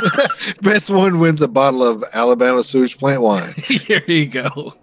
Best 0.63 0.89
one 0.89 1.19
wins 1.19 1.43
a 1.43 1.49
bottle 1.49 1.83
of 1.83 2.05
Alabama 2.13 2.63
sewage 2.63 2.97
plant 2.99 3.21
wine. 3.23 3.53
Here 3.65 4.03
you 4.07 4.27
go. 4.27 4.75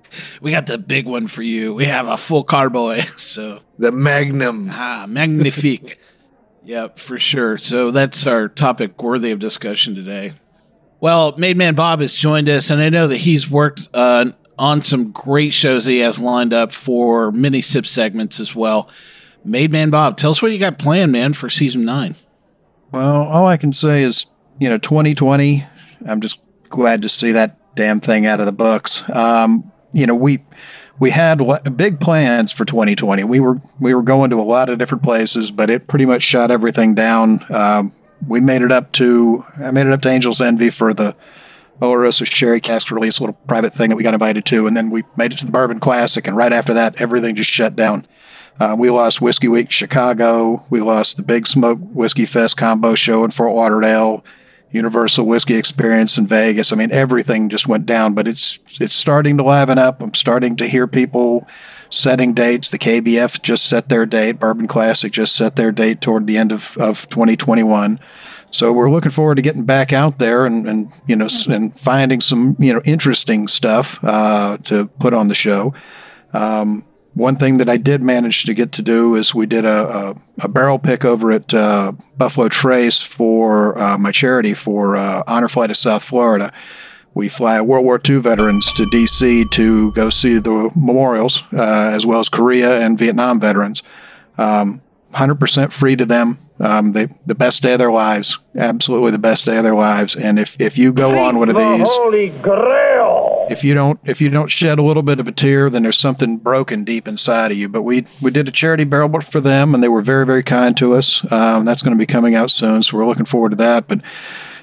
We 0.42 0.52
got 0.52 0.68
the 0.68 0.78
big 0.78 1.06
one 1.08 1.28
for 1.28 1.44
you. 1.44 1.74
We 1.74 1.86
have 1.86 2.08
a 2.08 2.18
full 2.18 2.44
carboy. 2.44 3.04
So, 3.18 3.62
The 3.80 3.92
Magnum. 3.92 4.70
ah, 4.72 5.06
magnifique. 5.08 5.98
yep, 6.64 7.00
for 7.00 7.18
sure. 7.18 7.58
So, 7.58 7.92
that's 7.92 8.28
our 8.28 8.48
topic 8.50 9.02
worthy 9.02 9.32
of 9.32 9.40
discussion 9.40 9.96
today. 9.96 10.34
Well, 11.00 11.34
Made 11.38 11.58
Man 11.58 11.76
Bob 11.76 12.02
has 12.02 12.14
joined 12.14 12.50
us, 12.50 12.70
and 12.70 12.82
I 12.82 12.90
know 12.90 13.08
that 13.08 13.18
he's 13.18 13.50
worked 13.50 13.88
uh, 13.94 14.26
on 14.60 14.82
some 14.82 15.12
great 15.12 15.54
shows 15.54 15.86
that 15.86 15.92
he 15.92 16.00
has 16.00 16.20
lined 16.20 16.54
up 16.54 16.72
for 16.74 17.32
mini 17.32 17.62
sip 17.62 17.86
segments 17.86 18.40
as 18.40 18.56
well. 18.56 18.90
Made 19.46 19.72
Man 19.72 19.90
Bob, 19.90 20.18
tell 20.18 20.32
us 20.32 20.42
what 20.42 20.52
you 20.52 20.60
got 20.60 20.78
planned, 20.80 21.12
man, 21.12 21.34
for 21.34 21.50
season 21.50 21.84
nine. 21.86 22.16
Well, 22.94 23.24
all 23.24 23.48
I 23.48 23.58
can 23.58 23.74
say 23.74 24.04
is, 24.04 24.28
you 24.60 24.70
know, 24.70 24.78
2020. 24.78 25.66
I'm 26.08 26.22
just 26.22 26.40
glad 26.70 27.02
to 27.02 27.10
see 27.10 27.32
that 27.32 27.58
damn 27.76 28.00
thing 28.00 28.28
out 28.28 28.40
of 28.40 28.46
the 28.46 28.52
books. 28.52 29.04
Um, 29.10 29.72
you 29.94 30.06
know, 30.06 30.14
we 30.14 30.44
we 31.00 31.10
had 31.10 31.42
big 31.76 32.00
plans 32.00 32.52
for 32.52 32.66
2020. 32.66 33.24
We 33.24 33.40
were 33.40 33.60
we 33.80 33.96
were 33.96 34.04
going 34.04 34.30
to 34.30 34.40
a 34.40 34.44
lot 34.44 34.70
of 34.70 34.78
different 34.78 35.04
places, 35.04 35.50
but 35.50 35.72
it 35.72 35.88
pretty 35.88 36.06
much 36.06 36.22
shut 36.22 36.52
everything 36.52 36.94
down. 36.94 37.40
Um, 37.50 37.94
we 38.28 38.40
made 38.40 38.62
it 38.62 38.72
up 38.72 38.92
to 38.94 39.44
I 39.58 39.72
made 39.72 39.88
it 39.88 39.92
up 39.92 40.04
to 40.04 40.10
Angels 40.10 40.40
Envy 40.40 40.70
for 40.70 40.94
the 40.94 41.16
Oloroso 41.82 42.28
Sherry 42.28 42.62
Cask 42.62 42.92
release, 42.92 43.20
little 43.20 43.34
private 43.48 43.74
thing 43.74 43.90
that 43.90 43.96
we 43.96 44.04
got 44.04 44.14
invited 44.14 44.46
to, 44.46 44.68
and 44.68 44.78
then 44.78 44.92
we 44.92 45.04
made 45.18 45.34
it 45.34 45.40
to 45.40 45.48
the 45.48 45.52
Bourbon 45.52 45.80
Classic, 45.80 46.28
and 46.28 46.38
right 46.38 46.54
after 46.54 46.76
that, 46.76 47.02
everything 47.02 47.34
just 47.34 47.50
shut 47.50 47.76
down. 47.76 48.06
Uh, 48.60 48.76
we 48.78 48.90
lost 48.90 49.22
Whiskey 49.22 49.48
Week 49.48 49.72
Chicago. 49.72 50.64
We 50.70 50.82
lost 50.82 51.18
the 51.18 51.24
Big 51.24 51.48
Smoke 51.48 51.80
Whiskey 51.80 52.26
Fest 52.26 52.58
combo 52.58 52.96
show 52.96 53.24
in 53.24 53.32
Fort 53.32 53.56
Lauderdale. 53.56 54.24
Universal 54.74 55.28
Whiskey 55.28 55.56
Experience 55.56 56.18
in 56.18 56.26
Vegas. 56.26 56.74
I 56.74 56.76
mean, 56.76 56.92
everything 56.92 57.50
just 57.50 57.68
went 57.68 57.86
down, 57.86 58.16
but 58.16 58.28
it's 58.28 58.60
it's 58.82 58.96
starting 58.96 59.38
to 59.38 59.44
liven 59.44 59.78
up. 59.78 60.02
I'm 60.02 60.16
starting 60.16 60.56
to 60.58 60.68
hear 60.68 60.88
people 60.88 61.48
setting 61.92 62.34
dates. 62.34 62.72
The 62.72 62.80
KBF 62.80 63.42
just 63.44 63.66
set 63.66 63.90
their 63.90 64.08
date. 64.08 64.40
Bourbon 64.40 64.68
Classic 64.68 65.12
just 65.12 65.36
set 65.36 65.56
their 65.56 65.72
date 65.72 66.02
toward 66.02 66.26
the 66.26 66.38
end 66.38 66.52
of, 66.52 66.76
of 66.78 67.08
2021. 67.10 68.00
So 68.50 68.74
we're 68.74 68.90
looking 68.90 69.12
forward 69.12 69.36
to 69.36 69.42
getting 69.44 69.66
back 69.66 69.94
out 69.94 70.18
there 70.18 70.46
and, 70.46 70.68
and 70.68 70.92
you 71.06 71.16
know 71.16 71.28
and 71.50 71.78
finding 71.80 72.22
some 72.22 72.56
you 72.60 72.74
know 72.74 72.82
interesting 72.84 73.48
stuff 73.48 74.00
uh, 74.04 74.58
to 74.64 74.88
put 74.88 75.14
on 75.14 75.28
the 75.28 75.36
show. 75.36 75.74
Um, 76.34 76.86
one 77.14 77.36
thing 77.36 77.58
that 77.58 77.70
I 77.70 77.78
did 77.78 78.02
manage 78.02 78.44
to 78.46 78.54
get 78.54 78.72
to 78.74 78.82
do 78.82 79.16
is 79.16 79.36
we 79.36 79.46
did 79.46 79.66
a, 79.66 79.88
a, 80.10 80.16
a 80.46 80.48
barrel 80.48 80.80
pick 80.80 81.06
over 81.06 81.32
at 81.32 81.54
uh, 81.54 81.92
Buffalo 82.18 82.50
Trace 82.50 83.02
for 83.02 83.78
uh, 83.78 83.98
my 83.98 84.12
charity 84.12 84.54
for 84.54 84.96
uh, 84.96 85.24
Honor 85.28 85.48
Flight 85.48 85.70
of 85.70 85.78
South 85.78 86.04
Florida. 86.04 86.52
We 87.14 87.30
fly 87.30 87.62
World 87.62 87.86
War 87.86 88.02
II 88.04 88.18
veterans 88.18 88.74
to 88.74 88.88
D.C. 88.88 89.46
to 89.52 89.92
go 89.92 90.10
see 90.10 90.40
the 90.40 90.72
memorials, 90.76 91.44
uh, 91.54 91.92
as 91.94 92.06
well 92.06 92.20
as 92.20 92.30
Korea 92.30 92.80
and 92.80 92.98
Vietnam 92.98 93.40
veterans. 93.40 93.84
Um, 94.40 94.82
100% 95.14 95.72
free 95.72 95.96
to 95.96 96.06
them. 96.06 96.40
Um, 96.60 96.94
they, 96.94 97.08
the 97.26 97.36
best 97.36 97.62
day 97.62 97.74
of 97.74 97.80
their 97.80 97.92
lives, 97.92 98.40
absolutely 98.56 99.12
the 99.12 99.20
best 99.20 99.46
day 99.46 99.58
of 99.58 99.64
their 99.64 99.76
lives. 99.76 100.16
And 100.16 100.40
if, 100.40 100.60
if 100.60 100.78
you 100.78 100.92
go 100.92 101.20
on 101.20 101.38
one 101.38 101.50
of 101.50 101.56
these, 101.56 101.88
Holy 101.88 102.30
Grail! 102.30 102.93
If 103.50 103.64
you 103.64 103.74
don't 103.74 104.00
if 104.04 104.22
you 104.22 104.30
don't 104.30 104.50
shed 104.50 104.80
a 104.80 104.84
little 104.84 105.04
bit 105.04 105.20
of 105.20 105.28
a 105.28 105.32
tear, 105.32 105.70
then 105.70 105.84
there's 105.84 105.98
something 105.98 106.38
broken 106.38 106.84
deep 106.84 107.08
inside 107.08 107.52
of 107.52 107.58
you. 107.58 107.70
But 107.70 107.84
we 107.84 108.06
we 108.22 108.32
did 108.32 108.48
a 108.48 108.52
charity 108.52 108.84
barrel 108.84 109.22
for 109.22 109.42
them, 109.42 109.74
and 109.74 109.84
they 109.84 109.90
were 109.90 110.02
very 110.02 110.26
very 110.26 110.44
kind 110.44 110.76
to 110.78 110.94
us. 110.94 111.30
Um, 111.32 111.66
that's 111.66 111.84
going 111.84 111.96
to 111.96 112.02
be 112.02 112.06
coming 112.06 112.36
out 112.36 112.52
soon, 112.52 112.84
so 112.84 112.98
we're 112.98 113.06
looking 113.06 113.26
forward 113.26 113.50
to 113.50 113.58
that. 113.58 113.88
But 113.88 114.02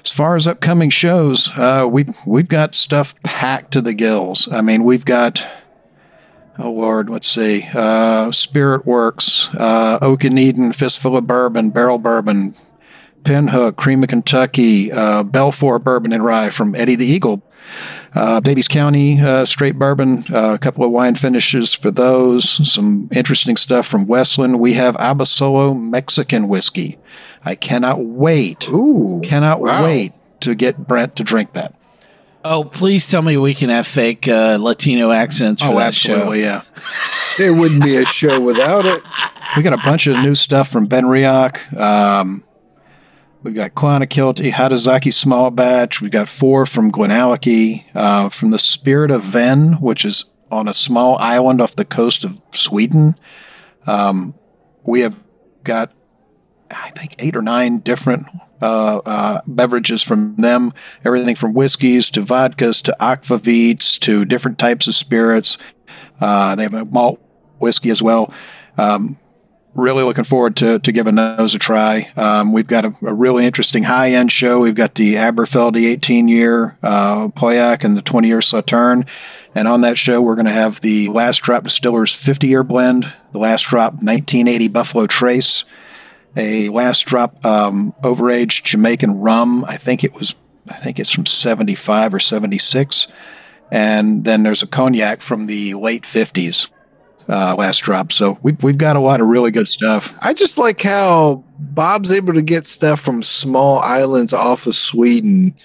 as 0.03 0.11
far 0.11 0.35
as 0.35 0.47
upcoming 0.47 0.89
shows, 0.89 1.49
uh, 1.57 1.87
we 1.89 2.05
we've 2.25 2.49
got 2.49 2.75
stuff 2.75 3.13
packed 3.23 3.71
to 3.73 3.81
the 3.81 3.93
gills. 3.93 4.47
I 4.51 4.61
mean, 4.61 4.83
we've 4.83 5.05
got 5.05 5.45
oh 6.59 6.71
Lord, 6.71 7.09
let's 7.09 7.27
see, 7.27 7.67
uh, 7.73 8.31
Spirit 8.31 8.85
Works, 8.85 9.53
uh, 9.55 9.99
Oak 10.01 10.23
and 10.23 10.37
Eden, 10.37 10.73
Fistful 10.73 11.17
of 11.17 11.27
Bourbon, 11.27 11.71
Barrel 11.71 11.97
Bourbon, 11.97 12.55
Pinhook, 13.23 13.77
Cream 13.77 14.03
of 14.03 14.09
Kentucky, 14.09 14.91
uh, 14.91 15.23
Belfour 15.23 15.81
Bourbon 15.83 16.13
and 16.13 16.23
Rye 16.23 16.49
from 16.49 16.75
Eddie 16.75 16.95
the 16.95 17.05
Eagle. 17.05 17.43
Uh, 18.13 18.41
Daviess 18.41 18.67
County 18.69 19.19
uh, 19.21 19.45
straight 19.45 19.79
bourbon, 19.79 20.23
uh, 20.33 20.53
a 20.53 20.57
couple 20.59 20.83
of 20.83 20.91
wine 20.91 21.15
finishes 21.15 21.73
for 21.73 21.91
those. 21.91 22.49
Some 22.69 23.07
interesting 23.13 23.55
stuff 23.55 23.87
from 23.87 24.05
Westland. 24.05 24.59
We 24.59 24.73
have 24.73 24.95
Abasolo 24.97 25.79
Mexican 25.79 26.47
whiskey. 26.49 26.97
I 27.45 27.55
cannot 27.55 28.03
wait. 28.03 28.67
Ooh, 28.69 29.21
Cannot 29.23 29.61
wow. 29.61 29.83
wait 29.83 30.11
to 30.41 30.55
get 30.55 30.87
Brent 30.87 31.15
to 31.15 31.23
drink 31.23 31.53
that. 31.53 31.73
Oh, 32.43 32.63
please 32.63 33.07
tell 33.07 33.21
me 33.21 33.37
we 33.37 33.53
can 33.53 33.69
have 33.69 33.85
fake 33.85 34.27
uh, 34.27 34.57
Latino 34.59 35.11
accents 35.11 35.61
for 35.61 35.69
Oh, 35.73 35.75
that 35.77 35.89
absolutely, 35.89 36.39
show. 36.41 36.45
yeah. 36.45 36.61
There 37.37 37.53
wouldn't 37.53 37.83
be 37.83 37.95
a 37.95 38.05
show 38.05 38.39
without 38.41 38.85
it. 38.85 39.01
We 39.55 39.63
got 39.63 39.73
a 39.73 39.77
bunch 39.77 40.07
of 40.07 40.17
new 40.17 40.35
stuff 40.35 40.67
from 40.67 40.85
Ben 40.87 41.05
Riach. 41.05 41.77
Um, 41.79 42.43
we've 43.43 43.55
got 43.55 43.73
Quanakilty, 43.73 44.51
Hatozaki 44.51 45.13
Small 45.13 45.51
Batch. 45.51 46.01
We've 46.01 46.11
got 46.11 46.29
four 46.29 46.65
from 46.65 46.91
Glenallachie, 46.91 47.85
uh, 47.95 48.29
from 48.29 48.51
the 48.51 48.59
Spirit 48.59 49.11
of 49.11 49.23
Hven, 49.23 49.81
which 49.81 50.05
is 50.05 50.25
on 50.51 50.67
a 50.67 50.73
small 50.73 51.17
island 51.19 51.61
off 51.61 51.75
the 51.75 51.85
coast 51.85 52.23
of 52.23 52.41
Sweden. 52.51 53.15
Um, 53.87 54.35
we 54.83 55.01
have 55.01 55.21
got, 55.63 55.91
I 56.69 56.89
think, 56.89 57.15
eight 57.19 57.35
or 57.35 57.41
nine 57.41 57.79
different 57.79 58.27
uh, 58.61 59.01
uh, 59.05 59.41
beverages 59.47 60.03
from 60.03 60.35
them. 60.35 60.73
Everything 61.05 61.35
from 61.35 61.53
whiskeys 61.53 62.09
to 62.11 62.21
vodkas 62.21 62.81
to 62.83 62.95
aquavits 62.99 63.99
to 63.99 64.25
different 64.25 64.59
types 64.59 64.87
of 64.87 64.95
spirits. 64.95 65.57
Uh, 66.19 66.55
they 66.55 66.63
have 66.63 66.73
a 66.73 66.85
malt 66.85 67.19
whiskey 67.59 67.89
as 67.89 68.01
well. 68.01 68.33
Um, 68.77 69.17
really 69.73 70.03
looking 70.03 70.23
forward 70.23 70.57
to, 70.57 70.79
to 70.79 70.91
giving 70.91 71.15
those 71.15 71.55
a 71.55 71.59
try. 71.59 72.09
Um, 72.17 72.51
we've 72.51 72.67
got 72.67 72.85
a, 72.85 72.93
a 73.03 73.13
really 73.13 73.45
interesting 73.45 73.83
high 73.83 74.11
end 74.11 74.31
show. 74.31 74.59
We've 74.59 74.75
got 74.75 74.95
the 74.95 75.15
Aberfeldy 75.15 75.87
18 75.89 76.27
year 76.27 76.77
uh, 76.83 77.29
Pauillac 77.29 77.83
and 77.83 77.95
the 77.95 78.01
20 78.01 78.27
year 78.27 78.41
Sauterne. 78.41 79.05
And 79.55 79.67
on 79.67 79.81
that 79.81 79.97
show, 79.97 80.21
we're 80.21 80.35
going 80.35 80.45
to 80.45 80.51
have 80.51 80.81
the 80.81 81.09
Last 81.09 81.39
Drop 81.39 81.63
Distillers 81.63 82.13
50 82.13 82.47
year 82.47 82.63
blend, 82.63 83.11
the 83.31 83.39
Last 83.39 83.63
Drop 83.67 83.93
1980 83.93 84.67
Buffalo 84.69 85.07
Trace, 85.07 85.65
a 86.35 86.69
Last 86.69 87.05
Drop 87.05 87.43
um, 87.45 87.93
overaged 88.01 88.63
Jamaican 88.63 89.19
rum. 89.19 89.65
I 89.65 89.77
think 89.77 90.03
it 90.03 90.13
was, 90.13 90.35
I 90.69 90.75
think 90.75 90.99
it's 90.99 91.11
from 91.11 91.25
75 91.25 92.13
or 92.13 92.19
76. 92.19 93.07
And 93.71 94.25
then 94.25 94.43
there's 94.43 94.63
a 94.63 94.67
cognac 94.67 95.21
from 95.21 95.47
the 95.47 95.73
late 95.75 96.03
50s 96.03 96.69
uh, 97.31 97.55
last 97.55 97.79
drop. 97.79 98.11
So 98.11 98.37
we've, 98.43 98.61
we've 98.61 98.77
got 98.77 98.95
a 98.95 98.99
lot 98.99 99.21
of 99.21 99.27
really 99.27 99.51
good 99.51 99.67
stuff. 99.67 100.17
I 100.21 100.33
just 100.33 100.57
like 100.57 100.81
how 100.81 101.43
Bob's 101.59 102.11
able 102.11 102.33
to 102.33 102.41
get 102.41 102.65
stuff 102.65 102.99
from 102.99 103.23
small 103.23 103.79
islands 103.79 104.33
off 104.33 104.67
of 104.67 104.75
Sweden, 104.75 105.55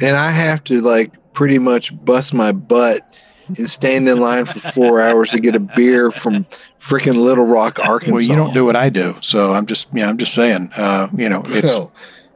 and 0.00 0.16
I 0.16 0.30
have 0.30 0.62
to 0.64 0.80
like 0.80 1.12
pretty 1.32 1.58
much 1.58 1.92
bust 2.04 2.32
my 2.32 2.52
butt 2.52 3.00
and 3.48 3.68
stand 3.68 4.08
in 4.08 4.20
line 4.20 4.46
for 4.46 4.60
four 4.60 5.00
hours 5.02 5.30
to 5.30 5.40
get 5.40 5.56
a 5.56 5.60
beer 5.60 6.12
from 6.12 6.46
freaking 6.78 7.16
Little 7.16 7.46
Rock, 7.46 7.78
Arkansas. 7.80 8.14
Well, 8.14 8.22
you 8.22 8.36
don't 8.36 8.54
do 8.54 8.64
what 8.64 8.76
I 8.76 8.88
do, 8.88 9.16
so 9.20 9.52
I'm 9.52 9.66
just 9.66 9.88
yeah, 9.92 10.08
I'm 10.08 10.16
just 10.16 10.32
saying. 10.32 10.70
Uh, 10.76 11.08
you 11.12 11.28
know, 11.28 11.42
it's 11.46 11.76
Well, 11.76 11.92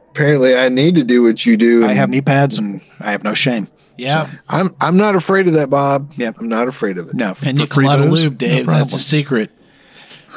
apparently, 0.09 0.57
I 0.57 0.67
need 0.67 0.95
to 0.97 1.03
do 1.05 1.23
what 1.23 1.45
you 1.45 1.55
do. 1.55 1.85
I 1.85 1.93
have 1.93 2.09
knee 2.09 2.21
pads 2.21 2.59
and 2.59 2.81
I 2.99 3.11
have 3.11 3.23
no 3.23 3.33
shame. 3.33 3.69
Yeah. 3.97 4.29
I'm 4.49 4.75
I'm 4.81 4.97
not 4.97 5.15
afraid 5.15 5.47
of 5.47 5.53
that, 5.55 5.69
Bob. 5.69 6.13
Yeah. 6.17 6.31
I'm 6.37 6.47
not 6.49 6.67
afraid 6.67 6.97
of 6.97 7.07
it. 7.09 7.13
No, 7.15 7.33
for, 7.33 7.47
And 7.47 7.57
for 7.59 7.65
free 7.67 7.85
Colada 7.85 8.03
booze, 8.09 8.23
Lube, 8.23 8.33
no 8.33 8.37
Dave. 8.37 8.65
that's 8.65 8.93
a 8.95 8.99
secret. 8.99 9.51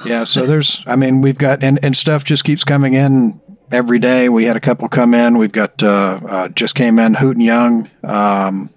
Yeah, 0.07 0.23
so 0.25 0.47
there's, 0.47 0.85
I 0.87 0.95
mean, 0.95 1.23
we've 1.23 1.37
got, 1.39 1.65
and, 1.65 1.81
and 1.83 1.97
stuff 1.97 2.23
just 2.23 2.45
keeps 2.45 2.63
coming 2.63 2.95
in 2.95 3.41
every 3.73 3.99
day. 3.99 4.29
We 4.29 4.45
had 4.45 4.57
a 4.57 4.61
couple 4.61 4.89
come 4.89 5.13
in. 5.13 5.39
We've 5.39 5.51
got, 5.51 5.83
uh, 5.83 6.21
uh, 6.29 6.49
just 6.51 6.77
came 6.77 7.01
in 7.01 7.15
Hooten 7.15 7.43
Young, 7.43 7.91
um, 8.05 8.71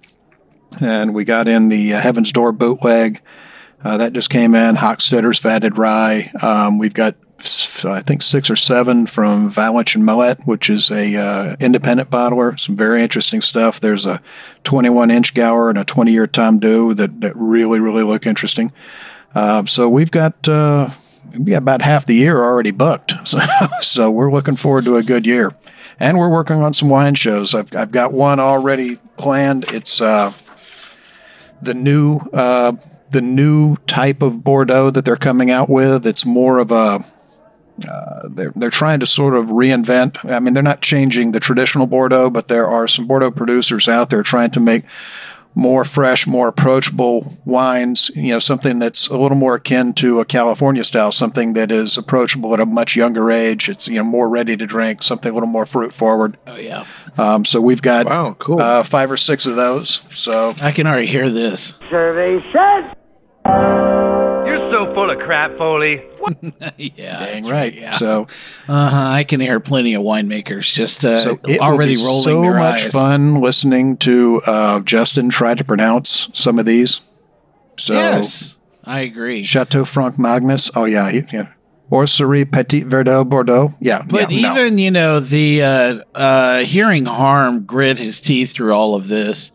and 0.80 1.14
we 1.14 1.24
got 1.24 1.46
in 1.46 1.68
the 1.68 1.94
uh, 1.94 2.00
Heaven's 2.00 2.32
Door 2.32 2.52
bootleg. 2.52 3.20
Uh, 3.84 3.98
that 3.98 4.12
just 4.14 4.30
came 4.30 4.56
in. 4.56 4.74
Hochstadter's 4.74 5.38
Vatted 5.38 5.78
Rye. 5.78 6.28
Um, 6.42 6.78
we've 6.78 6.92
got, 6.94 7.14
s- 7.14 7.21
I 7.84 8.00
think, 8.00 8.22
six 8.22 8.50
or 8.50 8.56
seven 8.56 9.06
from 9.06 9.50
Valinch 9.50 9.94
and 9.94 10.04
Mallet, 10.04 10.40
which 10.44 10.70
is 10.70 10.90
a 10.90 11.16
uh, 11.16 11.56
independent 11.58 12.10
bottler. 12.10 12.58
Some 12.58 12.76
very 12.76 13.02
interesting 13.02 13.40
stuff. 13.40 13.80
There's 13.80 14.06
a 14.06 14.20
21 14.64 15.10
Inchgower 15.10 15.68
and 15.68 15.78
a 15.78 15.84
20 15.84 16.12
year 16.12 16.26
Tamdhu 16.26 16.96
that, 16.96 17.20
that 17.20 17.32
really, 17.34 17.80
really 17.80 18.04
look 18.04 18.26
interesting. 18.26 18.72
Uh, 19.34 19.64
so 19.64 19.88
we've 19.88 20.10
got 20.10 20.48
uh, 20.48 20.90
got 21.44 21.56
about 21.56 21.82
half 21.82 22.06
the 22.06 22.14
year 22.14 22.38
already 22.42 22.70
booked. 22.70 23.14
So, 23.24 23.38
so 23.80 24.10
we're 24.10 24.30
looking 24.30 24.56
forward 24.56 24.84
to 24.84 24.96
a 24.96 25.02
good 25.02 25.26
year, 25.26 25.54
and 25.98 26.18
we're 26.18 26.28
working 26.28 26.56
on 26.56 26.74
some 26.74 26.88
wine 26.88 27.14
shows. 27.14 27.54
I've 27.54 27.74
I've 27.74 27.92
got 27.92 28.12
one 28.12 28.40
already 28.40 28.96
planned. 29.16 29.64
It's 29.72 30.00
uh, 30.00 30.32
the 31.62 31.74
new 31.74 32.18
uh, 32.32 32.72
the 33.10 33.22
new 33.22 33.76
type 33.86 34.22
of 34.22 34.44
Bordeaux 34.44 34.90
that 34.90 35.04
they're 35.04 35.16
coming 35.16 35.50
out 35.50 35.70
with. 35.70 36.06
It's 36.06 36.26
more 36.26 36.58
of 36.58 36.70
a 36.70 37.04
uh, 37.88 38.28
they're 38.30 38.52
they're 38.56 38.70
trying 38.70 39.00
to 39.00 39.06
sort 39.06 39.34
of 39.34 39.46
reinvent. 39.46 40.30
I 40.30 40.38
mean, 40.40 40.54
they're 40.54 40.62
not 40.62 40.82
changing 40.82 41.32
the 41.32 41.40
traditional 41.40 41.86
Bordeaux, 41.86 42.30
but 42.30 42.48
there 42.48 42.68
are 42.68 42.86
some 42.88 43.06
Bordeaux 43.06 43.30
producers 43.30 43.88
out 43.88 44.10
there 44.10 44.22
trying 44.22 44.50
to 44.52 44.60
make 44.60 44.84
more 45.54 45.84
fresh, 45.84 46.26
more 46.26 46.48
approachable 46.48 47.38
wines. 47.44 48.10
You 48.14 48.32
know, 48.32 48.38
something 48.38 48.78
that's 48.78 49.08
a 49.08 49.18
little 49.18 49.36
more 49.36 49.56
akin 49.56 49.92
to 49.94 50.20
a 50.20 50.24
California 50.24 50.82
style, 50.84 51.12
something 51.12 51.52
that 51.54 51.70
is 51.70 51.98
approachable 51.98 52.54
at 52.54 52.60
a 52.60 52.66
much 52.66 52.96
younger 52.96 53.30
age. 53.30 53.68
It's 53.68 53.88
you 53.88 53.96
know 53.96 54.04
more 54.04 54.28
ready 54.28 54.56
to 54.56 54.66
drink, 54.66 55.02
something 55.02 55.30
a 55.30 55.34
little 55.34 55.48
more 55.48 55.66
fruit 55.66 55.92
forward. 55.92 56.38
Oh, 56.46 56.56
yeah. 56.56 56.86
Um, 57.18 57.44
so 57.44 57.60
we've 57.60 57.82
got 57.82 58.06
Wow, 58.06 58.34
cool. 58.38 58.60
uh, 58.60 58.82
five 58.82 59.10
or 59.10 59.18
six 59.18 59.44
of 59.44 59.56
those. 59.56 60.00
So 60.10 60.54
I 60.62 60.72
can 60.72 60.86
already 60.86 61.06
hear 61.06 61.28
this. 61.28 61.74
Survey 61.90 62.38
says. 62.52 63.91
Crap, 65.32 65.56
Foley. 65.56 66.02
yeah. 66.76 67.24
dang 67.24 67.42
that's 67.42 67.50
right. 67.52 67.72
Yeah. 67.74 67.90
So 67.92 68.26
Uh-huh. 68.68 68.96
I 69.10 69.24
can 69.24 69.40
hear 69.40 69.60
plenty 69.60 69.94
of 69.94 70.02
winemakers 70.02 70.72
just 70.72 71.04
uh, 71.04 71.16
so 71.16 71.40
it 71.48 71.58
already 71.60 71.96
will 71.96 72.00
be 72.02 72.06
rolling 72.06 72.22
so 72.24 72.42
their 72.42 72.54
much 72.58 72.84
eyes. 72.84 72.92
fun 72.92 73.40
listening 73.40 73.96
to 73.98 74.42
uh, 74.46 74.80
Justin 74.80 75.30
try 75.30 75.54
to 75.54 75.64
pronounce 75.64 76.28
some 76.34 76.58
of 76.58 76.66
these. 76.66 77.00
So 77.78 77.94
yes, 77.94 78.58
I 78.84 79.00
agree. 79.00 79.42
Chateau 79.42 79.84
Franc 79.86 80.18
Magnus. 80.18 80.70
Oh 80.74 80.84
yeah, 80.84 81.10
he, 81.10 81.22
yeah. 81.32 81.48
Orserie 81.90 82.50
Petit 82.50 82.84
Verdot 82.84 83.28
Bordeaux. 83.28 83.74
Yeah, 83.80 84.02
But 84.08 84.30
yeah, 84.30 84.48
no. 84.52 84.60
even 84.60 84.78
you 84.78 84.90
know 84.90 85.20
the 85.20 85.62
uh, 85.62 86.00
uh, 86.14 86.58
hearing 86.64 87.06
harm 87.06 87.64
grit 87.64 87.98
his 87.98 88.20
teeth 88.20 88.52
through 88.52 88.72
all 88.74 88.94
of 88.94 89.08
this. 89.08 89.50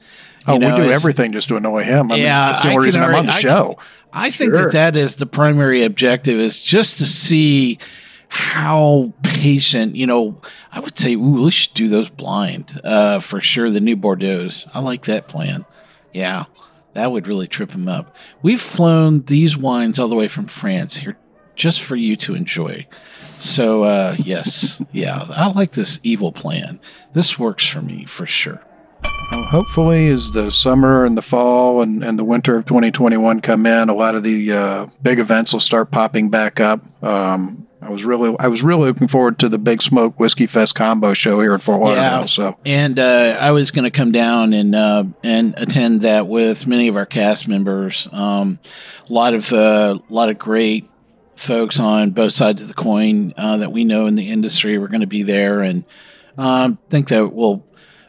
oh, 0.47 0.53
you 0.53 0.59
know, 0.59 0.75
we 0.77 0.83
do 0.85 0.91
everything 0.91 1.31
just 1.31 1.47
to 1.49 1.55
annoy 1.57 1.83
him. 1.83 2.11
I 2.11 2.15
mean, 2.15 2.23
Yeah, 2.23 2.47
that's 2.47 2.61
the 2.63 2.69
only 2.69 2.77
can 2.77 2.85
reason 2.85 3.01
I'm 3.03 3.15
on 3.15 3.25
the 3.27 3.31
I 3.33 3.39
show. 3.39 3.73
can- 3.75 3.85
I 4.13 4.29
think 4.31 4.53
Sure. 4.53 4.63
that 4.65 4.71
that 4.73 4.95
is 4.97 5.15
the 5.15 5.25
primary 5.25 5.83
objective 5.83 6.39
is 6.39 6.61
just 6.61 6.97
to 6.97 7.05
see 7.05 7.77
how 8.29 9.13
patient, 9.23 9.95
you 9.95 10.05
know, 10.05 10.41
I 10.71 10.79
would 10.79 10.97
say, 10.97 11.13
ooh, 11.13 11.43
we 11.43 11.51
should 11.51 11.73
do 11.73 11.87
those 11.87 12.09
blind 12.09 12.79
uh, 12.83 13.19
for 13.19 13.39
sure. 13.39 13.69
The 13.69 13.79
new 13.79 13.95
Bordeaux's. 13.95 14.67
I 14.73 14.79
like 14.79 15.03
that 15.05 15.27
plan. 15.27 15.65
Yeah, 16.13 16.45
that 16.93 17.11
would 17.11 17.27
really 17.27 17.47
trip 17.47 17.71
him 17.71 17.87
up. 17.87 18.15
We've 18.41 18.61
flown 18.61 19.21
these 19.23 19.55
wines 19.57 19.99
all 19.99 20.07
the 20.07 20.15
way 20.15 20.27
from 20.27 20.47
France 20.47 20.97
here 20.97 21.17
just 21.55 21.81
for 21.81 21.95
you 21.95 22.15
to 22.17 22.35
enjoy. 22.35 22.87
So, 23.39 23.83
uh, 23.83 24.15
yes, 24.17 24.81
yeah, 24.91 25.25
I 25.29 25.51
like 25.51 25.71
this 25.73 25.99
evil 26.03 26.31
plan. 26.31 26.79
This 27.13 27.37
works 27.37 27.65
for 27.67 27.81
me 27.81 28.05
for 28.05 28.25
sure. 28.25 28.63
Well, 29.31 29.43
hopefully, 29.43 30.07
as 30.07 30.31
the 30.31 30.49
summer 30.49 31.03
and 31.03 31.17
the 31.17 31.21
fall 31.21 31.81
and, 31.81 32.03
and 32.03 32.17
the 32.17 32.23
winter 32.23 32.55
of 32.55 32.65
2021 32.65 33.41
come 33.41 33.65
in, 33.65 33.89
a 33.89 33.93
lot 33.93 34.15
of 34.15 34.23
the 34.23 34.51
uh, 34.53 34.87
big 35.01 35.19
events 35.19 35.51
will 35.51 35.59
start 35.59 35.91
popping 35.91 36.29
back 36.29 36.59
up. 36.61 36.81
Um, 37.03 37.67
I 37.81 37.89
was 37.89 38.05
really, 38.05 38.35
I 38.39 38.47
was 38.47 38.63
really 38.63 38.85
looking 38.87 39.07
forward 39.07 39.37
to 39.39 39.49
the 39.49 39.59
Big 39.59 39.81
Smoke 39.81 40.19
Whiskey 40.19 40.47
Fest 40.47 40.75
combo 40.75 41.13
show 41.13 41.39
here 41.41 41.53
in 41.53 41.59
Fort 41.59 41.81
Lauderdale. 41.81 42.27
So 42.27 42.57
And 42.65 42.97
uh, 42.97 43.37
I 43.39 43.51
was 43.51 43.71
going 43.71 43.83
to 43.83 43.91
come 43.91 44.11
down 44.11 44.53
and 44.53 44.73
uh, 44.73 45.03
and 45.23 45.53
attend 45.57 46.01
that 46.01 46.27
with 46.27 46.65
many 46.65 46.87
of 46.87 46.95
our 46.95 47.05
cast 47.05 47.47
members. 47.47 48.07
Um, 48.11 48.59
a 49.09 49.13
lot 49.13 49.33
of 49.33 49.53
uh, 49.53 49.99
a 50.09 50.13
lot 50.13 50.29
of 50.29 50.39
great 50.39 50.89
folks 51.35 51.79
on 51.79 52.11
both 52.11 52.31
sides 52.33 52.61
of 52.61 52.67
the 52.67 52.73
coin 52.73 53.33
uh, 53.37 53.57
that 53.57 53.71
we 53.71 53.83
know 53.83 54.07
in 54.07 54.15
the 54.15 54.29
industry. 54.29 54.77
We're 54.77 54.87
going 54.87 55.01
to 55.01 55.07
be 55.07 55.23
there, 55.23 55.61
and 55.61 55.85
um, 56.37 56.79
think 56.89 57.09
that 57.09 57.31
we'll 57.31 57.63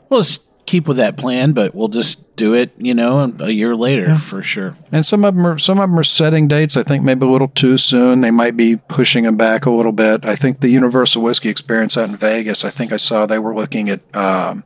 we'll 0.09 0.21
just 0.21 0.41
keep 0.69 0.87
with 0.87 0.99
that 0.99 1.17
plan, 1.17 1.53
but 1.53 1.75
we'll 1.75 1.89
just 1.89 2.37
do 2.37 2.55
it, 2.55 2.71
you 2.77 2.93
know, 2.93 3.33
a 3.41 3.51
year 3.51 3.75
later 3.75 4.17
for 4.17 4.43
sure. 4.43 4.77
And 4.93 5.05
some 5.05 5.25
of 5.25 5.35
them 5.35 5.47
are 5.47 5.59
some 5.59 5.79
of 5.81 5.89
them 5.89 5.99
are 5.99 6.05
setting 6.05 6.47
dates. 6.47 6.77
I 6.77 6.83
think 6.83 7.03
maybe 7.03 7.25
a 7.25 7.29
little 7.29 7.49
too 7.49 7.79
soon. 7.79 8.21
They 8.21 8.31
might 8.31 8.55
be 8.55 8.77
pushing 8.77 9.25
them 9.25 9.37
back 9.37 9.65
a 9.65 9.71
little 9.71 9.93
bit. 9.93 10.27
I 10.27 10.37
think 10.37 10.61
the 10.61 10.69
Universal 10.69 11.23
Whiskey 11.23 11.49
Experience 11.49 11.97
out 11.97 12.11
in 12.11 12.17
Vegas. 12.17 12.67
I 12.67 12.71
think 12.71 12.93
I 12.93 12.99
saw 12.99 13.25
they 13.25 13.39
were 13.39 13.55
looking 13.55 13.89
at 13.89 14.01
um, 14.15 14.63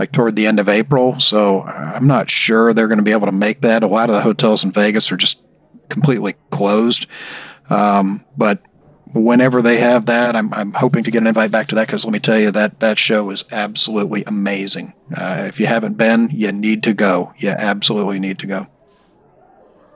like 0.00 0.10
toward 0.10 0.34
the 0.34 0.48
end 0.48 0.58
of 0.58 0.68
April. 0.68 1.20
So 1.20 1.62
I'm 1.62 2.08
not 2.08 2.28
sure 2.28 2.74
they're 2.74 2.88
going 2.88 2.98
to 2.98 3.04
be 3.04 3.12
able 3.12 3.26
to 3.26 3.32
make 3.32 3.60
that. 3.60 3.84
A 3.84 3.86
lot 3.86 4.10
of 4.10 4.16
the 4.16 4.22
hotels 4.22 4.64
in 4.64 4.72
Vegas 4.72 5.12
are 5.12 5.16
just 5.16 5.42
completely 5.88 6.34
closed. 6.50 7.06
Um, 7.70 8.24
but 8.36 8.58
whenever 9.14 9.62
they 9.62 9.78
have 9.78 10.06
that, 10.06 10.34
I'm, 10.34 10.52
I'm 10.52 10.72
hoping 10.72 11.04
to 11.04 11.10
get 11.10 11.22
an 11.22 11.26
invite 11.26 11.50
back 11.50 11.68
to 11.68 11.74
that 11.76 11.86
because 11.86 12.04
let 12.04 12.12
me 12.12 12.18
tell 12.18 12.38
you 12.38 12.50
that 12.50 12.80
that 12.80 12.98
show 12.98 13.30
is 13.30 13.44
absolutely 13.50 14.24
amazing. 14.24 14.94
Uh, 15.14 15.44
if 15.46 15.60
you 15.60 15.66
haven't 15.66 15.94
been, 15.94 16.28
you 16.32 16.52
need 16.52 16.82
to 16.84 16.94
go. 16.94 17.32
You 17.38 17.50
absolutely 17.50 18.18
need 18.18 18.38
to 18.40 18.46
go. 18.46 18.66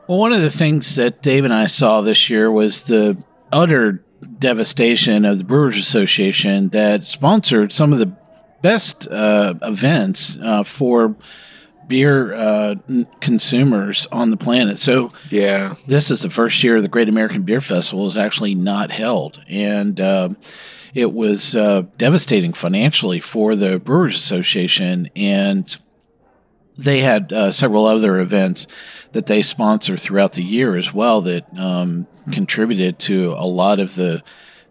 Well, 0.09 0.19
one 0.19 0.33
of 0.33 0.41
the 0.41 0.51
things 0.51 0.97
that 0.97 1.23
Dave 1.23 1.45
and 1.45 1.55
I 1.55 1.67
saw 1.67 2.01
this 2.01 2.31
year 2.31 2.51
was 2.51 2.85
the 2.85 3.23
utter 3.53 4.05
devastation 4.39 5.25
of 5.25 5.39
the 5.39 5.45
Brewers 5.45 5.79
Association 5.79 6.69
that 6.71 7.07
sponsored 7.07 7.73
some 7.73 7.93
of 7.93 7.99
the 7.99 8.13
best 8.63 9.09
uh, 9.09 9.55
events 9.63 10.39
uh, 10.43 10.63
for 10.65 11.17
beer 11.91 12.33
uh, 12.33 12.77
consumers 13.21 14.07
on 14.11 14.31
the 14.31 14.39
planet. 14.39 14.79
So, 14.79 15.11
yeah, 15.29 15.75
this 15.87 16.11
is 16.11 16.23
the 16.23 16.31
first 16.31 16.65
year 16.65 16.81
the 16.81 16.89
Great 16.89 17.11
American 17.11 17.43
Beer 17.43 17.61
Festival 17.61 18.07
is 18.07 18.17
actually 18.17 18.55
not 18.55 18.91
held, 18.91 19.45
and 19.47 20.01
uh, 20.01 20.31
it 20.95 21.13
was 21.13 21.55
uh, 21.55 21.83
devastating 21.99 22.55
financially 22.55 23.21
for 23.21 23.55
the 23.55 23.79
Brewers 23.79 24.17
Association, 24.17 25.11
and 25.15 25.77
they 26.79 27.01
had 27.01 27.33
uh, 27.33 27.51
several 27.51 27.85
other 27.85 28.19
events 28.19 28.67
that 29.13 29.27
they 29.27 29.43
sponsor 29.43 29.99
throughout 29.99 30.33
the 30.33 30.43
year 30.43 30.77
as 30.77 30.95
well 30.95 31.21
that 31.21 31.45
um, 31.59 32.07
contributed 32.33 32.99
to 33.01 33.35
a 33.37 33.45
lot 33.45 33.81
of 33.81 33.97
the 33.97 34.23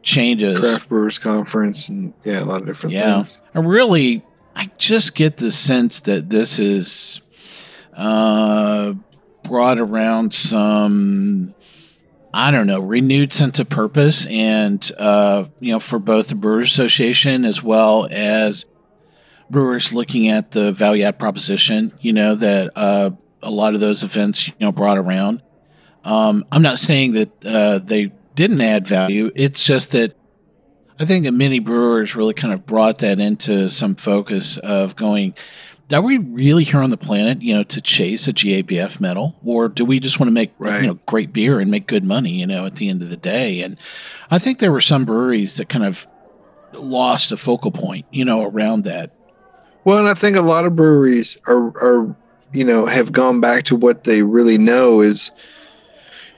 changes. 0.02 0.60
Craft 0.60 0.90
Brewers 0.90 1.18
Conference, 1.20 1.88
and 1.88 2.14
yeah, 2.24 2.42
a 2.42 2.46
lot 2.46 2.62
of 2.62 2.68
different 2.68 2.96
yeah. 2.96 3.24
things. 3.24 3.38
I 3.54 3.60
really, 3.60 4.24
I 4.60 4.70
just 4.78 5.16
get 5.16 5.38
the 5.38 5.52
sense 5.52 6.02
that 6.02 6.30
this 6.30 6.60
is 6.60 7.22
uh, 7.96 8.94
brought 9.42 9.80
around 9.80 10.34
some, 10.34 11.56
I 12.34 12.52
don't 12.52 12.68
know, 12.68 12.82
renewed 12.82 13.32
sense 13.32 13.60
of 13.60 13.70
purpose, 13.70 14.26
and 14.26 14.92
uh, 15.00 15.46
you 15.62 15.72
know, 15.72 15.80
for 15.80 15.98
both 15.98 16.28
the 16.28 16.36
Brewers 16.36 16.74
Association 16.74 17.46
as 17.46 17.64
well 17.64 18.10
as 18.12 18.66
brewers 19.50 19.94
looking 19.94 20.28
at 20.28 20.52
the 20.52 20.74
value 20.74 21.06
add 21.06 21.20
proposition. 21.20 21.98
You 22.02 22.12
know 22.12 22.36
that 22.36 22.74
uh, 22.76 23.12
a 23.42 23.50
lot 23.50 23.76
of 23.76 23.80
those 23.80 24.04
events, 24.04 24.50
you 24.50 24.56
know, 24.60 24.74
brought 24.74 24.98
around. 24.98 25.42
Um, 26.04 26.44
I'm 26.52 26.64
not 26.64 26.80
saying 26.80 27.14
that 27.14 27.46
uh, 27.46 27.80
they 27.80 28.12
didn't 28.36 28.60
add 28.60 28.86
value. 28.86 29.32
It's 29.36 29.64
just 29.64 29.92
that 29.92 30.18
I 31.00 31.06
think 31.06 31.24
that 31.26 31.32
many 31.34 31.60
brewers 31.60 32.16
really 32.16 32.34
kind 32.34 32.54
of 32.54 32.66
brought 32.66 33.00
that 33.00 33.20
into 33.20 33.70
some 33.70 33.96
focus 33.96 34.58
of 34.58 34.98
going, 34.98 35.34
are 35.94 36.02
we 36.02 36.18
really 36.18 36.66
here 36.66 36.82
on 36.82 36.90
the 36.90 36.98
planet, 36.98 37.42
you 37.42 37.54
know, 37.54 37.64
to 37.64 37.82
chase 37.82 38.28
a 38.28 38.34
GABF 38.34 39.00
medal, 39.00 39.36
or 39.44 39.70
do 39.70 39.86
we 39.86 40.00
just 40.00 40.20
want 40.20 40.28
to 40.28 40.34
make 40.34 40.52
Right. 40.60 40.82
you 40.82 40.88
know 40.88 41.00
great 41.06 41.32
beer 41.32 41.60
and 41.60 41.72
make 41.72 41.88
good 41.88 42.04
money, 42.04 42.32
you 42.32 42.46
know, 42.46 42.66
at 42.66 42.76
the 42.76 42.90
end 42.90 43.02
of 43.02 43.10
the 43.10 43.18
day? 43.18 43.62
And 43.62 43.78
I 44.30 44.40
think 44.40 44.60
there 44.60 44.74
were 44.74 44.82
some 44.82 45.06
breweries 45.06 45.56
that 45.56 45.70
kind 45.70 45.86
of 45.86 46.06
lost 46.74 47.32
a 47.32 47.38
focal 47.38 47.72
point, 47.72 48.06
you 48.12 48.26
know, 48.26 48.44
around 48.44 48.84
that. 48.84 49.12
Well, 49.86 49.98
and 49.98 50.08
I 50.08 50.14
think 50.14 50.36
a 50.36 50.42
lot 50.42 50.66
of 50.66 50.76
breweries 50.76 51.38
are 51.48 51.70
are 51.82 52.16
you 52.52 52.66
know 52.66 52.86
have 52.86 53.14
gone 53.14 53.40
back 53.40 53.64
to 53.66 53.76
what 53.76 54.04
they 54.04 54.22
really 54.22 54.58
know 54.58 55.00
is, 55.00 55.32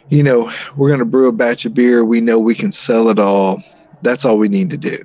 you 0.10 0.22
know, 0.22 0.52
we're 0.78 0.90
going 0.90 1.00
to 1.00 1.06
brew 1.06 1.28
a 1.28 1.32
batch 1.32 1.66
of 1.66 1.74
beer. 1.74 2.06
We 2.06 2.22
know 2.22 2.38
we 2.38 2.56
can 2.56 2.72
sell 2.72 3.10
it 3.10 3.18
all. 3.18 3.62
That's 4.02 4.26
all 4.26 4.38
we 4.38 4.48
need 4.48 4.70
to 4.72 4.78
do, 4.78 4.98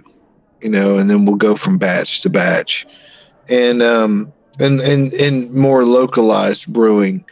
you 0.61 0.71
know, 0.71 0.99
and 0.99 1.09
then 1.09 1.25
we'll 1.25 1.37
go 1.37 1.55
from 1.55 1.79
batch 1.79 2.21
to 2.23 2.31
batch, 2.31 2.87
and 3.49 3.83
um 3.83 4.33
and 4.59 4.81
and 4.81 5.13
and 5.15 5.53
more 5.53 5.85
localized 5.85 6.67
brewing, 6.73 7.25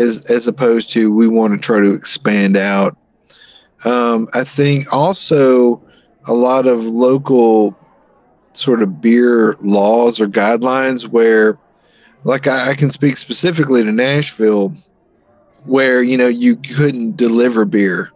as 0.00 0.18
as 0.30 0.46
opposed 0.46 0.90
to 0.92 1.14
we 1.14 1.28
want 1.28 1.52
to 1.52 1.58
try 1.58 1.80
to 1.80 1.94
expand 1.94 2.56
out. 2.56 2.96
Um, 3.84 4.28
I 4.32 4.44
think 4.44 4.92
also 4.92 5.82
a 6.26 6.32
lot 6.32 6.66
of 6.66 6.84
local 6.84 7.76
sort 8.52 8.82
of 8.82 9.00
beer 9.00 9.56
laws 9.60 10.20
or 10.20 10.26
guidelines 10.26 11.06
where 11.06 11.58
like 12.24 12.46
I, 12.46 12.70
I 12.70 12.74
can 12.74 12.90
speak 12.90 13.16
specifically 13.16 13.84
to 13.84 13.92
Nashville 13.92 14.74
where 15.64 16.02
you 16.02 16.16
know 16.16 16.28
you 16.28 16.56
couldn't 16.56 17.16
deliver 17.16 17.64
beer 17.64 18.10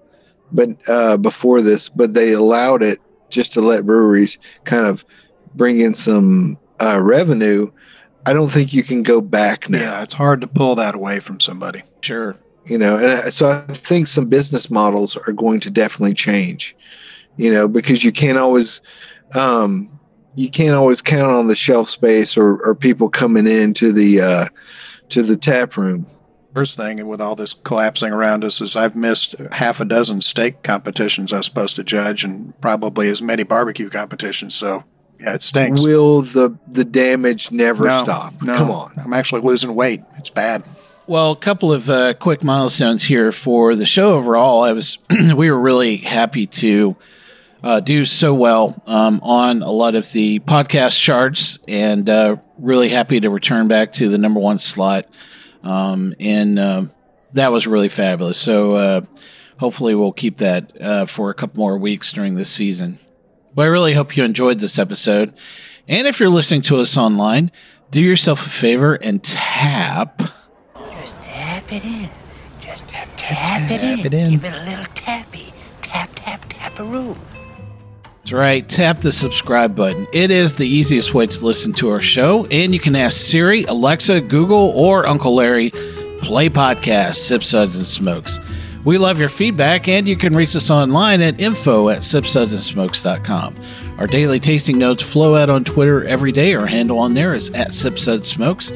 but 0.53 0.69
uh, 0.89 1.17
before 1.17 1.61
this 1.61 1.89
but 1.89 2.15
they 2.15 2.33
allowed 2.33 2.83
it 2.83 2.99
just 3.29 3.53
to 3.53 3.61
let 3.61 3.87
breweries 3.87 4.39
kind 4.65 4.87
of 4.87 5.05
bring 5.55 5.81
in 5.81 5.95
some 5.95 6.59
uh, 6.83 7.01
revenue 7.01 7.71
I 8.27 8.33
don't 8.35 8.51
think 8.51 8.73
you 8.75 8.83
can 8.83 9.03
go 9.03 9.21
back 9.23 9.69
now 9.71 9.79
Yeah, 9.79 10.03
it's 10.03 10.15
hard 10.15 10.41
to 10.43 10.47
pull 10.47 10.75
that 10.75 10.95
away 10.95 11.21
from 11.21 11.41
somebody. 11.41 11.83
Sure. 12.03 12.37
you 12.67 12.77
know 12.79 12.99
and 12.99 13.33
so 13.33 13.49
i 13.51 13.73
think 13.73 14.07
some 14.07 14.27
business 14.29 14.71
models 14.71 15.17
are 15.17 15.33
going 15.33 15.61
to 15.61 15.71
definitely 15.71 16.15
change 16.15 16.77
you 17.37 17.51
know 17.53 17.67
because 17.69 18.05
you 18.05 18.13
can't 18.13 18.39
always 18.39 18.81
um 19.35 19.89
you 20.35 20.51
can't 20.51 20.77
always 20.77 21.01
count 21.03 21.27
on 21.33 21.47
the 21.47 21.57
shelf 21.57 21.89
space 21.91 22.37
or, 22.37 22.59
or 22.63 22.75
people 22.75 23.09
coming 23.09 23.47
into 23.47 23.93
the 23.93 24.21
uh 24.21 24.45
to 25.09 25.23
the 25.23 25.37
tap 25.37 25.77
room 25.77 26.07
First 26.55 26.77
thing 26.77 27.07
with 27.07 27.21
all 27.21 27.37
this 27.37 27.55
collapsing 27.55 28.13
around 28.13 28.45
us 28.45 28.61
is 28.61 28.75
I've 28.75 28.97
missed 28.97 29.37
half 29.53 29.81
a 29.81 29.85
dozen 29.85 30.21
steak 30.21 30.63
competitions 30.63 31.33
I 31.33 31.39
was 31.39 31.47
supposed 31.47 31.77
to 31.77 31.85
judge, 31.85 32.25
and 32.25 32.59
probably 32.61 33.09
as 33.09 33.23
many 33.23 33.45
barbecue 33.45 33.89
competitions. 33.89 34.55
So 34.57 34.83
yeah, 35.21 35.35
it 35.35 35.43
stinks. 35.43 35.83
will 35.85 36.23
the 36.23 36.59
the 36.67 36.85
damage 36.85 37.53
never 37.53 37.85
No, 37.85 38.03
stop 38.03 38.43
no. 38.43 38.57
come 38.57 38.71
on 38.71 38.93
I'm 39.05 39.13
actually 39.13 39.43
losing 39.43 39.75
weight. 39.75 40.01
It's 40.17 40.31
bad. 40.31 40.65
Well, 41.07 41.33
a 41.33 41.37
couple 41.37 41.73
of 41.73 41.91
uh, 41.91 42.15
quick 42.15 42.43
milestones 42.45 43.05
here 43.05 43.33
for 43.33 43.75
the 43.75 43.87
show 43.87 44.15
overall. 44.17 44.63
I 44.63 44.73
was 44.73 44.99
we 45.37 45.51
were 45.51 45.59
really 45.61 45.99
happy 45.99 46.47
to 46.47 46.97
uh, 47.63 47.81
do 47.81 48.05
so 48.07 48.33
well 48.33 48.81
um, 48.87 49.21
on 49.23 49.63
a 49.63 49.71
lot 49.71 49.95
of 49.95 50.11
the 50.13 50.39
podcast 50.41 50.99
charts, 51.01 51.59
and 51.69 52.09
uh, 52.09 52.37
really 52.59 52.89
happy 52.89 53.21
to 53.21 53.29
return 53.29 53.69
back 53.69 53.93
to 53.95 54.09
the 54.09 54.19
number 54.19 54.41
one 54.41 54.59
slot. 54.59 55.07
Um, 55.63 56.15
and 56.19 56.59
uh, 56.59 56.85
that 57.33 57.53
was 57.53 57.67
really 57.67 57.89
fabulous. 57.89 58.39
So 58.39 58.73
uh, 58.75 59.01
hopefully 59.59 59.95
we'll 59.95 60.13
keep 60.13 60.39
that 60.39 60.81
uh, 60.81 61.07
for 61.07 61.31
a 61.31 61.35
couple 61.35 61.63
more 61.63 61.79
weeks 61.79 62.13
during 62.13 62.35
this 62.35 62.51
season. 62.51 62.99
Well, 63.55 63.67
I 63.67 63.71
really 63.71 63.95
hope 63.95 64.17
you 64.17 64.25
enjoyed 64.25 64.61
this 64.61 64.79
episode. 64.79 65.35
And 65.89 66.07
if 66.07 66.21
you're 66.21 66.29
listening 66.31 66.63
to 66.63 66.77
us 66.77 66.97
online, 66.97 67.51
do 67.91 68.01
yourself 68.01 68.47
a 68.47 68.49
favor 68.49 68.95
and 68.95 69.23
tap. 69.23 70.23
Just 71.01 71.21
tap 71.23 71.73
it 71.73 71.85
in. 71.85 72.09
Just 72.61 72.89
tap, 72.89 73.09
tap, 73.17 73.71
it, 73.71 73.83
in. 73.83 73.99
it 74.07 74.15
in. 74.15 74.31
Give 74.31 74.45
it 74.45 74.53
a 74.55 74.65
little 74.65 74.85
tappy. 74.95 75.53
Tap, 75.83 76.11
tap, 76.15 76.45
tap 76.49 76.79
a 76.79 76.83
taparoo. 76.85 77.17
That's 78.31 78.39
right. 78.39 78.69
Tap 78.69 78.99
the 78.99 79.11
subscribe 79.11 79.75
button. 79.75 80.07
It 80.13 80.31
is 80.31 80.55
the 80.55 80.65
easiest 80.65 81.13
way 81.15 81.27
to 81.27 81.45
listen 81.45 81.73
to 81.73 81.91
our 81.91 82.01
show, 82.01 82.47
and 82.47 82.73
you 82.73 82.79
can 82.79 82.95
ask 82.95 83.27
Siri, 83.27 83.65
Alexa, 83.65 84.21
Google, 84.21 84.71
or 84.77 85.05
Uncle 85.05 85.35
Larry, 85.35 85.71
play 86.23 86.49
podcast, 86.49 87.17
Sip 87.17 87.43
Suds 87.43 87.75
and 87.75 87.85
Smokes. 87.85 88.39
We 88.85 88.99
love 88.99 89.19
your 89.19 89.31
feedback, 89.31 89.89
and 89.89 90.07
you 90.07 90.15
can 90.15 90.37
reach 90.37 90.55
us 90.55 90.71
online 90.71 91.21
at 91.23 91.41
info 91.41 91.89
at 91.89 92.03
sipsudsandsmokes.com. 92.03 93.57
Our 93.99 94.07
daily 94.07 94.39
tasting 94.39 94.79
notes 94.79 95.03
flow 95.03 95.35
out 95.35 95.51
on 95.51 95.65
Twitter 95.65 96.05
every 96.05 96.31
day. 96.31 96.55
Our 96.55 96.67
handle 96.67 97.01
on 97.01 97.15
there 97.15 97.35
is 97.35 97.51
at 97.51 97.71
sipsudsmokes, 97.71 98.71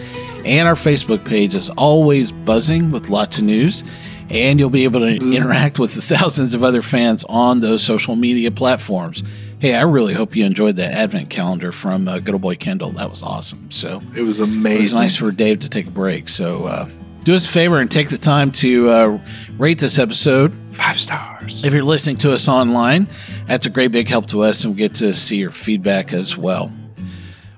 and 0.45 0.67
our 0.67 0.75
Facebook 0.75 1.25
page 1.25 1.55
is 1.55 1.71
always 1.71 2.33
buzzing 2.33 2.91
with 2.91 3.09
lots 3.09 3.39
of 3.39 3.45
news. 3.45 3.85
And 4.31 4.59
you'll 4.59 4.71
be 4.71 4.85
able 4.85 5.01
to 5.01 5.37
interact 5.37 5.79
with 5.79 5.95
the 5.95 6.03
thousands 6.03 6.55
of 6.55 6.65
other 6.65 6.83
fans 6.83 7.25
on 7.29 7.61
those 7.61 7.85
social 7.85 8.17
media 8.17 8.51
platforms. 8.51 9.23
Hey, 9.65 9.75
I 9.75 9.81
really 9.85 10.13
hope 10.13 10.37
you 10.37 10.45
enjoyed 10.45 10.77
that 10.77 10.93
advent 10.93 11.31
calendar 11.31 11.73
from 11.73 12.07
uh, 12.07 12.19
Good 12.19 12.35
Old 12.35 12.43
Boy 12.43 12.55
Kendall. 12.55 12.91
That 12.91 13.09
was 13.09 13.23
awesome. 13.23 13.71
So 13.71 14.03
it 14.15 14.21
was 14.21 14.39
amazing. 14.39 14.77
it 14.77 14.83
was 14.83 14.93
nice 14.93 15.17
for 15.17 15.31
Dave 15.31 15.61
to 15.61 15.71
take 15.71 15.87
a 15.87 15.91
break. 15.91 16.29
So 16.29 16.65
uh, 16.65 16.89
do 17.23 17.35
us 17.35 17.47
a 17.47 17.49
favor 17.49 17.81
and 17.81 17.91
take 17.91 18.11
the 18.11 18.19
time 18.19 18.53
to 18.53 18.91
uh, 18.91 19.19
rate 19.57 19.79
this 19.79 19.99
episode. 19.99 20.55
five 20.73 21.01
stars 21.01 21.65
If 21.65 21.73
you're 21.73 21.83
listening 21.83 22.19
to 22.19 22.33
us 22.33 22.47
online, 22.47 23.07
that's 23.47 23.65
a 23.65 23.71
great 23.71 23.91
big 23.91 24.07
help 24.07 24.27
to 24.27 24.43
us, 24.43 24.63
and 24.67 24.75
we 24.75 24.81
get 24.81 24.97
to 24.97 25.15
see 25.15 25.39
your 25.39 25.51
feedback 25.51 26.13
as 26.13 26.37
well. 26.37 26.71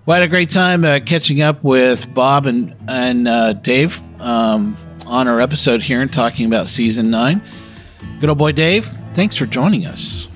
We 0.07 0.15
had 0.15 0.23
a 0.23 0.29
great 0.29 0.51
time 0.51 0.85
uh, 0.85 1.01
catching 1.05 1.43
up 1.43 1.65
with 1.65 2.15
Bob 2.15 2.47
and 2.47 2.73
and 2.87 3.27
uh, 3.27 3.53
Dave 3.55 4.01
um, 4.21 4.77
on 5.07 5.27
our 5.27 5.41
episode 5.41 5.83
here 5.83 6.01
and 6.03 6.13
talking 6.13 6.47
about 6.47 6.69
season 6.69 7.11
nine. 7.11 7.43
Good 8.21 8.29
old 8.29 8.39
boy 8.39 8.53
Dave, 8.53 8.85
thanks 9.15 9.35
for 9.35 9.47
joining 9.47 9.87
us. 9.87 10.29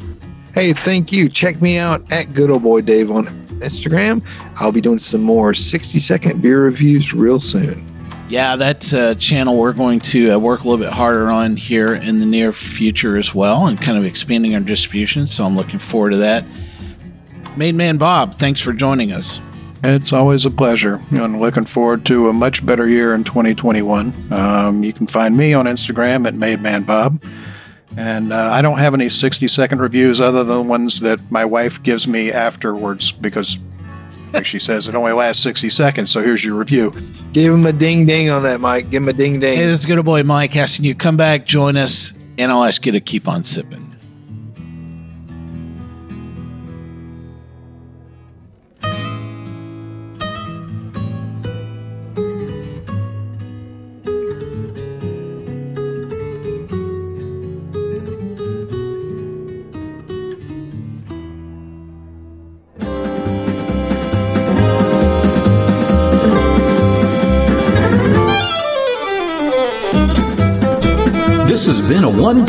Hey 0.55 0.73
thank 0.73 1.13
you 1.13 1.29
check 1.29 1.61
me 1.61 1.79
out 1.79 2.03
at 2.13 2.33
good 2.35 2.51
old 2.51 2.63
boy 2.63 2.81
dave 2.81 3.11
on 3.11 3.27
Instagram. 3.61 4.25
I'll 4.57 4.73
be 4.73 4.81
doing 4.81 4.99
some 4.99 5.23
more 5.23 5.55
60 5.55 5.99
second 5.99 6.43
beer 6.43 6.65
reviews 6.65 7.13
real 7.13 7.41
soon. 7.41 7.87
Yeah, 8.29 8.57
that's 8.57 8.93
a 8.93 9.17
channel 9.17 9.59
we're 9.59 9.73
going 9.73 10.01
to 10.01 10.33
uh, 10.33 10.39
work 10.39 10.61
a 10.61 10.69
little 10.69 10.85
bit 10.85 10.93
harder 10.93 11.31
on 11.31 11.57
here 11.57 11.95
in 11.95 12.21
the 12.21 12.27
near 12.27 12.53
future 12.53 13.17
as 13.17 13.35
well 13.35 13.67
and 13.67 13.81
kind 13.81 13.99
of 13.99 14.05
expanding 14.05 14.55
our 14.55 14.61
distribution. 14.61 15.27
So 15.27 15.45
I'm 15.45 15.57
looking 15.57 15.81
forward 15.81 16.11
to 16.11 16.17
that. 16.19 16.45
Made 17.57 17.75
Man 17.75 17.97
Bob, 17.97 18.35
thanks 18.37 18.61
for 18.61 18.73
joining 18.73 19.11
us. 19.13 19.41
It's 19.83 20.13
always 20.13 20.47
a 20.47 20.51
pleasure. 20.51 21.01
And 21.11 21.41
looking 21.41 21.65
forward 21.65 22.05
to 22.07 22.29
a 22.29 22.33
much 22.33 22.65
better 22.65 22.87
year 22.87 23.15
in 23.15 23.25
2021. 23.25 24.13
Um, 24.31 24.85
you 24.85 24.93
can 24.93 25.07
find 25.07 25.37
me 25.37 25.55
on 25.55 25.65
Instagram 25.65 26.27
at 26.27 26.35
MadeManBob. 26.35 27.21
And 27.97 28.33
uh, 28.33 28.51
I 28.53 28.63
don't 28.63 28.79
have 28.79 28.95
any 28.95 29.09
60 29.09 29.49
second 29.49 29.81
reviews 29.81 30.21
other 30.21 30.45
than 30.45 30.69
ones 30.69 31.01
that 31.01 31.31
my 31.31 31.45
wife 31.45 31.83
gives 31.83 32.07
me 32.07 32.31
afterwards 32.33 33.11
because, 33.13 33.59
like 34.33 34.47
she 34.47 34.59
says, 34.59 34.87
it 34.89 34.95
only 34.95 35.13
lasts 35.13 35.43
60 35.43 35.71
seconds. 35.71 36.11
So 36.11 36.23
here's 36.23 36.45
your 36.45 36.55
review. 36.55 36.95
Give 37.33 37.53
him 37.53 37.67
a 37.67 37.73
ding 37.73 38.07
ding 38.07 38.31
on 38.31 38.43
that, 38.45 38.61
Mike. 38.61 38.91
Give 38.91 39.03
him 39.03 39.09
a 39.09 39.13
ding 39.13 39.41
ding. 39.41 39.57
Hey, 39.57 39.67
this 39.67 39.81
is 39.81 39.87
good 39.87 39.99
old 39.99 40.07
boy 40.07 40.23
Mike 40.23 40.57
asking 40.57 40.85
you 40.85 40.95
come 40.95 41.17
back, 41.17 41.47
join 41.47 41.77
us, 41.77 42.13
and 42.39 42.51
I'll 42.51 42.65
ask 42.65 42.87
you 42.87 42.93
to 42.93 43.01
keep 43.01 43.29
on 43.29 43.45
sipping. 43.45 43.90